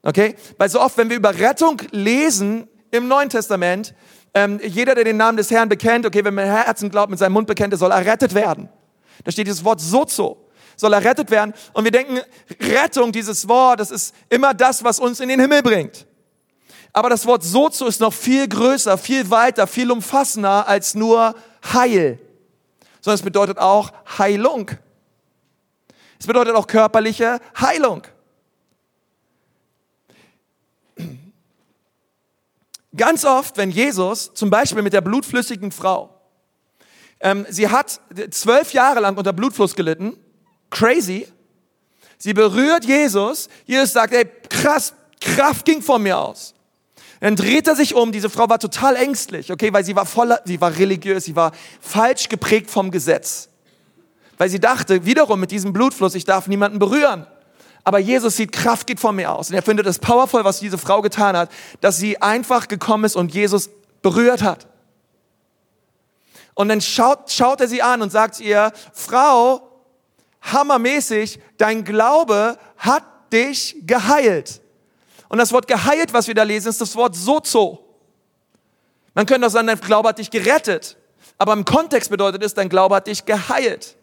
Okay? 0.03 0.35
Weil 0.57 0.71
so 0.71 0.81
oft, 0.81 0.97
wenn 0.97 1.11
wir 1.11 1.17
über 1.19 1.39
Rettung 1.39 1.83
lesen 1.91 2.67
im 2.91 3.07
Neuen 3.07 3.29
Testament, 3.29 3.95
ähm, 4.33 4.59
jeder, 4.67 4.95
der 4.95 5.05
den 5.05 5.19
Namen 5.19 5.37
des 5.37 5.51
Herrn 5.51 5.69
bekennt, 5.69 6.07
okay, 6.07 6.25
wenn 6.25 6.33
man 6.33 6.47
Herzen 6.47 6.89
glaubt, 6.89 7.11
mit 7.11 7.19
seinem 7.19 7.33
Mund 7.35 7.47
bekennt, 7.47 7.75
der 7.75 7.79
soll 7.79 7.91
errettet 7.91 8.35
werden. 8.35 8.71
Da 9.25 9.31
steht 9.31 9.47
dieses 9.47 9.63
Wort 9.63 9.83
Sozo. 9.83 10.39
Soll 10.75 10.95
errettet 10.95 11.31
werden. 11.31 11.53
Und 11.75 11.85
wir 11.85 11.91
denken, 11.91 12.19
Rettung, 12.63 13.13
dieses 13.13 13.47
Wort, 13.47 13.79
das 13.81 13.91
ist 13.91 14.15
immer 14.31 14.55
das, 14.55 14.83
was 14.83 14.99
uns 14.99 15.21
in 15.21 15.29
den 15.29 15.39
Himmel 15.39 15.63
bringt. 15.63 16.07
Aber 16.93 17.09
das 17.09 17.27
Wort 17.27 17.45
Sozo 17.45 17.87
ist 17.87 18.01
noch 18.01 18.13
viel 18.13 18.49
größer, 18.49 18.99
viel 18.99 19.31
weiter, 19.31 19.67
viel 19.67 19.91
umfassender 19.91 20.67
als 20.67 20.95
nur 20.95 21.35
Heil, 21.73 22.19
sondern 23.01 23.15
es 23.17 23.23
bedeutet 23.23 23.59
auch 23.59 23.93
Heilung. 24.19 24.71
Es 26.19 26.27
bedeutet 26.27 26.55
auch 26.55 26.67
körperliche 26.67 27.41
Heilung. 27.59 28.03
Ganz 32.97 33.25
oft, 33.25 33.57
wenn 33.57 33.71
Jesus, 33.71 34.35
zum 34.35 34.51
Beispiel 34.51 34.83
mit 34.83 34.93
der 34.93 35.01
blutflüssigen 35.01 35.71
Frau, 35.71 36.21
ähm, 37.21 37.47
sie 37.49 37.69
hat 37.69 38.01
zwölf 38.31 38.73
Jahre 38.73 39.01
lang 39.01 39.17
unter 39.17 39.33
Blutfluss 39.33 39.77
gelitten, 39.77 40.17
crazy, 40.71 41.29
sie 42.19 42.35
berührt 42.35 42.85
Jesus, 42.85 43.49
Jesus 43.65 43.93
sagt, 43.93 44.13
ey, 44.13 44.25
krass, 44.49 44.93
Kraft 45.21 45.65
ging 45.65 45.83
von 45.83 46.03
mir 46.03 46.19
aus. 46.19 46.55
Dann 47.21 47.37
dreht 47.37 47.69
er 47.69 47.77
sich 47.77 47.95
um. 47.95 48.13
Diese 48.13 48.31
Frau 48.31 48.49
war 48.49 48.59
total 48.59 48.97
ängstlich, 48.97 49.53
okay, 49.53 49.73
weil 49.73 49.85
sie 49.85 49.95
war 49.95 50.07
voller, 50.07 50.41
sie 50.45 50.61
war 50.61 50.77
religiös, 50.77 51.27
sie 51.27 51.37
war 51.37 51.53
falsch 51.81 52.29
geprägt 52.29 52.71
vom 52.71 52.91
Gesetz. 52.91 53.49
Weil 54.39 54.49
sie 54.49 54.59
dachte, 54.59 55.05
wiederum 55.05 55.39
mit 55.39 55.51
diesem 55.51 55.75
Blutfluss, 55.75 56.15
ich 56.15 56.25
darf 56.25 56.47
niemanden 56.47 56.79
berühren. 56.79 57.27
Aber 57.85 57.99
Jesus 57.99 58.37
sieht, 58.37 58.53
Kraft 58.53 58.87
geht 58.87 59.01
von 59.01 59.15
mir 59.17 59.33
aus. 59.33 59.51
Und 59.51 59.57
er 59.57 59.63
findet 59.63 59.87
es 59.87 59.99
powerful, 59.99 60.45
was 60.45 60.61
diese 60.61 60.79
Frau 60.79 61.03
getan 61.03 61.37
hat, 61.37 61.51
dass 61.81 61.99
sie 61.99 62.21
einfach 62.21 62.69
gekommen 62.69 63.05
ist 63.05 63.17
und 63.17 63.35
Jesus 63.35 63.71
berührt 64.01 64.43
hat. 64.43 64.67
Und 66.55 66.69
dann 66.69 66.81
schaut, 66.81 67.31
schaut 67.31 67.61
er 67.61 67.69
sie 67.69 67.83
an 67.83 68.03
und 68.03 68.13
sagt 68.13 68.41
ihr, 68.41 68.73
Frau, 68.93 69.63
hammermäßig, 70.43 71.39
dein 71.59 71.85
Glaube 71.85 72.59
hat 72.79 73.05
dich 73.33 73.77
geheilt. 73.87 74.61
Und 75.31 75.39
das 75.39 75.53
Wort 75.53 75.69
geheilt, 75.69 76.13
was 76.13 76.27
wir 76.27 76.35
da 76.35 76.43
lesen, 76.43 76.69
ist 76.69 76.81
das 76.81 76.97
Wort 76.97 77.15
sozo. 77.15 77.85
Man 79.15 79.27
könnte 79.27 79.47
auch 79.47 79.51
sagen, 79.51 79.69
dein 79.69 79.81
Glaube 79.81 80.09
hat 80.09 80.19
dich 80.19 80.31
gerettet. 80.31 80.97
Aber 81.39 81.53
im 81.53 81.65
Kontext 81.65 82.11
bedeutet 82.11 82.43
es, 82.43 82.53
dein 82.53 82.69
Glaube 82.69 82.97
hat 82.97 83.07
dich 83.07 83.25
geheilt. 83.25 83.97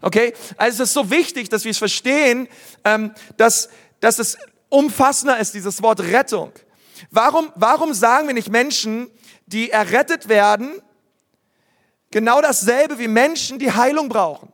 Okay? 0.00 0.32
Also 0.56 0.82
es 0.82 0.88
ist 0.88 0.94
so 0.94 1.10
wichtig, 1.10 1.50
dass 1.50 1.64
wir 1.64 1.70
es 1.70 1.78
verstehen, 1.78 2.48
ähm, 2.82 3.12
dass, 3.36 3.68
dass 4.00 4.18
es 4.18 4.38
umfassender 4.70 5.38
ist, 5.38 5.52
dieses 5.52 5.82
Wort 5.82 6.00
Rettung. 6.00 6.50
Warum, 7.10 7.52
warum 7.54 7.92
sagen 7.92 8.26
wir 8.26 8.34
nicht 8.34 8.48
Menschen, 8.48 9.10
die 9.44 9.70
errettet 9.70 10.30
werden, 10.30 10.80
genau 12.10 12.40
dasselbe 12.40 12.98
wie 12.98 13.08
Menschen, 13.08 13.58
die 13.58 13.70
Heilung 13.70 14.08
brauchen? 14.08 14.50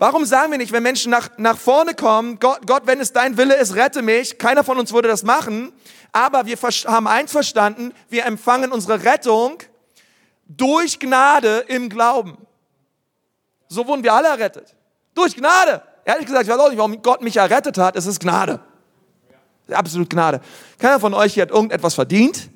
Warum 0.00 0.24
sagen 0.24 0.50
wir 0.50 0.56
nicht, 0.56 0.72
wenn 0.72 0.82
Menschen 0.82 1.10
nach, 1.10 1.28
nach 1.36 1.58
vorne 1.58 1.92
kommen, 1.92 2.38
Gott, 2.40 2.66
Gott, 2.66 2.84
wenn 2.86 3.00
es 3.00 3.12
dein 3.12 3.36
Wille 3.36 3.54
ist, 3.56 3.74
rette 3.74 4.00
mich, 4.00 4.38
keiner 4.38 4.64
von 4.64 4.78
uns 4.78 4.94
würde 4.94 5.08
das 5.08 5.24
machen, 5.24 5.74
aber 6.10 6.46
wir 6.46 6.56
haben 6.56 7.06
eins 7.06 7.32
verstanden, 7.32 7.92
wir 8.08 8.24
empfangen 8.24 8.72
unsere 8.72 9.04
Rettung 9.04 9.58
durch 10.46 10.98
Gnade 11.00 11.66
im 11.68 11.90
Glauben. 11.90 12.38
So 13.68 13.86
wurden 13.86 14.02
wir 14.02 14.14
alle 14.14 14.28
errettet. 14.28 14.74
Durch 15.14 15.36
Gnade. 15.36 15.82
Ehrlich 16.06 16.24
gesagt, 16.24 16.44
ich 16.44 16.50
weiß 16.50 16.58
auch 16.58 16.70
nicht, 16.70 16.78
warum 16.78 17.02
Gott 17.02 17.20
mich 17.20 17.36
errettet 17.36 17.76
hat, 17.76 17.94
es 17.94 18.06
ist 18.06 18.20
Gnade. 18.20 18.58
Absolut 19.70 20.08
Gnade. 20.08 20.40
Keiner 20.78 20.98
von 20.98 21.12
euch 21.12 21.34
hier 21.34 21.42
hat 21.42 21.50
irgendetwas 21.50 21.94
verdient. 21.94 22.48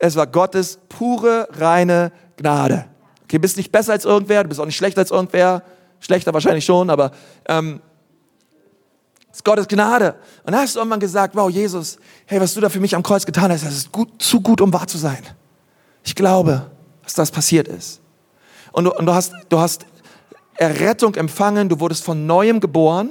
Es 0.00 0.16
war 0.16 0.26
Gottes 0.26 0.80
pure, 0.88 1.46
reine 1.52 2.10
Gnade. 2.36 2.86
Okay, 3.22 3.38
bist 3.38 3.58
nicht 3.58 3.70
besser 3.70 3.92
als 3.92 4.04
irgendwer, 4.04 4.42
du 4.42 4.48
bist 4.48 4.60
auch 4.60 4.66
nicht 4.66 4.76
schlechter 4.76 5.02
als 5.02 5.12
irgendwer 5.12 5.62
Schlechter 6.00 6.34
wahrscheinlich 6.34 6.64
schon, 6.64 6.90
aber 6.90 7.12
ähm, 7.46 7.80
es 9.30 9.38
ist 9.38 9.44
Gottes 9.44 9.68
Gnade. 9.68 10.16
Und 10.44 10.52
da 10.52 10.60
hast 10.60 10.74
du 10.74 10.80
irgendwann 10.80 11.00
gesagt, 11.00 11.36
wow, 11.36 11.48
Jesus, 11.48 11.98
hey, 12.26 12.40
was 12.40 12.54
du 12.54 12.60
da 12.60 12.68
für 12.68 12.80
mich 12.80 12.96
am 12.96 13.02
Kreuz 13.02 13.24
getan 13.24 13.52
hast, 13.52 13.64
das 13.64 13.74
ist 13.74 13.92
gut, 13.92 14.20
zu 14.20 14.40
gut, 14.40 14.60
um 14.60 14.72
wahr 14.72 14.86
zu 14.86 14.98
sein. 14.98 15.22
Ich 16.02 16.14
glaube, 16.14 16.70
dass 17.04 17.14
das 17.14 17.30
passiert 17.30 17.68
ist. 17.68 18.00
Und 18.72 18.84
du, 18.84 18.92
und 18.92 19.06
du, 19.06 19.14
hast, 19.14 19.32
du 19.48 19.58
hast 19.58 19.86
Errettung 20.54 21.14
empfangen, 21.14 21.68
du 21.68 21.80
wurdest 21.80 22.04
von 22.04 22.26
Neuem 22.26 22.60
geboren. 22.60 23.10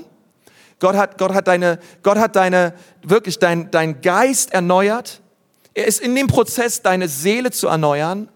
Gott 0.79 0.95
hat, 0.95 1.17
Gott 1.17 1.33
hat 1.33 1.47
deine, 1.47 1.79
Gott 2.03 2.17
hat 2.17 2.35
deine, 2.35 2.73
wirklich 3.03 3.39
dein, 3.39 3.69
dein 3.71 4.01
Geist 4.01 4.53
erneuert. 4.53 5.21
Er 5.73 5.85
ist 5.87 6.01
in 6.01 6.15
dem 6.15 6.27
Prozess, 6.27 6.81
deine 6.81 7.07
Seele 7.07 7.51
zu 7.51 7.67
erneuern. 7.67 8.29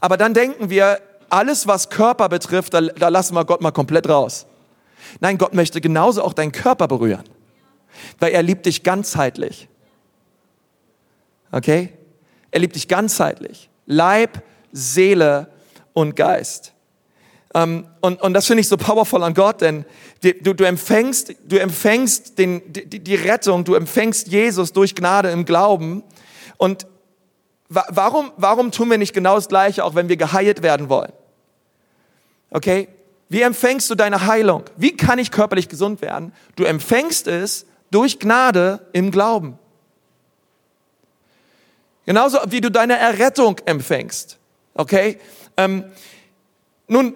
Aber 0.00 0.16
dann 0.16 0.34
denken 0.34 0.70
wir, 0.70 1.00
alles, 1.30 1.66
was 1.66 1.90
Körper 1.90 2.28
betrifft, 2.28 2.74
da, 2.74 2.80
da 2.80 3.08
lassen 3.08 3.34
wir 3.34 3.44
Gott 3.44 3.60
mal 3.60 3.70
komplett 3.70 4.08
raus. 4.08 4.46
Nein, 5.20 5.38
Gott 5.38 5.54
möchte 5.54 5.80
genauso 5.80 6.22
auch 6.22 6.32
deinen 6.32 6.52
Körper 6.52 6.88
berühren, 6.88 7.24
weil 8.18 8.32
er 8.32 8.42
liebt 8.42 8.66
dich 8.66 8.82
ganzheitlich. 8.82 9.68
Okay? 11.52 11.92
Er 12.50 12.60
liebt 12.60 12.74
dich 12.74 12.88
ganzheitlich. 12.88 13.70
Leib, 13.86 14.42
Seele 14.72 15.48
und 15.92 16.16
Geist. 16.16 16.72
Ähm, 17.54 17.86
und, 18.00 18.20
und 18.20 18.34
das 18.34 18.46
finde 18.46 18.60
ich 18.60 18.68
so 18.68 18.76
powerful 18.76 19.22
an 19.22 19.32
Gott, 19.32 19.60
denn 19.62 19.84
du, 20.22 20.54
du 20.54 20.64
empfängst, 20.64 21.34
du 21.46 21.56
empfängst 21.56 22.38
den, 22.38 22.62
die, 22.72 23.00
die 23.00 23.14
Rettung, 23.14 23.64
du 23.64 23.74
empfängst 23.74 24.28
Jesus 24.28 24.72
durch 24.72 24.94
Gnade 24.94 25.30
im 25.30 25.44
Glauben. 25.44 26.02
Und 26.58 26.86
warum, 27.68 28.32
warum 28.36 28.70
tun 28.70 28.90
wir 28.90 28.98
nicht 28.98 29.12
genau 29.12 29.34
das 29.34 29.48
Gleiche, 29.48 29.84
auch 29.84 29.94
wenn 29.94 30.08
wir 30.08 30.16
geheilt 30.16 30.62
werden 30.62 30.88
wollen? 30.88 31.12
Okay? 32.50 32.88
Wie 33.28 33.42
empfängst 33.42 33.90
du 33.90 33.94
deine 33.94 34.26
Heilung? 34.26 34.64
Wie 34.76 34.96
kann 34.96 35.18
ich 35.18 35.30
körperlich 35.30 35.68
gesund 35.68 36.00
werden? 36.00 36.32
Du 36.54 36.64
empfängst 36.64 37.26
es 37.26 37.66
durch 37.90 38.18
Gnade 38.18 38.86
im 38.92 39.10
Glauben. 39.10 39.58
Genauso 42.04 42.38
wie 42.48 42.60
du 42.60 42.70
deine 42.70 42.96
Errettung 42.96 43.58
empfängst. 43.64 44.38
Okay? 44.74 45.18
Ähm, 45.56 45.84
nun, 46.86 47.14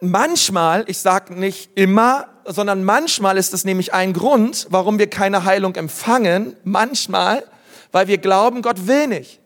manchmal, 0.00 0.84
ich 0.86 0.98
sage 0.98 1.34
nicht 1.34 1.70
immer, 1.74 2.28
sondern 2.44 2.84
manchmal 2.84 3.38
ist 3.38 3.54
es 3.54 3.64
nämlich 3.64 3.94
ein 3.94 4.12
Grund, 4.12 4.66
warum 4.70 4.98
wir 4.98 5.08
keine 5.08 5.44
Heilung 5.44 5.74
empfangen. 5.76 6.56
Manchmal, 6.62 7.44
weil 7.96 8.08
wir 8.08 8.18
glauben, 8.18 8.60
Gott 8.60 8.86
will 8.86 9.06
nicht. 9.06 9.40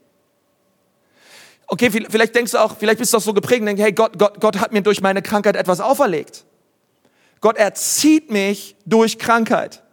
Okay, 1.68 1.88
vielleicht 1.88 2.34
denkst 2.34 2.50
du 2.50 2.58
auch, 2.58 2.76
vielleicht 2.76 2.98
bist 2.98 3.12
du 3.12 3.18
auch 3.18 3.22
so 3.22 3.32
geprägt 3.32 3.60
und 3.60 3.66
denkst, 3.66 3.80
hey, 3.80 3.92
Gott, 3.92 4.18
Gott, 4.18 4.40
Gott 4.40 4.58
hat 4.58 4.72
mir 4.72 4.82
durch 4.82 5.00
meine 5.00 5.22
Krankheit 5.22 5.54
etwas 5.54 5.80
auferlegt. 5.80 6.44
Gott 7.40 7.56
erzieht 7.56 8.32
mich 8.32 8.74
durch 8.84 9.20
Krankheit. 9.20 9.84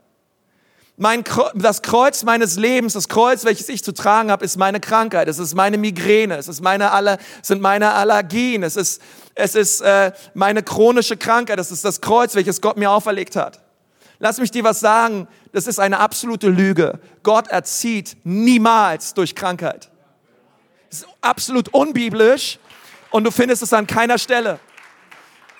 Mein, 0.95 1.23
das 1.53 1.83
Kreuz 1.83 2.23
meines 2.23 2.55
Lebens, 2.55 2.93
das 2.93 3.07
Kreuz, 3.07 3.45
welches 3.45 3.69
ich 3.69 3.83
zu 3.83 3.93
tragen 3.93 4.31
habe, 4.31 4.43
ist 4.43 4.57
meine 4.57 4.79
Krankheit. 4.79 5.27
Es 5.27 5.37
ist 5.37 5.53
meine 5.53 5.77
Migräne. 5.77 6.37
Es 6.37 6.47
ist 6.47 6.59
meine 6.59 6.89
Aller, 6.93 7.19
sind 7.43 7.61
meine 7.61 7.93
Allergien. 7.93 8.63
Es 8.63 8.75
ist, 8.75 9.03
es 9.35 9.53
ist 9.53 9.81
äh, 9.81 10.13
meine 10.33 10.63
chronische 10.63 11.15
Krankheit. 11.15 11.59
Es 11.59 11.69
ist 11.69 11.85
das 11.85 12.01
Kreuz, 12.01 12.33
welches 12.33 12.59
Gott 12.59 12.75
mir 12.77 12.89
auferlegt 12.89 13.35
hat. 13.35 13.66
Lass 14.19 14.39
mich 14.39 14.51
dir 14.51 14.63
was 14.63 14.79
sagen. 14.79 15.27
Das 15.51 15.67
ist 15.67 15.79
eine 15.79 15.99
absolute 15.99 16.49
Lüge. 16.49 16.99
Gott 17.23 17.47
erzieht 17.47 18.17
niemals 18.23 19.13
durch 19.13 19.35
Krankheit. 19.35 19.89
Das 20.89 21.01
ist 21.01 21.07
absolut 21.21 21.69
unbiblisch 21.73 22.59
und 23.11 23.23
du 23.23 23.31
findest 23.31 23.61
es 23.61 23.73
an 23.73 23.85
keiner 23.87 24.17
Stelle. 24.17 24.59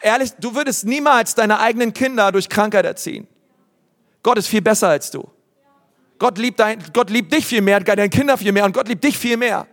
Ehrlich, 0.02 0.32
du 0.40 0.56
würdest 0.56 0.86
niemals 0.86 1.36
deine 1.36 1.60
eigenen 1.60 1.94
Kinder 1.94 2.32
durch 2.32 2.50
Krankheit 2.50 2.86
erziehen. 2.86 3.28
Gott 4.24 4.38
ist 4.38 4.48
viel 4.48 4.62
besser 4.62 4.90
als 4.90 5.12
du. 5.12 5.30
Gott 6.20 6.38
liebt, 6.38 6.60
dein, 6.60 6.84
Gott 6.94 7.10
liebt 7.10 7.32
dich 7.34 7.46
viel 7.46 7.62
mehr, 7.62 7.80
deine 7.80 8.10
Kinder 8.10 8.38
viel 8.38 8.52
mehr 8.52 8.66
und 8.66 8.74
Gott 8.74 8.88
liebt 8.88 9.04
dich 9.04 9.18
viel 9.18 9.38
mehr. 9.38 9.68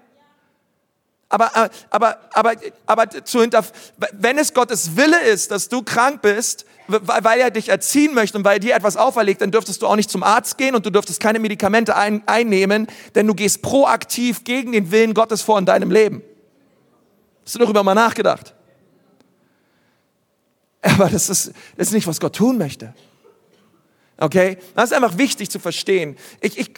Aber, 1.28 1.50
äh, 1.54 1.68
aber, 1.90 2.18
aber, 2.32 2.52
aber 2.86 3.10
zu 3.24 3.40
hinter, 3.40 3.64
wenn 4.12 4.38
es 4.38 4.54
Gottes 4.54 4.96
Wille 4.96 5.20
ist, 5.22 5.50
dass 5.50 5.68
du 5.68 5.82
krank 5.82 6.22
bist, 6.22 6.64
weil 6.86 7.40
er 7.40 7.50
dich 7.50 7.70
erziehen 7.70 8.14
möchte 8.14 8.36
und 8.36 8.44
weil 8.44 8.56
er 8.56 8.60
dir 8.60 8.74
etwas 8.74 8.96
auferlegt, 8.96 9.40
dann 9.40 9.50
dürftest 9.50 9.80
du 9.80 9.86
auch 9.86 9.96
nicht 9.96 10.10
zum 10.10 10.22
Arzt 10.22 10.58
gehen 10.58 10.74
und 10.74 10.84
du 10.84 10.90
dürftest 10.90 11.18
keine 11.18 11.38
Medikamente 11.38 11.96
ein, 11.96 12.22
einnehmen, 12.26 12.86
denn 13.14 13.26
du 13.26 13.34
gehst 13.34 13.62
proaktiv 13.62 14.44
gegen 14.44 14.72
den 14.72 14.90
Willen 14.90 15.14
Gottes 15.14 15.40
vor 15.40 15.58
in 15.58 15.64
deinem 15.64 15.90
Leben. 15.90 16.22
Hast 17.44 17.54
du 17.54 17.58
darüber 17.58 17.82
mal 17.82 17.94
nachgedacht? 17.94 18.54
Aber 20.82 21.08
das 21.08 21.30
ist, 21.30 21.52
das 21.76 21.88
ist 21.88 21.92
nicht, 21.94 22.06
was 22.06 22.20
Gott 22.20 22.36
tun 22.36 22.58
möchte. 22.58 22.94
Okay? 24.18 24.58
Das 24.74 24.90
ist 24.90 24.92
einfach 24.92 25.16
wichtig 25.18 25.50
zu 25.50 25.58
verstehen. 25.58 26.16
Ich, 26.40 26.58
ich, 26.58 26.70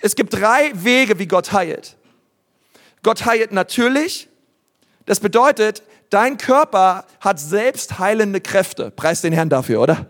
es 0.00 0.16
gibt 0.16 0.32
drei 0.32 0.72
Wege, 0.74 1.18
wie 1.18 1.26
Gott 1.26 1.52
heilt. 1.52 1.96
Gott 3.02 3.24
heilt 3.24 3.52
natürlich. 3.52 4.28
Das 5.06 5.20
bedeutet, 5.20 5.82
dein 6.10 6.36
Körper 6.36 7.04
hat 7.20 7.40
selbst 7.40 7.98
heilende 7.98 8.40
Kräfte. 8.40 8.90
Preis 8.90 9.22
den 9.22 9.32
Herrn 9.32 9.48
dafür, 9.48 9.80
oder? 9.80 10.06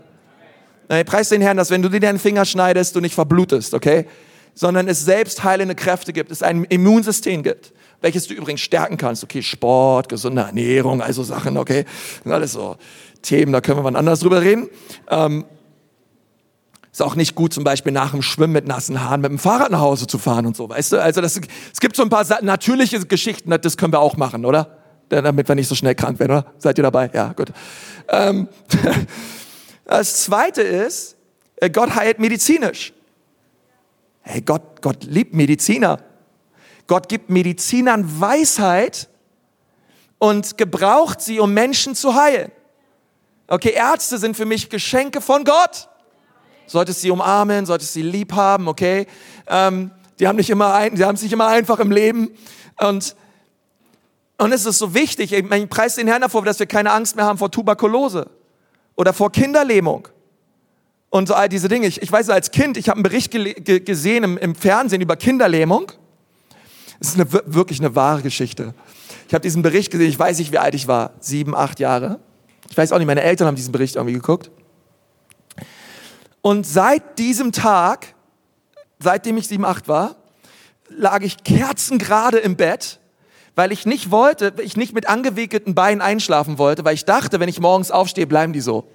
Nein, 0.88 1.04
preis 1.04 1.28
den 1.28 1.40
Herrn, 1.40 1.56
dass 1.56 1.70
wenn 1.70 1.82
du 1.82 1.88
dir 1.88 2.00
deinen 2.00 2.18
Finger 2.18 2.44
schneidest, 2.44 2.96
du 2.96 3.00
nicht 3.00 3.14
verblutest, 3.14 3.74
okay? 3.74 4.06
Sondern 4.54 4.88
es 4.88 5.04
selbst 5.04 5.44
heilende 5.44 5.76
Kräfte 5.76 6.12
gibt, 6.12 6.32
es 6.32 6.42
ein 6.42 6.64
Immunsystem 6.64 7.44
gibt, 7.44 7.72
welches 8.00 8.26
du 8.26 8.34
übrigens 8.34 8.60
stärken 8.60 8.96
kannst. 8.96 9.22
Okay, 9.22 9.42
Sport, 9.42 10.08
gesunde 10.08 10.42
Ernährung, 10.42 11.00
also 11.00 11.22
Sachen, 11.22 11.56
okay? 11.56 11.84
Alles 12.24 12.52
so 12.52 12.76
Themen, 13.22 13.52
da 13.52 13.60
können 13.60 13.78
wir 13.78 13.90
mal 13.90 13.96
anders 13.96 14.20
drüber 14.20 14.42
reden. 14.42 14.68
Ähm, 15.08 15.44
ist 17.00 17.06
auch 17.06 17.16
nicht 17.16 17.34
gut, 17.34 17.54
zum 17.54 17.64
Beispiel 17.64 17.92
nach 17.92 18.10
dem 18.10 18.20
Schwimmen 18.20 18.52
mit 18.52 18.66
nassen 18.66 19.02
Haaren 19.02 19.22
mit 19.22 19.30
dem 19.30 19.38
Fahrrad 19.38 19.70
nach 19.70 19.80
Hause 19.80 20.06
zu 20.06 20.18
fahren 20.18 20.44
und 20.46 20.56
so, 20.56 20.68
weißt 20.68 20.92
du? 20.92 21.02
Also 21.02 21.20
das, 21.20 21.40
es 21.72 21.80
gibt 21.80 21.96
so 21.96 22.02
ein 22.02 22.10
paar 22.10 22.26
natürliche 22.42 23.00
Geschichten, 23.06 23.50
das 23.50 23.76
können 23.76 23.92
wir 23.92 24.00
auch 24.00 24.16
machen, 24.16 24.44
oder? 24.44 24.76
Damit 25.08 25.48
wir 25.48 25.54
nicht 25.54 25.68
so 25.68 25.74
schnell 25.74 25.94
krank 25.94 26.18
werden, 26.20 26.32
oder? 26.32 26.52
Seid 26.58 26.78
ihr 26.78 26.82
dabei? 26.82 27.10
Ja, 27.12 27.32
gut. 27.32 27.52
Ähm, 28.08 28.48
das 29.86 30.24
Zweite 30.24 30.62
ist, 30.62 31.16
äh, 31.56 31.70
Gott 31.70 31.94
heilt 31.94 32.18
medizinisch. 32.18 32.92
Hey, 34.20 34.42
Gott, 34.42 34.82
Gott 34.82 35.02
liebt 35.04 35.34
Mediziner. 35.34 36.00
Gott 36.86 37.08
gibt 37.08 37.30
Medizinern 37.30 38.20
Weisheit 38.20 39.08
und 40.18 40.58
gebraucht 40.58 41.22
sie, 41.22 41.40
um 41.40 41.54
Menschen 41.54 41.94
zu 41.94 42.14
heilen. 42.14 42.52
Okay, 43.48 43.70
Ärzte 43.70 44.18
sind 44.18 44.36
für 44.36 44.44
mich 44.44 44.68
Geschenke 44.68 45.20
von 45.20 45.44
Gott 45.44 45.89
solltest 46.70 47.00
sie 47.00 47.10
umarmen, 47.10 47.66
solltest 47.66 47.92
sie 47.92 48.02
lieb 48.02 48.32
haben, 48.32 48.68
okay? 48.68 49.06
Ähm, 49.48 49.90
die 50.20 50.28
haben 50.28 50.36
nicht 50.36 50.50
immer 50.50 50.72
ein, 50.74 50.94
die 50.94 51.04
haben 51.04 51.16
es 51.16 51.22
nicht 51.22 51.32
immer 51.32 51.48
einfach 51.48 51.80
im 51.80 51.90
Leben 51.90 52.30
und 52.78 53.16
und 54.38 54.52
es 54.52 54.64
ist 54.64 54.78
so 54.78 54.94
wichtig, 54.94 55.34
ich, 55.34 55.68
preise 55.68 56.00
den 56.00 56.06
Herrn 56.06 56.22
davor, 56.22 56.42
dass 56.46 56.58
wir 56.58 56.64
keine 56.64 56.92
Angst 56.92 57.14
mehr 57.14 57.26
haben 57.26 57.36
vor 57.36 57.50
Tuberkulose 57.50 58.26
oder 58.96 59.12
vor 59.12 59.30
Kinderlähmung 59.30 60.08
und 61.10 61.28
so 61.28 61.34
all 61.34 61.50
diese 61.50 61.68
Dinge. 61.68 61.86
Ich, 61.86 62.00
ich 62.00 62.10
weiß, 62.10 62.30
als 62.30 62.50
Kind, 62.50 62.78
ich 62.78 62.88
habe 62.88 62.96
einen 62.96 63.02
Bericht 63.02 63.30
ge 63.32 63.80
gesehen 63.80 64.24
im, 64.24 64.38
im, 64.38 64.54
Fernsehen 64.54 65.02
über 65.02 65.16
Kinderlähmung. 65.16 65.92
Es 67.00 67.08
ist 67.08 67.20
eine, 67.20 67.30
wirklich 67.30 67.80
eine 67.80 67.94
wahre 67.94 68.22
Geschichte. 68.22 68.72
Ich 69.28 69.34
habe 69.34 69.42
diesen 69.42 69.60
Bericht 69.60 69.90
gesehen, 69.90 70.08
ich 70.08 70.18
weiß 70.18 70.38
nicht, 70.38 70.52
wie 70.52 70.58
alt 70.58 70.74
ich 70.74 70.88
war, 70.88 71.12
sieben, 71.20 71.54
acht 71.54 71.78
Jahre. 71.78 72.18
Ich 72.70 72.76
weiß 72.78 72.92
auch 72.92 72.98
nicht, 72.98 73.06
meine 73.06 73.22
Eltern 73.22 73.46
haben 73.46 73.56
diesen 73.56 73.72
Bericht 73.72 73.96
irgendwie 73.96 74.14
geguckt. 74.14 74.50
Und 76.42 76.66
seit 76.66 77.18
diesem 77.18 77.52
Tag, 77.52 78.14
seitdem 78.98 79.36
ich 79.36 79.48
sieben, 79.48 79.64
acht 79.64 79.88
war, 79.88 80.16
lag 80.88 81.22
ich 81.22 81.44
kerzengerade 81.44 82.38
im 82.38 82.56
Bett, 82.56 82.98
weil 83.54 83.72
ich 83.72 83.86
nicht 83.86 84.10
wollte, 84.10 84.54
ich 84.62 84.76
nicht 84.76 84.94
mit 84.94 85.08
angewickelten 85.08 85.74
Beinen 85.74 86.00
einschlafen 86.00 86.58
wollte, 86.58 86.84
weil 86.84 86.94
ich 86.94 87.04
dachte, 87.04 87.40
wenn 87.40 87.48
ich 87.48 87.60
morgens 87.60 87.90
aufstehe, 87.90 88.26
bleiben 88.26 88.52
die 88.52 88.60
so. 88.60 88.88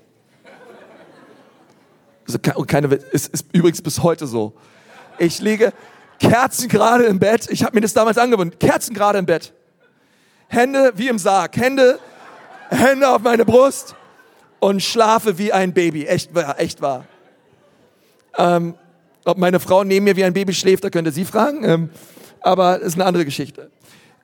Also 2.28 2.40
keine, 2.40 2.88
ist, 2.88 3.28
ist 3.28 3.48
übrigens 3.54 3.82
bis 3.82 4.02
heute 4.02 4.26
so. 4.26 4.54
Ich 5.20 5.40
liege 5.40 5.72
kerzengerade 6.20 7.04
im 7.04 7.20
Bett. 7.20 7.48
Ich 7.50 7.64
habe 7.64 7.76
mir 7.76 7.82
das 7.82 7.94
damals 7.94 8.18
angewöhnt. 8.18 8.60
Kerzengerade 8.60 9.20
im 9.20 9.28
Bett. 9.28 9.54
Hände 10.48 10.94
wie 10.96 11.08
im 11.08 11.20
Sarg. 11.20 11.56
Hände, 11.56 12.00
Hände 12.70 13.08
auf 13.08 13.22
meine 13.22 13.46
Brust 13.46 13.96
und 14.60 14.82
schlafe 14.82 15.38
wie 15.38 15.54
ein 15.54 15.74
Baby. 15.74 16.06
Echt 16.06 16.34
wahr, 16.34 16.60
echt 16.60 16.82
wahr. 16.82 17.06
Ähm, 18.38 18.76
ob 19.26 19.38
meine 19.38 19.60
Frau 19.60 19.84
neben 19.84 20.06
mir 20.06 20.16
wie 20.16 20.24
ein 20.24 20.34
Baby 20.34 20.54
schläft, 20.54 20.84
da 20.84 20.90
könnte 20.90 21.12
sie 21.12 21.26
fragen. 21.26 21.64
Ähm, 21.64 21.90
aber 22.42 22.78
das 22.78 22.90
ist 22.90 22.94
eine 22.96 23.06
andere 23.06 23.26
Geschichte. 23.26 23.72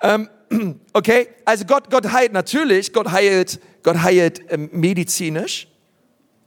Ähm, 0.02 0.30
okay, 0.94 1.28
also 1.46 1.66
Gott, 1.66 1.90
Gott 1.90 2.12
heilt 2.12 2.34
natürlich, 2.34 2.94
Gott 2.94 3.12
heilt, 3.12 3.60
Gott 3.84 4.02
heilt 4.02 4.42
ähm, 4.50 4.70
medizinisch, 4.72 5.68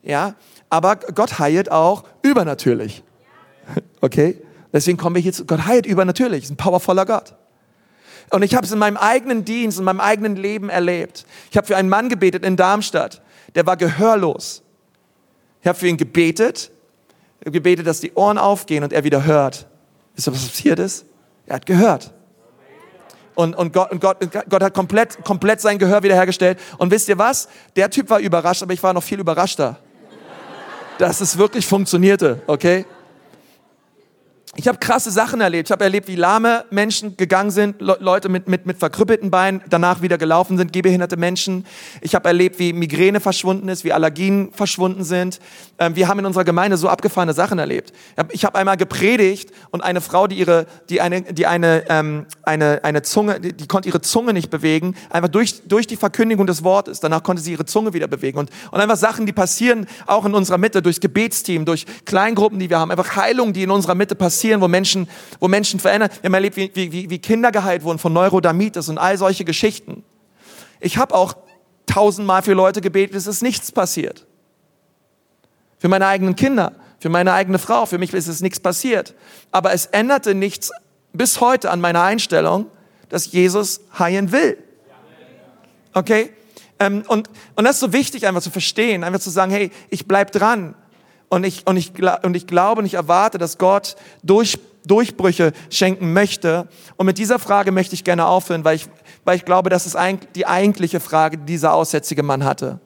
ja, 0.02 0.34
aber 0.68 0.96
Gott 0.96 1.38
heilt 1.38 1.70
auch 1.70 2.04
übernatürlich. 2.22 3.02
Okay, 4.02 4.36
deswegen 4.74 4.98
kommen 4.98 5.16
wir 5.16 5.22
hier 5.22 5.32
zu, 5.32 5.46
Gott 5.46 5.64
heilt 5.64 5.86
übernatürlich, 5.86 6.44
ist 6.44 6.50
ein 6.50 6.58
powervoller 6.58 7.06
Gott. 7.06 7.34
Und 8.28 8.42
ich 8.42 8.54
habe 8.54 8.66
es 8.66 8.72
in 8.72 8.78
meinem 8.78 8.98
eigenen 8.98 9.46
Dienst, 9.46 9.78
in 9.78 9.84
meinem 9.84 10.00
eigenen 10.00 10.36
Leben 10.36 10.68
erlebt. 10.68 11.24
Ich 11.50 11.56
habe 11.56 11.66
für 11.66 11.78
einen 11.78 11.88
Mann 11.88 12.10
gebetet 12.10 12.44
in 12.44 12.56
Darmstadt, 12.56 13.22
der 13.54 13.64
war 13.64 13.78
gehörlos. 13.78 14.62
Ich 15.62 15.68
habe 15.68 15.78
für 15.78 15.88
ihn 15.88 15.96
gebetet 15.96 16.70
gebetet, 17.44 17.86
dass 17.86 18.00
die 18.00 18.12
Ohren 18.14 18.38
aufgehen 18.38 18.84
und 18.84 18.92
er 18.92 19.04
wieder 19.04 19.24
hört. 19.24 19.66
Wisst 20.14 20.28
ihr, 20.28 20.32
was 20.34 20.46
passiert 20.46 20.78
ist? 20.78 21.06
Er 21.46 21.56
hat 21.56 21.66
gehört. 21.66 22.12
Und, 23.34 23.56
und, 23.56 23.72
Gott, 23.72 23.90
und 23.90 24.00
Gott, 24.00 24.18
Gott 24.48 24.62
hat 24.62 24.74
komplett, 24.74 25.24
komplett 25.24 25.60
sein 25.60 25.78
Gehör 25.78 26.02
wiederhergestellt. 26.02 26.58
Und 26.78 26.90
wisst 26.90 27.08
ihr 27.08 27.18
was? 27.18 27.48
Der 27.74 27.90
Typ 27.90 28.08
war 28.08 28.20
überrascht, 28.20 28.62
aber 28.62 28.72
ich 28.72 28.82
war 28.82 28.92
noch 28.92 29.02
viel 29.02 29.18
überraschter. 29.18 29.78
Dass 30.98 31.20
es 31.20 31.36
wirklich 31.36 31.66
funktionierte, 31.66 32.42
okay? 32.46 32.86
Ich 34.56 34.68
habe 34.68 34.78
krasse 34.78 35.10
Sachen 35.10 35.40
erlebt. 35.40 35.68
Ich 35.68 35.72
habe 35.72 35.84
erlebt, 35.84 36.06
wie 36.08 36.16
lahme 36.16 36.64
Menschen 36.70 37.16
gegangen 37.16 37.50
sind, 37.50 37.80
Le 37.80 37.96
Leute 38.00 38.28
mit, 38.28 38.48
mit, 38.48 38.66
mit 38.66 38.78
verkrüppelten 38.78 39.30
Beinen 39.30 39.62
danach 39.68 40.02
wieder 40.02 40.18
gelaufen 40.18 40.56
sind, 40.58 40.72
gehbehinderte 40.72 41.16
Menschen. 41.16 41.66
Ich 42.00 42.14
habe 42.14 42.28
erlebt, 42.28 42.58
wie 42.58 42.72
Migräne 42.72 43.20
verschwunden 43.20 43.68
ist, 43.68 43.84
wie 43.84 43.92
Allergien 43.92 44.50
verschwunden 44.52 45.04
sind. 45.04 45.40
Ähm, 45.78 45.96
wir 45.96 46.08
haben 46.08 46.20
in 46.20 46.26
unserer 46.26 46.44
Gemeinde 46.44 46.76
so 46.76 46.88
abgefahrene 46.88 47.32
Sachen 47.32 47.58
erlebt. 47.58 47.92
Ich 48.30 48.44
habe 48.44 48.58
einmal 48.58 48.76
gepredigt 48.76 49.50
und 49.70 49.82
eine 49.82 50.00
Frau, 50.00 50.26
die 50.26 50.36
ihre, 50.36 50.66
die 50.88 51.00
eine, 51.00 51.22
die 51.22 51.46
eine, 51.46 51.84
ähm, 51.88 52.26
eine, 52.42 52.84
eine 52.84 53.02
Zunge, 53.02 53.40
die, 53.40 53.52
die 53.52 53.66
konnte 53.66 53.88
ihre 53.88 54.00
Zunge 54.00 54.32
nicht 54.32 54.50
bewegen, 54.50 54.94
einfach 55.10 55.30
durch, 55.30 55.62
durch 55.66 55.86
die 55.86 55.96
Verkündigung 55.96 56.46
des 56.46 56.62
Wortes. 56.62 57.00
Danach 57.00 57.22
konnte 57.22 57.42
sie 57.42 57.52
ihre 57.52 57.64
Zunge 57.64 57.92
wieder 57.92 58.06
bewegen. 58.06 58.38
Und, 58.38 58.50
und 58.70 58.80
einfach 58.80 58.96
Sachen, 58.96 59.26
die 59.26 59.32
passieren 59.32 59.86
auch 60.06 60.24
in 60.24 60.34
unserer 60.34 60.58
Mitte, 60.58 60.80
durchs 60.82 61.00
Gebetsteam, 61.00 61.64
durch 61.64 61.86
Kleingruppen, 62.04 62.58
die 62.58 62.70
wir 62.70 62.78
haben, 62.78 62.90
einfach 62.90 63.16
Heilungen, 63.16 63.52
die 63.52 63.62
in 63.62 63.70
unserer 63.70 63.94
Mitte 63.94 64.14
passieren 64.14 64.43
passieren, 64.44 64.60
wo 64.60 64.68
Menschen, 64.68 65.08
wo 65.40 65.48
Menschen 65.48 65.80
verändern. 65.80 66.10
Wir 66.20 66.28
haben 66.28 66.34
erlebt, 66.34 66.56
wie, 66.56 66.70
wie, 66.74 67.08
wie 67.08 67.18
Kinder 67.18 67.50
geheilt 67.50 67.82
wurden 67.82 67.98
von 67.98 68.12
Neurodermitis 68.12 68.90
und 68.90 68.98
all 68.98 69.16
solche 69.16 69.44
Geschichten. 69.44 70.04
Ich 70.80 70.98
habe 70.98 71.14
auch 71.14 71.34
tausendmal 71.86 72.42
für 72.42 72.52
Leute 72.52 72.82
gebetet, 72.82 73.16
es 73.16 73.26
ist 73.26 73.42
nichts 73.42 73.72
passiert. 73.72 74.26
Für 75.78 75.88
meine 75.88 76.06
eigenen 76.06 76.36
Kinder, 76.36 76.72
für 76.98 77.08
meine 77.08 77.32
eigene 77.32 77.58
Frau, 77.58 77.86
für 77.86 77.96
mich 77.96 78.12
ist 78.12 78.26
es 78.26 78.42
nichts 78.42 78.60
passiert. 78.60 79.14
Aber 79.50 79.72
es 79.72 79.86
änderte 79.86 80.34
nichts 80.34 80.70
bis 81.14 81.40
heute 81.40 81.70
an 81.70 81.80
meiner 81.80 82.02
Einstellung, 82.02 82.66
dass 83.08 83.32
Jesus 83.32 83.80
heilen 83.98 84.30
will. 84.30 84.58
Okay? 85.94 86.34
Ähm, 86.80 87.02
und, 87.08 87.30
und 87.54 87.64
das 87.64 87.76
ist 87.76 87.80
so 87.80 87.94
wichtig, 87.94 88.26
einfach 88.26 88.42
zu 88.42 88.50
verstehen, 88.50 89.04
einfach 89.04 89.20
zu 89.20 89.30
sagen, 89.30 89.52
hey, 89.52 89.70
ich 89.88 90.06
bleib 90.06 90.32
dran. 90.32 90.74
Und 91.34 91.42
ich, 91.42 91.66
und 91.66 91.76
ich, 91.76 91.92
und 92.22 92.36
ich 92.36 92.46
glaube 92.46 92.78
und 92.78 92.86
ich 92.86 92.94
erwarte, 92.94 93.38
dass 93.38 93.58
Gott 93.58 93.96
durch, 94.22 94.56
Durchbrüche 94.86 95.52
schenken 95.68 96.12
möchte. 96.12 96.68
Und 96.94 97.06
mit 97.06 97.18
dieser 97.18 97.40
Frage 97.40 97.72
möchte 97.72 97.94
ich 97.94 98.04
gerne 98.04 98.26
aufhören, 98.26 98.64
weil 98.64 98.76
ich, 98.76 98.86
weil 99.24 99.36
ich 99.36 99.44
glaube, 99.44 99.68
das 99.68 99.84
ist 99.84 99.96
die 100.36 100.46
eigentliche 100.46 101.00
Frage, 101.00 101.38
die 101.38 101.46
dieser 101.46 101.74
aussätzige 101.74 102.22
Mann 102.22 102.44
hatte. 102.44 102.78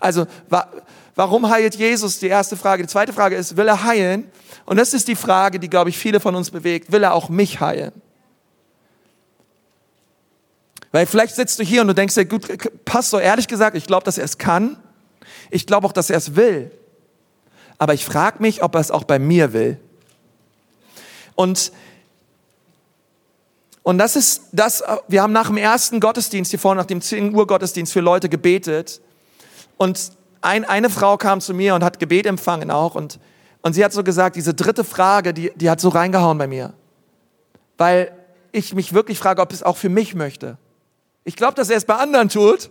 Also, 0.00 0.26
wa 0.48 0.66
warum 1.14 1.50
heilt 1.50 1.74
Jesus? 1.74 2.18
Die 2.20 2.28
erste 2.28 2.56
Frage. 2.56 2.84
Die 2.84 2.88
zweite 2.88 3.12
Frage 3.12 3.36
ist, 3.36 3.58
will 3.58 3.68
er 3.68 3.84
heilen? 3.84 4.30
Und 4.64 4.78
das 4.78 4.94
ist 4.94 5.06
die 5.06 5.14
Frage, 5.14 5.60
die, 5.60 5.68
glaube 5.68 5.90
ich, 5.90 5.98
viele 5.98 6.20
von 6.20 6.34
uns 6.34 6.50
bewegt. 6.50 6.90
Will 6.92 7.02
er 7.02 7.12
auch 7.12 7.28
mich 7.28 7.60
heilen? 7.60 7.92
Weil 10.90 11.04
vielleicht 11.04 11.34
sitzt 11.34 11.58
du 11.58 11.64
hier 11.64 11.82
und 11.82 11.88
du 11.88 11.94
denkst 11.94 12.14
dir, 12.14 12.24
gut, 12.24 12.48
Pastor, 12.86 13.20
ehrlich 13.20 13.46
gesagt, 13.46 13.76
ich 13.76 13.86
glaube, 13.86 14.04
dass 14.04 14.16
er 14.16 14.24
es 14.24 14.38
kann. 14.38 14.78
Ich 15.50 15.66
glaube 15.66 15.86
auch, 15.86 15.92
dass 15.92 16.08
er 16.08 16.16
es 16.16 16.34
will 16.34 16.70
aber 17.80 17.94
ich 17.94 18.04
frage 18.04 18.42
mich, 18.42 18.62
ob 18.62 18.74
er 18.74 18.80
es 18.82 18.90
auch 18.90 19.04
bei 19.04 19.18
mir 19.18 19.54
will. 19.54 19.80
Und 21.34 21.72
und 23.82 23.96
das 23.96 24.14
ist 24.14 24.42
das, 24.52 24.84
wir 25.08 25.22
haben 25.22 25.32
nach 25.32 25.46
dem 25.46 25.56
ersten 25.56 25.98
Gottesdienst, 25.98 26.50
hier 26.50 26.60
vorne 26.60 26.82
nach 26.82 26.86
dem 26.86 27.00
10 27.00 27.34
Uhr 27.34 27.46
Gottesdienst 27.46 27.94
für 27.94 28.00
Leute 28.00 28.28
gebetet. 28.28 29.00
Und 29.78 30.12
ein, 30.42 30.66
eine 30.66 30.90
Frau 30.90 31.16
kam 31.16 31.40
zu 31.40 31.54
mir 31.54 31.74
und 31.74 31.82
hat 31.82 31.98
Gebet 31.98 32.26
empfangen 32.26 32.70
auch. 32.70 32.94
Und, 32.94 33.18
und 33.62 33.72
sie 33.72 33.82
hat 33.82 33.94
so 33.94 34.04
gesagt, 34.04 34.36
diese 34.36 34.52
dritte 34.52 34.84
Frage, 34.84 35.32
die, 35.32 35.50
die 35.56 35.70
hat 35.70 35.80
so 35.80 35.88
reingehauen 35.88 36.36
bei 36.36 36.46
mir. 36.46 36.74
Weil 37.78 38.12
ich 38.52 38.74
mich 38.74 38.92
wirklich 38.92 39.18
frage, 39.18 39.40
ob 39.40 39.50
es 39.50 39.62
auch 39.62 39.78
für 39.78 39.88
mich 39.88 40.14
möchte. 40.14 40.58
Ich 41.24 41.34
glaube, 41.34 41.54
dass 41.54 41.70
er 41.70 41.78
es 41.78 41.86
bei 41.86 41.94
anderen 41.94 42.28
tut. 42.28 42.70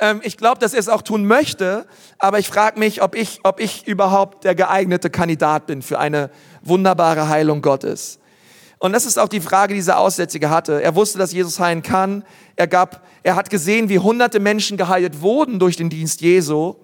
Ähm, 0.00 0.20
ich 0.22 0.36
glaube, 0.36 0.58
dass 0.60 0.74
er 0.74 0.80
es 0.80 0.88
auch 0.88 1.02
tun 1.02 1.26
möchte, 1.26 1.86
aber 2.18 2.38
ich 2.38 2.48
frage 2.48 2.78
mich, 2.78 3.02
ob 3.02 3.14
ich, 3.14 3.40
ob 3.42 3.60
ich 3.60 3.86
überhaupt 3.86 4.44
der 4.44 4.54
geeignete 4.54 5.10
Kandidat 5.10 5.66
bin 5.66 5.82
für 5.82 5.98
eine 5.98 6.30
wunderbare 6.62 7.28
Heilung 7.28 7.62
Gottes. 7.62 8.18
Und 8.78 8.92
das 8.92 9.06
ist 9.06 9.18
auch 9.18 9.28
die 9.28 9.40
Frage, 9.40 9.74
die 9.74 9.80
dieser 9.80 9.98
Aussätzige 9.98 10.50
hatte. 10.50 10.80
Er 10.80 10.94
wusste, 10.94 11.18
dass 11.18 11.32
Jesus 11.32 11.58
heilen 11.58 11.82
kann. 11.82 12.24
Er 12.54 12.68
gab, 12.68 13.04
er 13.24 13.34
hat 13.34 13.50
gesehen, 13.50 13.88
wie 13.88 13.98
hunderte 13.98 14.38
Menschen 14.38 14.76
geheilt 14.76 15.20
wurden 15.20 15.58
durch 15.58 15.76
den 15.76 15.90
Dienst 15.90 16.20
Jesu. 16.20 16.76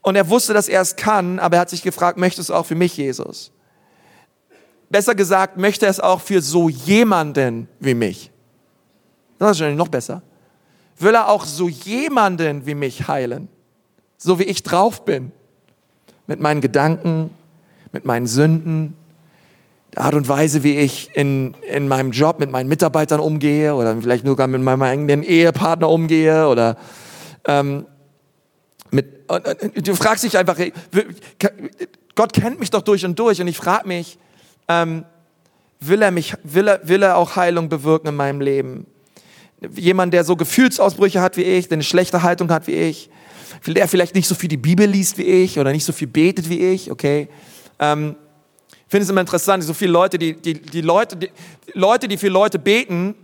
Und 0.00 0.16
er 0.16 0.30
wusste, 0.30 0.54
dass 0.54 0.68
er 0.68 0.80
es 0.80 0.96
kann, 0.96 1.38
aber 1.38 1.56
er 1.56 1.60
hat 1.60 1.70
sich 1.70 1.82
gefragt, 1.82 2.16
möchtest 2.16 2.48
du 2.48 2.54
auch 2.54 2.64
für 2.64 2.74
mich, 2.74 2.96
Jesus? 2.96 3.52
Besser 4.88 5.14
gesagt, 5.14 5.58
möchte 5.58 5.84
er 5.84 5.90
es 5.90 6.00
auch 6.00 6.22
für 6.22 6.40
so 6.40 6.70
jemanden 6.70 7.68
wie 7.80 7.94
mich? 7.94 8.30
Das 9.38 9.50
ist 9.50 9.60
wahrscheinlich 9.60 9.76
noch 9.76 9.88
besser 9.88 10.22
will 10.98 11.14
er 11.14 11.28
auch 11.28 11.44
so 11.44 11.68
jemanden 11.68 12.66
wie 12.66 12.74
mich 12.74 13.08
heilen, 13.08 13.48
so 14.16 14.38
wie 14.38 14.44
ich 14.44 14.62
drauf 14.62 15.04
bin, 15.04 15.32
mit 16.26 16.40
meinen 16.40 16.60
Gedanken, 16.60 17.30
mit 17.92 18.04
meinen 18.04 18.26
Sünden, 18.26 18.96
der 19.94 20.04
Art 20.04 20.14
und 20.14 20.28
Weise, 20.28 20.62
wie 20.62 20.76
ich 20.76 21.10
in, 21.14 21.54
in 21.72 21.88
meinem 21.88 22.10
Job 22.10 22.38
mit 22.38 22.50
meinen 22.50 22.68
Mitarbeitern 22.68 23.20
umgehe 23.20 23.74
oder 23.74 23.96
vielleicht 24.00 24.26
sogar 24.26 24.46
mit 24.46 24.60
meinem 24.60 24.82
eigenen 24.82 25.22
Ehepartner 25.22 25.88
umgehe 25.88 26.48
oder 26.48 26.76
ähm, 27.46 27.86
mit, 28.90 29.06
du 29.74 29.94
fragst 29.94 30.24
dich 30.24 30.36
einfach, 30.36 30.58
Gott 32.14 32.32
kennt 32.32 32.60
mich 32.60 32.70
doch 32.70 32.82
durch 32.82 33.04
und 33.04 33.18
durch 33.18 33.40
und 33.40 33.48
ich 33.48 33.56
frage 33.56 33.88
mich, 33.88 34.18
ähm, 34.68 35.04
will 35.80 36.02
er 36.02 36.10
mich, 36.10 36.34
will 36.42 36.68
er, 36.68 36.86
will 36.88 37.02
er 37.02 37.16
auch 37.16 37.36
Heilung 37.36 37.68
bewirken 37.68 38.08
in 38.08 38.16
meinem 38.16 38.40
Leben? 38.40 38.86
Jemand, 39.74 40.12
der 40.14 40.24
so 40.24 40.36
Gefühlsausbrüche 40.36 41.20
hat 41.20 41.36
wie 41.36 41.42
ich, 41.42 41.68
der 41.68 41.76
eine 41.76 41.82
schlechte 41.82 42.22
Haltung 42.22 42.50
hat 42.50 42.66
wie 42.66 42.72
ich, 42.72 43.10
der 43.66 43.88
vielleicht 43.88 44.14
nicht 44.14 44.28
so 44.28 44.34
viel 44.34 44.48
die 44.48 44.56
Bibel 44.56 44.86
liest 44.86 45.18
wie 45.18 45.24
ich 45.24 45.58
oder 45.58 45.72
nicht 45.72 45.84
so 45.84 45.92
viel 45.92 46.08
betet 46.08 46.48
wie 46.48 46.58
ich, 46.58 46.90
okay. 46.90 47.28
Ähm, 47.78 48.16
ich 48.70 48.90
finde 48.90 49.04
es 49.04 49.10
immer 49.10 49.20
interessant, 49.20 49.64
so 49.64 49.74
viele 49.74 49.92
Leute, 49.92 50.18
die, 50.18 50.34
die, 50.34 50.54
die 50.54 50.80
Leute, 50.80 51.16
die, 51.16 51.30
Leute, 51.72 52.06
die 52.06 52.16
für 52.16 52.28
Leute 52.28 52.58
beten 52.58 53.14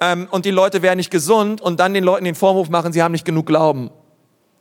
ähm, 0.00 0.26
und 0.30 0.44
die 0.44 0.50
Leute 0.50 0.82
werden 0.82 0.96
nicht 0.96 1.10
gesund 1.10 1.60
und 1.60 1.78
dann 1.78 1.94
den 1.94 2.04
Leuten 2.04 2.24
den 2.24 2.34
Vorwurf 2.34 2.68
machen, 2.68 2.92
sie 2.92 3.02
haben 3.02 3.12
nicht 3.12 3.24
genug 3.24 3.46
Glauben. 3.46 3.90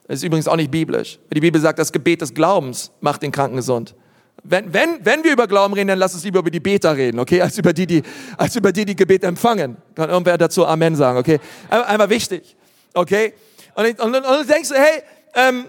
Das 0.08 0.18
ist 0.18 0.24
übrigens 0.24 0.48
auch 0.48 0.56
nicht 0.56 0.70
biblisch. 0.70 1.18
Die 1.34 1.40
Bibel 1.40 1.60
sagt, 1.60 1.80
das 1.80 1.92
Gebet 1.92 2.22
des 2.22 2.34
Glaubens 2.34 2.92
macht 3.02 3.24
den 3.24 3.32
Kranken 3.32 3.56
gesund 3.56 3.96
wenn, 4.44 4.74
wenn, 4.74 5.04
wenn 5.04 5.24
wir 5.24 5.34
über 5.34 5.48
Glauben 5.48 5.74
reden, 5.74 5.88
dann 5.88 6.00
lass 6.00 6.14
uns 6.14 6.24
lieber 6.24 6.40
über 6.40 6.52
die 6.52 6.60
Beter 6.60 6.96
reden, 6.96 7.20
okay, 7.20 7.42
als 7.42 7.58
über 7.58 7.74
die, 7.74 7.88
die, 7.88 8.04
als 8.38 8.56
über 8.56 8.72
die, 8.72 8.86
die 8.86 8.96
Gebet 8.96 9.24
empfangen. 9.24 9.78
Kann 9.96 10.10
irgendwer 10.10 10.38
dazu 10.38 10.66
Amen 10.66 10.96
sagen, 10.96 11.18
okay? 11.18 11.40
Einfach 11.70 12.10
wichtig, 12.10 12.56
okay? 12.94 13.34
Und, 13.74 14.00
und, 14.00 14.16
und, 14.16 14.26
und 14.26 14.40
du 14.40 14.46
denkst, 14.46 14.70
hey, 14.72 15.02
ähm, 15.34 15.66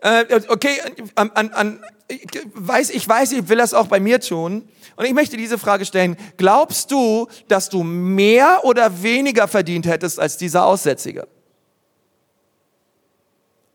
äh, 0.00 0.40
okay, 0.48 0.80
an, 1.14 1.30
an, 1.34 1.50
an, 1.52 1.84
ich 2.08 2.26
weiß, 2.54 2.90
ich 2.90 3.08
weiß, 3.08 3.32
ich 3.32 3.48
will 3.48 3.56
das 3.56 3.72
auch 3.72 3.86
bei 3.86 4.00
mir 4.00 4.20
tun. 4.20 4.68
Und 4.96 5.06
ich 5.06 5.14
möchte 5.14 5.36
diese 5.36 5.58
Frage 5.58 5.84
stellen. 5.84 6.16
Glaubst 6.36 6.90
du, 6.90 7.26
dass 7.48 7.68
du 7.68 7.82
mehr 7.82 8.60
oder 8.64 9.02
weniger 9.02 9.48
verdient 9.48 9.86
hättest 9.86 10.20
als 10.20 10.36
dieser 10.36 10.66
Aussätzige? 10.66 11.26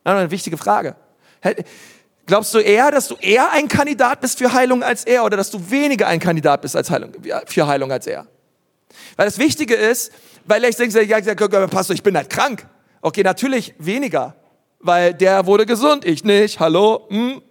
Eine 0.03 0.31
wichtige 0.31 0.57
Frage. 0.57 0.95
Glaubst 2.29 2.53
du 2.53 2.59
eher, 2.59 2.91
dass 2.91 3.07
du 3.07 3.15
eher 3.15 3.49
ein 3.53 3.67
Kandidat 3.67 4.21
bist 4.21 4.37
für 4.37 4.53
Heilung 4.53 4.83
als 4.83 5.03
er 5.03 5.23
oder 5.23 5.35
dass 5.35 5.49
du 5.49 5.71
weniger 5.71 6.05
ein 6.05 6.19
Kandidat 6.19 6.61
bist 6.61 6.75
als 6.75 6.91
Heilung, 6.91 7.11
für 7.47 7.65
Heilung 7.65 7.91
als 7.91 8.05
er? 8.05 8.27
Weil 9.15 9.25
das 9.25 9.39
Wichtige 9.39 9.73
ist, 9.73 10.11
weil 10.45 10.63
ich 10.65 10.75
denke, 10.75 11.03
ja, 11.03 11.19
Pastor, 11.65 11.95
ich 11.95 12.03
bin 12.03 12.15
halt 12.15 12.29
krank. 12.29 12.67
Okay, 13.01 13.23
natürlich 13.23 13.73
weniger, 13.79 14.35
weil 14.79 15.15
der 15.15 15.47
wurde 15.47 15.65
gesund, 15.65 16.05
ich 16.05 16.23
nicht. 16.23 16.59
Hallo? 16.59 17.07
Hm? 17.09 17.41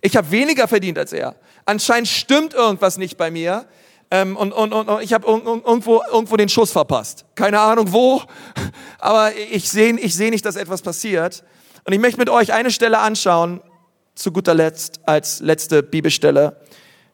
Ich 0.00 0.16
habe 0.16 0.30
weniger 0.30 0.68
verdient 0.68 0.96
als 0.96 1.12
er. 1.12 1.34
Anscheinend 1.64 2.06
stimmt 2.06 2.54
irgendwas 2.54 2.98
nicht 2.98 3.16
bei 3.16 3.32
mir. 3.32 3.66
Ähm, 4.12 4.36
und, 4.36 4.52
und, 4.52 4.72
und, 4.72 4.88
und 4.88 5.02
ich 5.02 5.12
habe 5.12 5.26
irgendwo, 5.26 6.04
irgendwo 6.12 6.36
den 6.36 6.48
Schuss 6.48 6.70
verpasst. 6.70 7.24
Keine 7.34 7.58
Ahnung 7.58 7.92
wo, 7.92 8.22
aber 9.00 9.34
ich 9.34 9.68
sehe 9.68 9.98
ich 9.98 10.14
seh 10.14 10.30
nicht, 10.30 10.44
dass 10.46 10.54
etwas 10.54 10.82
passiert. 10.82 11.42
Und 11.86 11.92
ich 11.92 12.00
möchte 12.00 12.18
mit 12.18 12.28
euch 12.28 12.52
eine 12.52 12.72
Stelle 12.72 12.98
anschauen, 12.98 13.60
zu 14.16 14.32
guter 14.32 14.54
Letzt, 14.54 15.00
als 15.06 15.40
letzte 15.40 15.84
Bibelstelle, 15.84 16.60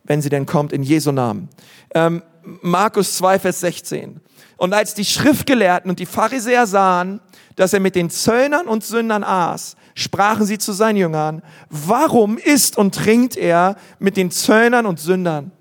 wenn 0.04 0.22
sie 0.22 0.30
denn 0.30 0.46
kommt, 0.46 0.72
in 0.72 0.82
Jesu 0.82 1.12
Namen. 1.12 1.50
Ähm, 1.94 2.22
Markus 2.62 3.16
2, 3.18 3.38
Vers 3.38 3.60
16. 3.60 4.20
Und 4.56 4.72
als 4.72 4.94
die 4.94 5.04
Schriftgelehrten 5.04 5.90
und 5.90 5.98
die 5.98 6.06
Pharisäer 6.06 6.66
sahen, 6.66 7.20
dass 7.56 7.74
er 7.74 7.80
mit 7.80 7.94
den 7.94 8.08
Zöllnern 8.08 8.66
und 8.66 8.82
Sündern 8.82 9.24
aß, 9.24 9.76
sprachen 9.94 10.46
sie 10.46 10.56
zu 10.56 10.72
seinen 10.72 10.96
Jüngern, 10.96 11.42
warum 11.68 12.38
isst 12.38 12.78
und 12.78 12.94
trinkt 12.94 13.36
er 13.36 13.76
mit 13.98 14.16
den 14.16 14.30
Zöllnern 14.30 14.86
und 14.86 14.98
Sündern? 14.98 15.52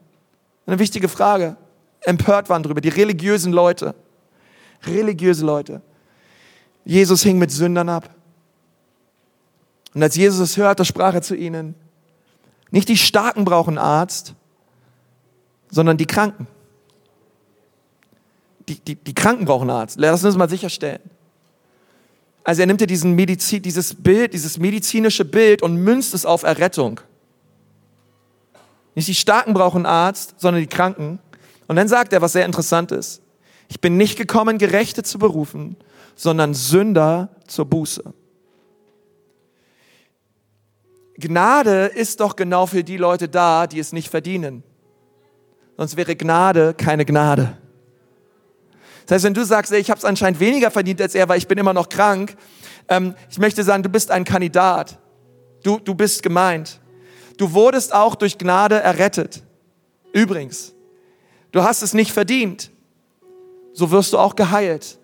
Eine 0.65 0.79
wichtige 0.79 1.09
Frage. 1.09 1.57
Empört 2.01 2.47
waren 2.47 2.63
drüber, 2.63 2.79
die 2.79 2.89
religiösen 2.89 3.51
Leute. 3.51 3.93
Religiöse 4.85 5.45
Leute. 5.45 5.81
Jesus 6.85 7.23
hing 7.23 7.37
mit 7.37 7.51
Sündern 7.51 7.89
ab. 7.89 8.09
Und 9.93 10.03
als 10.03 10.15
Jesus 10.15 10.39
es 10.39 10.57
hörte, 10.57 10.85
sprach 10.85 11.13
er 11.13 11.21
zu 11.21 11.35
ihnen, 11.35 11.75
nicht 12.71 12.87
die 12.87 12.97
Starken 12.97 13.43
brauchen 13.43 13.77
Arzt, 13.77 14.33
sondern 15.69 15.97
die 15.97 16.05
Kranken. 16.05 16.47
Die, 18.69 18.79
die, 18.79 18.95
die 18.95 19.13
Kranken 19.13 19.45
brauchen 19.45 19.69
Arzt. 19.69 19.97
Lass 19.99 20.23
uns 20.23 20.37
mal 20.37 20.49
sicherstellen. 20.49 21.01
Also 22.43 22.61
er 22.61 22.67
nimmt 22.67 22.81
ja 22.81 22.87
diesen 22.87 23.13
Medizin, 23.13 23.61
dieses 23.61 23.93
Bild, 23.93 24.33
dieses 24.33 24.57
medizinische 24.57 25.25
Bild 25.25 25.61
und 25.61 25.75
münzt 25.75 26.13
es 26.13 26.25
auf 26.25 26.43
Errettung. 26.43 27.01
Nicht 28.95 29.07
die 29.07 29.15
Starken 29.15 29.53
brauchen 29.53 29.85
Arzt, 29.85 30.35
sondern 30.37 30.61
die 30.61 30.67
Kranken. 30.67 31.19
Und 31.67 31.75
dann 31.75 31.87
sagt 31.87 32.13
er, 32.13 32.21
was 32.21 32.33
sehr 32.33 32.45
interessant 32.45 32.91
ist. 32.91 33.21
Ich 33.69 33.79
bin 33.79 33.95
nicht 33.95 34.17
gekommen, 34.17 34.57
Gerechte 34.57 35.03
zu 35.03 35.19
berufen, 35.19 35.77
sondern 36.15 36.53
Sünder 36.53 37.29
zur 37.47 37.65
Buße. 37.65 38.13
Gnade 41.21 41.85
ist 41.85 42.19
doch 42.19 42.35
genau 42.35 42.65
für 42.65 42.83
die 42.83 42.97
Leute 42.97 43.29
da, 43.29 43.65
die 43.67 43.79
es 43.79 43.93
nicht 43.93 44.09
verdienen. 44.09 44.63
Sonst 45.77 45.95
wäre 45.95 46.17
Gnade 46.17 46.73
keine 46.73 47.05
Gnade. 47.05 47.57
Das 49.05 49.15
heißt, 49.15 49.25
wenn 49.25 49.33
du 49.33 49.45
sagst, 49.45 49.71
ey, 49.71 49.79
ich 49.79 49.89
habe 49.89 49.97
es 49.97 50.05
anscheinend 50.05 50.39
weniger 50.39 50.69
verdient 50.69 51.01
als 51.01 51.15
er, 51.15 51.27
weil 51.29 51.37
ich 51.37 51.47
bin 51.47 51.57
immer 51.57 51.73
noch 51.73 51.89
krank, 51.89 52.35
ähm, 52.87 53.15
ich 53.29 53.39
möchte 53.39 53.63
sagen, 53.63 53.83
du 53.83 53.89
bist 53.89 54.11
ein 54.11 54.25
Kandidat. 54.25 54.99
Du, 55.63 55.79
du 55.79 55.95
bist 55.95 56.23
gemeint. 56.23 56.79
Du 57.37 57.53
wurdest 57.53 57.93
auch 57.93 58.15
durch 58.15 58.37
Gnade 58.37 58.79
errettet. 58.79 59.43
Übrigens, 60.13 60.73
du 61.51 61.63
hast 61.63 61.81
es 61.81 61.93
nicht 61.93 62.11
verdient. 62.11 62.71
So 63.73 63.91
wirst 63.91 64.13
du 64.13 64.17
auch 64.17 64.35
geheilt. 64.35 64.99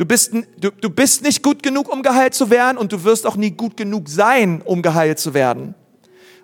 Du 0.00 0.06
bist, 0.06 0.32
du, 0.56 0.70
du 0.70 0.88
bist 0.88 1.22
nicht 1.22 1.42
gut 1.42 1.62
genug, 1.62 1.92
um 1.92 2.02
geheilt 2.02 2.32
zu 2.32 2.48
werden 2.48 2.78
und 2.78 2.90
du 2.90 3.04
wirst 3.04 3.26
auch 3.26 3.36
nie 3.36 3.50
gut 3.50 3.76
genug 3.76 4.08
sein, 4.08 4.62
um 4.62 4.80
geheilt 4.80 5.18
zu 5.18 5.34
werden. 5.34 5.74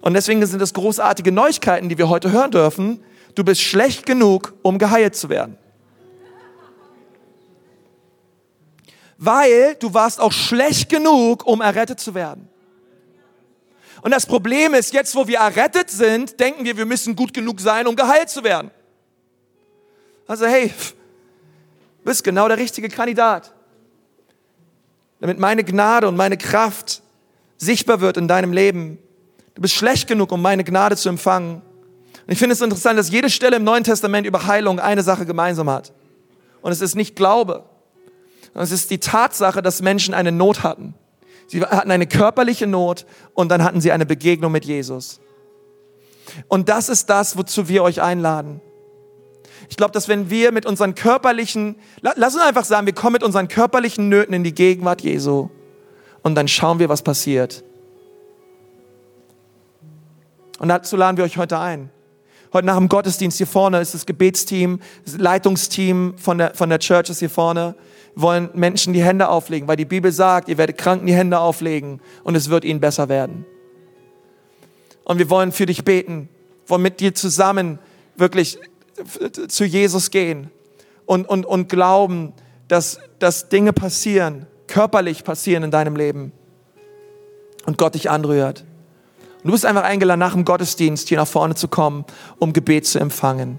Und 0.02 0.12
deswegen 0.12 0.44
sind 0.44 0.60
es 0.60 0.74
großartige 0.74 1.32
Neuigkeiten, 1.32 1.88
die 1.88 1.96
wir 1.96 2.10
heute 2.10 2.32
hören 2.32 2.50
dürfen. 2.50 3.02
Du 3.34 3.44
bist 3.44 3.62
schlecht 3.62 4.04
genug, 4.04 4.52
um 4.60 4.76
geheilt 4.76 5.16
zu 5.16 5.30
werden. 5.30 5.56
Weil 9.16 9.74
du 9.76 9.94
warst 9.94 10.20
auch 10.20 10.32
schlecht 10.32 10.90
genug, 10.90 11.46
um 11.46 11.62
errettet 11.62 11.98
zu 11.98 12.14
werden. 12.14 12.50
Und 14.02 14.10
das 14.10 14.26
Problem 14.26 14.74
ist, 14.74 14.92
jetzt 14.92 15.14
wo 15.14 15.26
wir 15.26 15.38
errettet 15.38 15.88
sind, 15.88 16.38
denken 16.38 16.66
wir, 16.66 16.76
wir 16.76 16.84
müssen 16.84 17.16
gut 17.16 17.32
genug 17.32 17.62
sein, 17.62 17.86
um 17.86 17.96
geheilt 17.96 18.28
zu 18.28 18.44
werden. 18.44 18.70
Also 20.26 20.44
hey, 20.44 20.70
bist 22.06 22.24
genau 22.24 22.48
der 22.48 22.56
richtige 22.56 22.88
Kandidat. 22.88 23.52
Damit 25.20 25.38
meine 25.38 25.64
Gnade 25.64 26.08
und 26.08 26.16
meine 26.16 26.38
Kraft 26.38 27.02
sichtbar 27.58 28.00
wird 28.00 28.16
in 28.16 28.28
deinem 28.28 28.52
Leben. 28.52 28.98
Du 29.54 29.62
bist 29.62 29.74
schlecht 29.74 30.06
genug, 30.06 30.32
um 30.32 30.40
meine 30.40 30.64
Gnade 30.64 30.96
zu 30.96 31.08
empfangen. 31.08 31.62
Und 32.26 32.32
ich 32.32 32.38
finde 32.38 32.54
es 32.54 32.60
interessant, 32.60 32.98
dass 32.98 33.10
jede 33.10 33.30
Stelle 33.30 33.56
im 33.56 33.64
Neuen 33.64 33.84
Testament 33.84 34.26
über 34.26 34.46
Heilung 34.46 34.80
eine 34.80 35.02
Sache 35.02 35.26
gemeinsam 35.26 35.70
hat. 35.70 35.92
Und 36.62 36.72
es 36.72 36.80
ist 36.80 36.94
nicht 36.94 37.16
Glaube. 37.16 37.64
Es 38.54 38.72
ist 38.72 38.90
die 38.90 38.98
Tatsache, 38.98 39.62
dass 39.62 39.82
Menschen 39.82 40.14
eine 40.14 40.32
Not 40.32 40.62
hatten. 40.62 40.94
Sie 41.46 41.62
hatten 41.62 41.90
eine 41.90 42.06
körperliche 42.06 42.66
Not 42.66 43.06
und 43.34 43.50
dann 43.50 43.62
hatten 43.62 43.80
sie 43.80 43.92
eine 43.92 44.06
Begegnung 44.06 44.52
mit 44.52 44.64
Jesus. 44.64 45.20
Und 46.48 46.68
das 46.68 46.88
ist 46.88 47.08
das, 47.08 47.36
wozu 47.36 47.68
wir 47.68 47.82
euch 47.82 48.02
einladen. 48.02 48.60
Ich 49.68 49.76
glaube, 49.76 49.92
dass 49.92 50.08
wenn 50.08 50.30
wir 50.30 50.52
mit 50.52 50.66
unseren 50.66 50.94
körperlichen, 50.94 51.76
lass 52.00 52.34
uns 52.34 52.42
einfach 52.42 52.64
sagen, 52.64 52.86
wir 52.86 52.94
kommen 52.94 53.14
mit 53.14 53.22
unseren 53.22 53.48
körperlichen 53.48 54.08
Nöten 54.08 54.34
in 54.34 54.44
die 54.44 54.54
Gegenwart 54.54 55.02
Jesu 55.02 55.48
und 56.22 56.34
dann 56.34 56.48
schauen 56.48 56.78
wir, 56.78 56.88
was 56.88 57.02
passiert. 57.02 57.64
Und 60.58 60.68
dazu 60.68 60.96
laden 60.96 61.16
wir 61.16 61.24
euch 61.24 61.36
heute 61.36 61.58
ein. 61.58 61.90
Heute 62.52 62.66
nach 62.66 62.78
dem 62.78 62.88
Gottesdienst 62.88 63.38
hier 63.38 63.46
vorne 63.46 63.80
ist 63.80 63.92
das 63.92 64.06
Gebetsteam, 64.06 64.80
das 65.04 65.18
Leitungsteam 65.18 66.14
von 66.16 66.38
der, 66.38 66.54
von 66.54 66.70
der 66.70 66.78
Church 66.78 67.10
ist 67.10 67.18
hier 67.18 67.28
vorne. 67.28 67.74
Wir 68.14 68.22
wollen 68.22 68.50
Menschen 68.54 68.92
die 68.92 69.02
Hände 69.02 69.28
auflegen, 69.28 69.68
weil 69.68 69.76
die 69.76 69.84
Bibel 69.84 70.10
sagt, 70.10 70.48
ihr 70.48 70.56
werdet 70.56 70.78
Kranken 70.78 71.06
die 71.06 71.14
Hände 71.14 71.38
auflegen 71.38 72.00
und 72.24 72.34
es 72.34 72.48
wird 72.48 72.64
ihnen 72.64 72.80
besser 72.80 73.08
werden. 73.08 73.44
Und 75.04 75.18
wir 75.18 75.28
wollen 75.28 75.52
für 75.52 75.66
dich 75.66 75.84
beten, 75.84 76.28
wollen 76.66 76.82
mit 76.82 77.00
dir 77.00 77.14
zusammen 77.14 77.78
wirklich 78.16 78.58
zu 79.48 79.64
Jesus 79.64 80.10
gehen 80.10 80.50
und, 81.04 81.28
und, 81.28 81.46
und 81.46 81.68
glauben, 81.68 82.32
dass, 82.68 82.98
dass 83.18 83.48
Dinge 83.48 83.72
passieren, 83.72 84.46
körperlich 84.66 85.24
passieren 85.24 85.62
in 85.62 85.70
deinem 85.70 85.96
Leben 85.96 86.32
und 87.66 87.78
Gott 87.78 87.94
dich 87.94 88.10
anrührt. 88.10 88.64
Und 89.42 89.44
du 89.44 89.52
bist 89.52 89.64
einfach 89.64 89.84
eingeladen, 89.84 90.18
nach 90.18 90.32
dem 90.32 90.44
Gottesdienst 90.44 91.08
hier 91.08 91.18
nach 91.18 91.28
vorne 91.28 91.54
zu 91.54 91.68
kommen, 91.68 92.04
um 92.38 92.52
Gebet 92.52 92.86
zu 92.86 92.98
empfangen. 92.98 93.58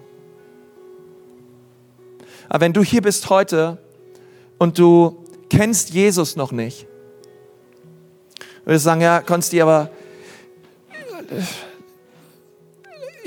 Aber 2.49 2.61
wenn 2.61 2.73
du 2.73 2.83
hier 2.83 3.01
bist 3.01 3.29
heute 3.29 3.77
und 4.57 4.77
du 4.79 5.23
kennst 5.49 5.91
Jesus 5.91 6.35
noch 6.35 6.51
nicht, 6.51 6.87
würdest 8.65 8.85
du 8.85 8.89
sagen, 8.89 9.01
ja, 9.01 9.21
Konsti, 9.21 9.61
aber 9.61 9.89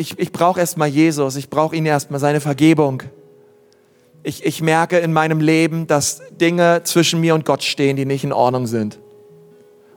ich, 0.00 0.18
ich 0.18 0.32
brauche 0.32 0.58
erstmal 0.58 0.88
Jesus, 0.88 1.36
ich 1.36 1.50
brauche 1.50 1.76
ihn 1.76 1.84
erstmal, 1.84 2.18
seine 2.18 2.40
Vergebung. 2.40 3.02
Ich, 4.22 4.44
ich 4.44 4.62
merke 4.62 4.98
in 4.98 5.12
meinem 5.12 5.40
Leben, 5.40 5.86
dass 5.86 6.22
Dinge 6.32 6.80
zwischen 6.84 7.20
mir 7.20 7.34
und 7.34 7.44
Gott 7.44 7.62
stehen, 7.62 7.96
die 7.96 8.06
nicht 8.06 8.24
in 8.24 8.32
Ordnung 8.32 8.66
sind. 8.66 8.98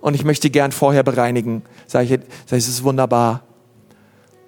Und 0.01 0.13
ich 0.13 0.25
möchte 0.25 0.49
gern 0.49 0.73
vorher 0.73 1.03
bereinigen. 1.03 1.63
Sag 1.87 2.03
ich, 2.03 2.19
sag 2.45 2.57
ich, 2.57 2.65
es 2.65 2.67
ist 2.67 2.83
wunderbar. 2.83 3.43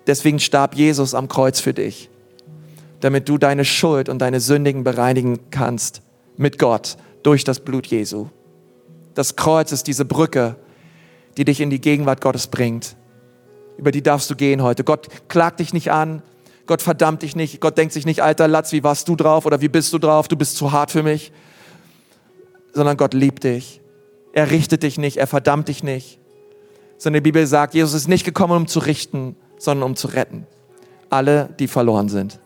Deswegen 0.07 0.39
starb 0.39 0.75
Jesus 0.75 1.13
am 1.13 1.29
Kreuz 1.29 1.61
für 1.61 1.73
dich, 1.73 2.09
damit 2.99 3.27
du 3.29 3.37
deine 3.37 3.63
Schuld 3.63 4.09
und 4.09 4.19
deine 4.19 4.41
Sündigen 4.41 4.83
bereinigen 4.83 5.39
kannst 5.51 6.01
mit 6.35 6.59
Gott 6.59 6.97
durch 7.23 7.45
das 7.45 7.61
Blut 7.61 7.87
Jesu. 7.87 8.27
Das 9.13 9.37
Kreuz 9.37 9.71
ist 9.71 9.87
diese 9.87 10.03
Brücke, 10.03 10.57
die 11.37 11.45
dich 11.45 11.61
in 11.61 11.69
die 11.69 11.81
Gegenwart 11.81 12.19
Gottes 12.19 12.47
bringt 12.47 12.97
über 13.77 13.91
die 13.91 14.01
darfst 14.01 14.29
du 14.29 14.35
gehen 14.35 14.61
heute. 14.61 14.83
Gott 14.83 15.07
klagt 15.27 15.59
dich 15.59 15.73
nicht 15.73 15.91
an. 15.91 16.21
Gott 16.65 16.81
verdammt 16.81 17.21
dich 17.21 17.35
nicht. 17.35 17.61
Gott 17.61 17.77
denkt 17.77 17.93
sich 17.93 18.05
nicht, 18.05 18.23
alter 18.23 18.47
Latz, 18.47 18.71
wie 18.71 18.83
warst 18.83 19.07
du 19.07 19.15
drauf 19.15 19.45
oder 19.45 19.61
wie 19.61 19.67
bist 19.67 19.93
du 19.93 19.99
drauf? 19.99 20.27
Du 20.27 20.35
bist 20.35 20.57
zu 20.57 20.71
hart 20.71 20.91
für 20.91 21.03
mich. 21.03 21.31
Sondern 22.73 22.97
Gott 22.97 23.13
liebt 23.13 23.43
dich. 23.43 23.81
Er 24.33 24.51
richtet 24.51 24.83
dich 24.83 24.97
nicht. 24.97 25.17
Er 25.17 25.27
verdammt 25.27 25.67
dich 25.67 25.83
nicht. 25.83 26.19
Sondern 26.97 27.21
die 27.21 27.29
Bibel 27.29 27.45
sagt, 27.45 27.73
Jesus 27.73 27.93
ist 27.93 28.07
nicht 28.07 28.25
gekommen, 28.25 28.55
um 28.55 28.67
zu 28.67 28.79
richten, 28.79 29.35
sondern 29.57 29.89
um 29.89 29.95
zu 29.95 30.07
retten. 30.07 30.47
Alle, 31.09 31.49
die 31.59 31.67
verloren 31.67 32.09
sind. 32.09 32.39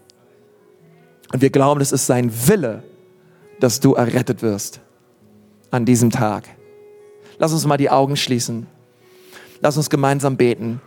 Und 1.31 1.41
wir 1.41 1.49
glauben, 1.49 1.79
es 1.81 1.91
ist 1.91 2.07
sein 2.07 2.31
Wille, 2.47 2.83
dass 3.59 3.79
du 3.79 3.93
errettet 3.93 4.41
wirst 4.41 4.79
an 5.71 5.85
diesem 5.85 6.09
Tag. 6.09 6.45
Lass 7.37 7.53
uns 7.53 7.65
mal 7.65 7.77
die 7.77 7.89
Augen 7.89 8.17
schließen. 8.17 8.67
Lass 9.61 9.77
uns 9.77 9.89
gemeinsam 9.89 10.37
beten. 10.37 10.81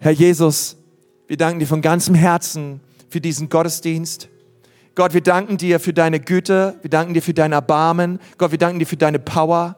Herr 0.00 0.12
Jesus, 0.12 0.76
wir 1.26 1.36
danken 1.36 1.58
dir 1.58 1.66
von 1.66 1.82
ganzem 1.82 2.14
Herzen 2.14 2.80
für 3.08 3.20
diesen 3.20 3.48
Gottesdienst. 3.48 4.28
Gott, 4.94 5.12
wir 5.12 5.22
danken 5.22 5.56
dir 5.56 5.80
für 5.80 5.92
deine 5.92 6.20
Güte, 6.20 6.78
wir 6.82 6.90
danken 6.90 7.14
dir 7.14 7.22
für 7.22 7.34
dein 7.34 7.50
Erbarmen. 7.50 8.20
Gott, 8.38 8.52
wir 8.52 8.58
danken 8.58 8.78
dir 8.78 8.86
für 8.86 8.96
deine 8.96 9.18
Power. 9.18 9.76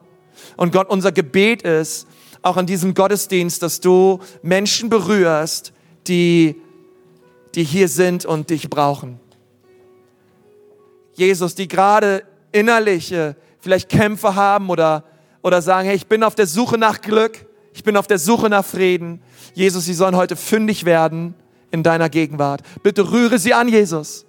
Und 0.57 0.71
Gott, 0.73 0.89
unser 0.89 1.11
Gebet 1.11 1.63
ist, 1.63 2.07
auch 2.43 2.55
an 2.55 2.67
diesem 2.67 2.93
Gottesdienst, 2.93 3.63
dass 3.63 3.79
du 3.79 4.19
Menschen 4.43 4.89
berührst, 4.89 5.73
die, 6.07 6.55
die 7.55 7.63
hier 7.63 7.87
sind 7.87 8.23
und 8.23 8.51
dich 8.51 8.69
brauchen. 8.69 9.19
Jesus, 11.13 11.55
die 11.55 11.67
gerade 11.67 12.23
innerliche 12.51 13.35
vielleicht 13.59 13.89
Kämpfe 13.89 14.35
haben 14.35 14.69
oder, 14.69 15.03
oder 15.41 15.63
sagen, 15.63 15.87
hey, 15.87 15.95
ich 15.95 16.05
bin 16.05 16.23
auf 16.23 16.35
der 16.35 16.45
Suche 16.45 16.77
nach 16.77 17.01
Glück. 17.01 17.47
Ich 17.73 17.83
bin 17.83 17.97
auf 17.97 18.07
der 18.07 18.19
Suche 18.19 18.49
nach 18.49 18.65
Frieden. 18.65 19.21
Jesus, 19.53 19.85
sie 19.85 19.93
sollen 19.93 20.15
heute 20.15 20.35
fündig 20.35 20.85
werden 20.85 21.35
in 21.71 21.83
deiner 21.83 22.09
Gegenwart. 22.09 22.61
Bitte 22.83 23.11
rühre 23.11 23.39
sie 23.39 23.53
an, 23.53 23.67
Jesus. 23.67 24.25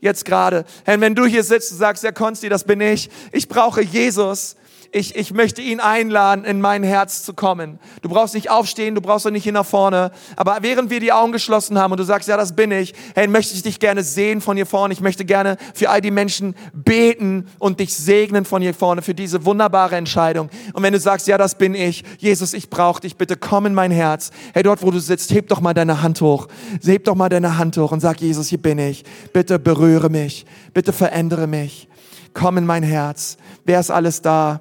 Jetzt 0.00 0.24
gerade. 0.24 0.64
Herr, 0.84 1.00
wenn 1.00 1.14
du 1.14 1.26
hier 1.26 1.42
sitzt 1.42 1.72
und 1.72 1.78
sagst, 1.78 2.04
ja, 2.04 2.12
Konsti, 2.12 2.48
das 2.48 2.64
bin 2.64 2.80
ich. 2.80 3.10
Ich 3.32 3.48
brauche 3.48 3.82
Jesus 3.82 4.56
ich, 4.96 5.14
ich 5.14 5.34
möchte 5.34 5.60
ihn 5.60 5.78
einladen, 5.78 6.46
in 6.46 6.58
mein 6.58 6.82
Herz 6.82 7.22
zu 7.22 7.34
kommen. 7.34 7.78
Du 8.00 8.08
brauchst 8.08 8.34
nicht 8.34 8.50
aufstehen, 8.50 8.94
du 8.94 9.02
brauchst 9.02 9.26
auch 9.26 9.30
nicht 9.30 9.42
hier 9.42 9.52
nach 9.52 9.66
vorne. 9.66 10.10
Aber 10.36 10.58
während 10.62 10.88
wir 10.88 11.00
die 11.00 11.12
Augen 11.12 11.32
geschlossen 11.32 11.78
haben 11.78 11.90
und 11.92 12.00
du 12.00 12.04
sagst, 12.04 12.28
ja, 12.28 12.38
das 12.38 12.56
bin 12.56 12.70
ich, 12.70 12.94
hey, 13.14 13.28
möchte 13.28 13.54
ich 13.54 13.62
dich 13.62 13.78
gerne 13.78 14.02
sehen 14.02 14.40
von 14.40 14.56
hier 14.56 14.64
vorne. 14.64 14.94
Ich 14.94 15.02
möchte 15.02 15.26
gerne 15.26 15.58
für 15.74 15.90
all 15.90 16.00
die 16.00 16.10
Menschen 16.10 16.54
beten 16.72 17.46
und 17.58 17.78
dich 17.78 17.94
segnen 17.94 18.46
von 18.46 18.62
hier 18.62 18.72
vorne 18.72 19.02
für 19.02 19.12
diese 19.12 19.44
wunderbare 19.44 19.96
Entscheidung. 19.96 20.48
Und 20.72 20.82
wenn 20.82 20.94
du 20.94 20.98
sagst, 20.98 21.26
ja, 21.26 21.36
das 21.36 21.56
bin 21.56 21.74
ich, 21.74 22.02
Jesus, 22.16 22.54
ich 22.54 22.70
brauche 22.70 23.02
dich, 23.02 23.16
bitte 23.16 23.36
komm 23.36 23.66
in 23.66 23.74
mein 23.74 23.90
Herz. 23.90 24.30
Hey, 24.54 24.62
dort, 24.62 24.82
wo 24.82 24.90
du 24.90 24.98
sitzt, 24.98 25.30
heb 25.34 25.48
doch 25.48 25.60
mal 25.60 25.74
deine 25.74 26.02
Hand 26.02 26.22
hoch. 26.22 26.48
Heb 26.82 27.04
doch 27.04 27.14
mal 27.14 27.28
deine 27.28 27.58
Hand 27.58 27.76
hoch 27.76 27.92
und 27.92 28.00
sag, 28.00 28.22
Jesus, 28.22 28.48
hier 28.48 28.62
bin 28.62 28.78
ich. 28.78 29.04
Bitte 29.34 29.58
berühre 29.58 30.08
mich. 30.08 30.46
Bitte 30.72 30.94
verändere 30.94 31.46
mich. 31.46 31.86
Komm 32.32 32.56
in 32.56 32.64
mein 32.64 32.82
Herz. 32.82 33.36
Wer 33.66 33.78
ist 33.80 33.90
alles 33.90 34.22
da? 34.22 34.60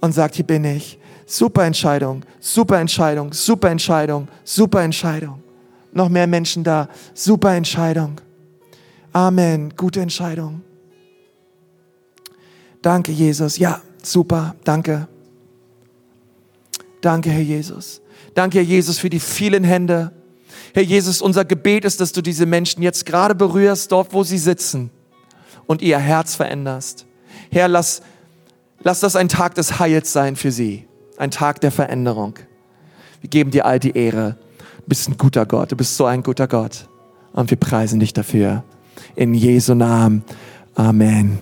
Und 0.00 0.12
sagt, 0.12 0.36
hier 0.36 0.46
bin 0.46 0.64
ich. 0.64 0.98
Super 1.26 1.64
Entscheidung, 1.64 2.24
super 2.38 2.78
Entscheidung, 2.78 3.32
super 3.32 3.70
Entscheidung, 3.70 4.28
super 4.44 4.82
Entscheidung. 4.82 5.42
Noch 5.92 6.08
mehr 6.08 6.26
Menschen 6.26 6.62
da, 6.62 6.88
super 7.14 7.54
Entscheidung. 7.54 8.20
Amen, 9.12 9.72
gute 9.76 10.00
Entscheidung. 10.00 10.62
Danke, 12.82 13.10
Jesus. 13.10 13.58
Ja, 13.58 13.80
super, 14.02 14.54
danke. 14.62 15.08
Danke, 17.00 17.30
Herr 17.30 17.42
Jesus. 17.42 18.00
Danke, 18.34 18.58
Herr 18.58 18.64
Jesus, 18.64 18.98
für 18.98 19.10
die 19.10 19.20
vielen 19.20 19.64
Hände. 19.64 20.12
Herr 20.74 20.82
Jesus, 20.82 21.22
unser 21.22 21.44
Gebet 21.44 21.84
ist, 21.84 22.00
dass 22.00 22.12
du 22.12 22.20
diese 22.20 22.46
Menschen 22.46 22.82
jetzt 22.82 23.06
gerade 23.06 23.34
berührst, 23.34 23.90
dort, 23.90 24.12
wo 24.12 24.22
sie 24.22 24.38
sitzen 24.38 24.90
und 25.66 25.82
ihr 25.82 25.98
Herz 25.98 26.34
veränderst. 26.34 27.06
Herr, 27.50 27.68
lass, 27.68 28.02
lass 28.82 29.00
das 29.00 29.16
ein 29.16 29.28
Tag 29.28 29.54
des 29.54 29.78
Heils 29.78 30.12
sein 30.12 30.36
für 30.36 30.50
sie, 30.50 30.86
ein 31.16 31.30
Tag 31.30 31.60
der 31.60 31.70
Veränderung. 31.72 32.34
Wir 33.20 33.30
geben 33.30 33.50
dir 33.50 33.66
all 33.66 33.78
die 33.78 33.96
Ehre. 33.96 34.36
Du 34.78 34.88
bist 34.88 35.08
ein 35.08 35.16
guter 35.16 35.46
Gott, 35.46 35.72
du 35.72 35.76
bist 35.76 35.96
so 35.96 36.04
ein 36.04 36.22
guter 36.22 36.46
Gott. 36.46 36.88
Und 37.32 37.50
wir 37.50 37.58
preisen 37.58 38.00
dich 38.00 38.12
dafür. 38.14 38.64
In 39.14 39.34
Jesu 39.34 39.74
Namen. 39.74 40.24
Amen. 40.74 41.34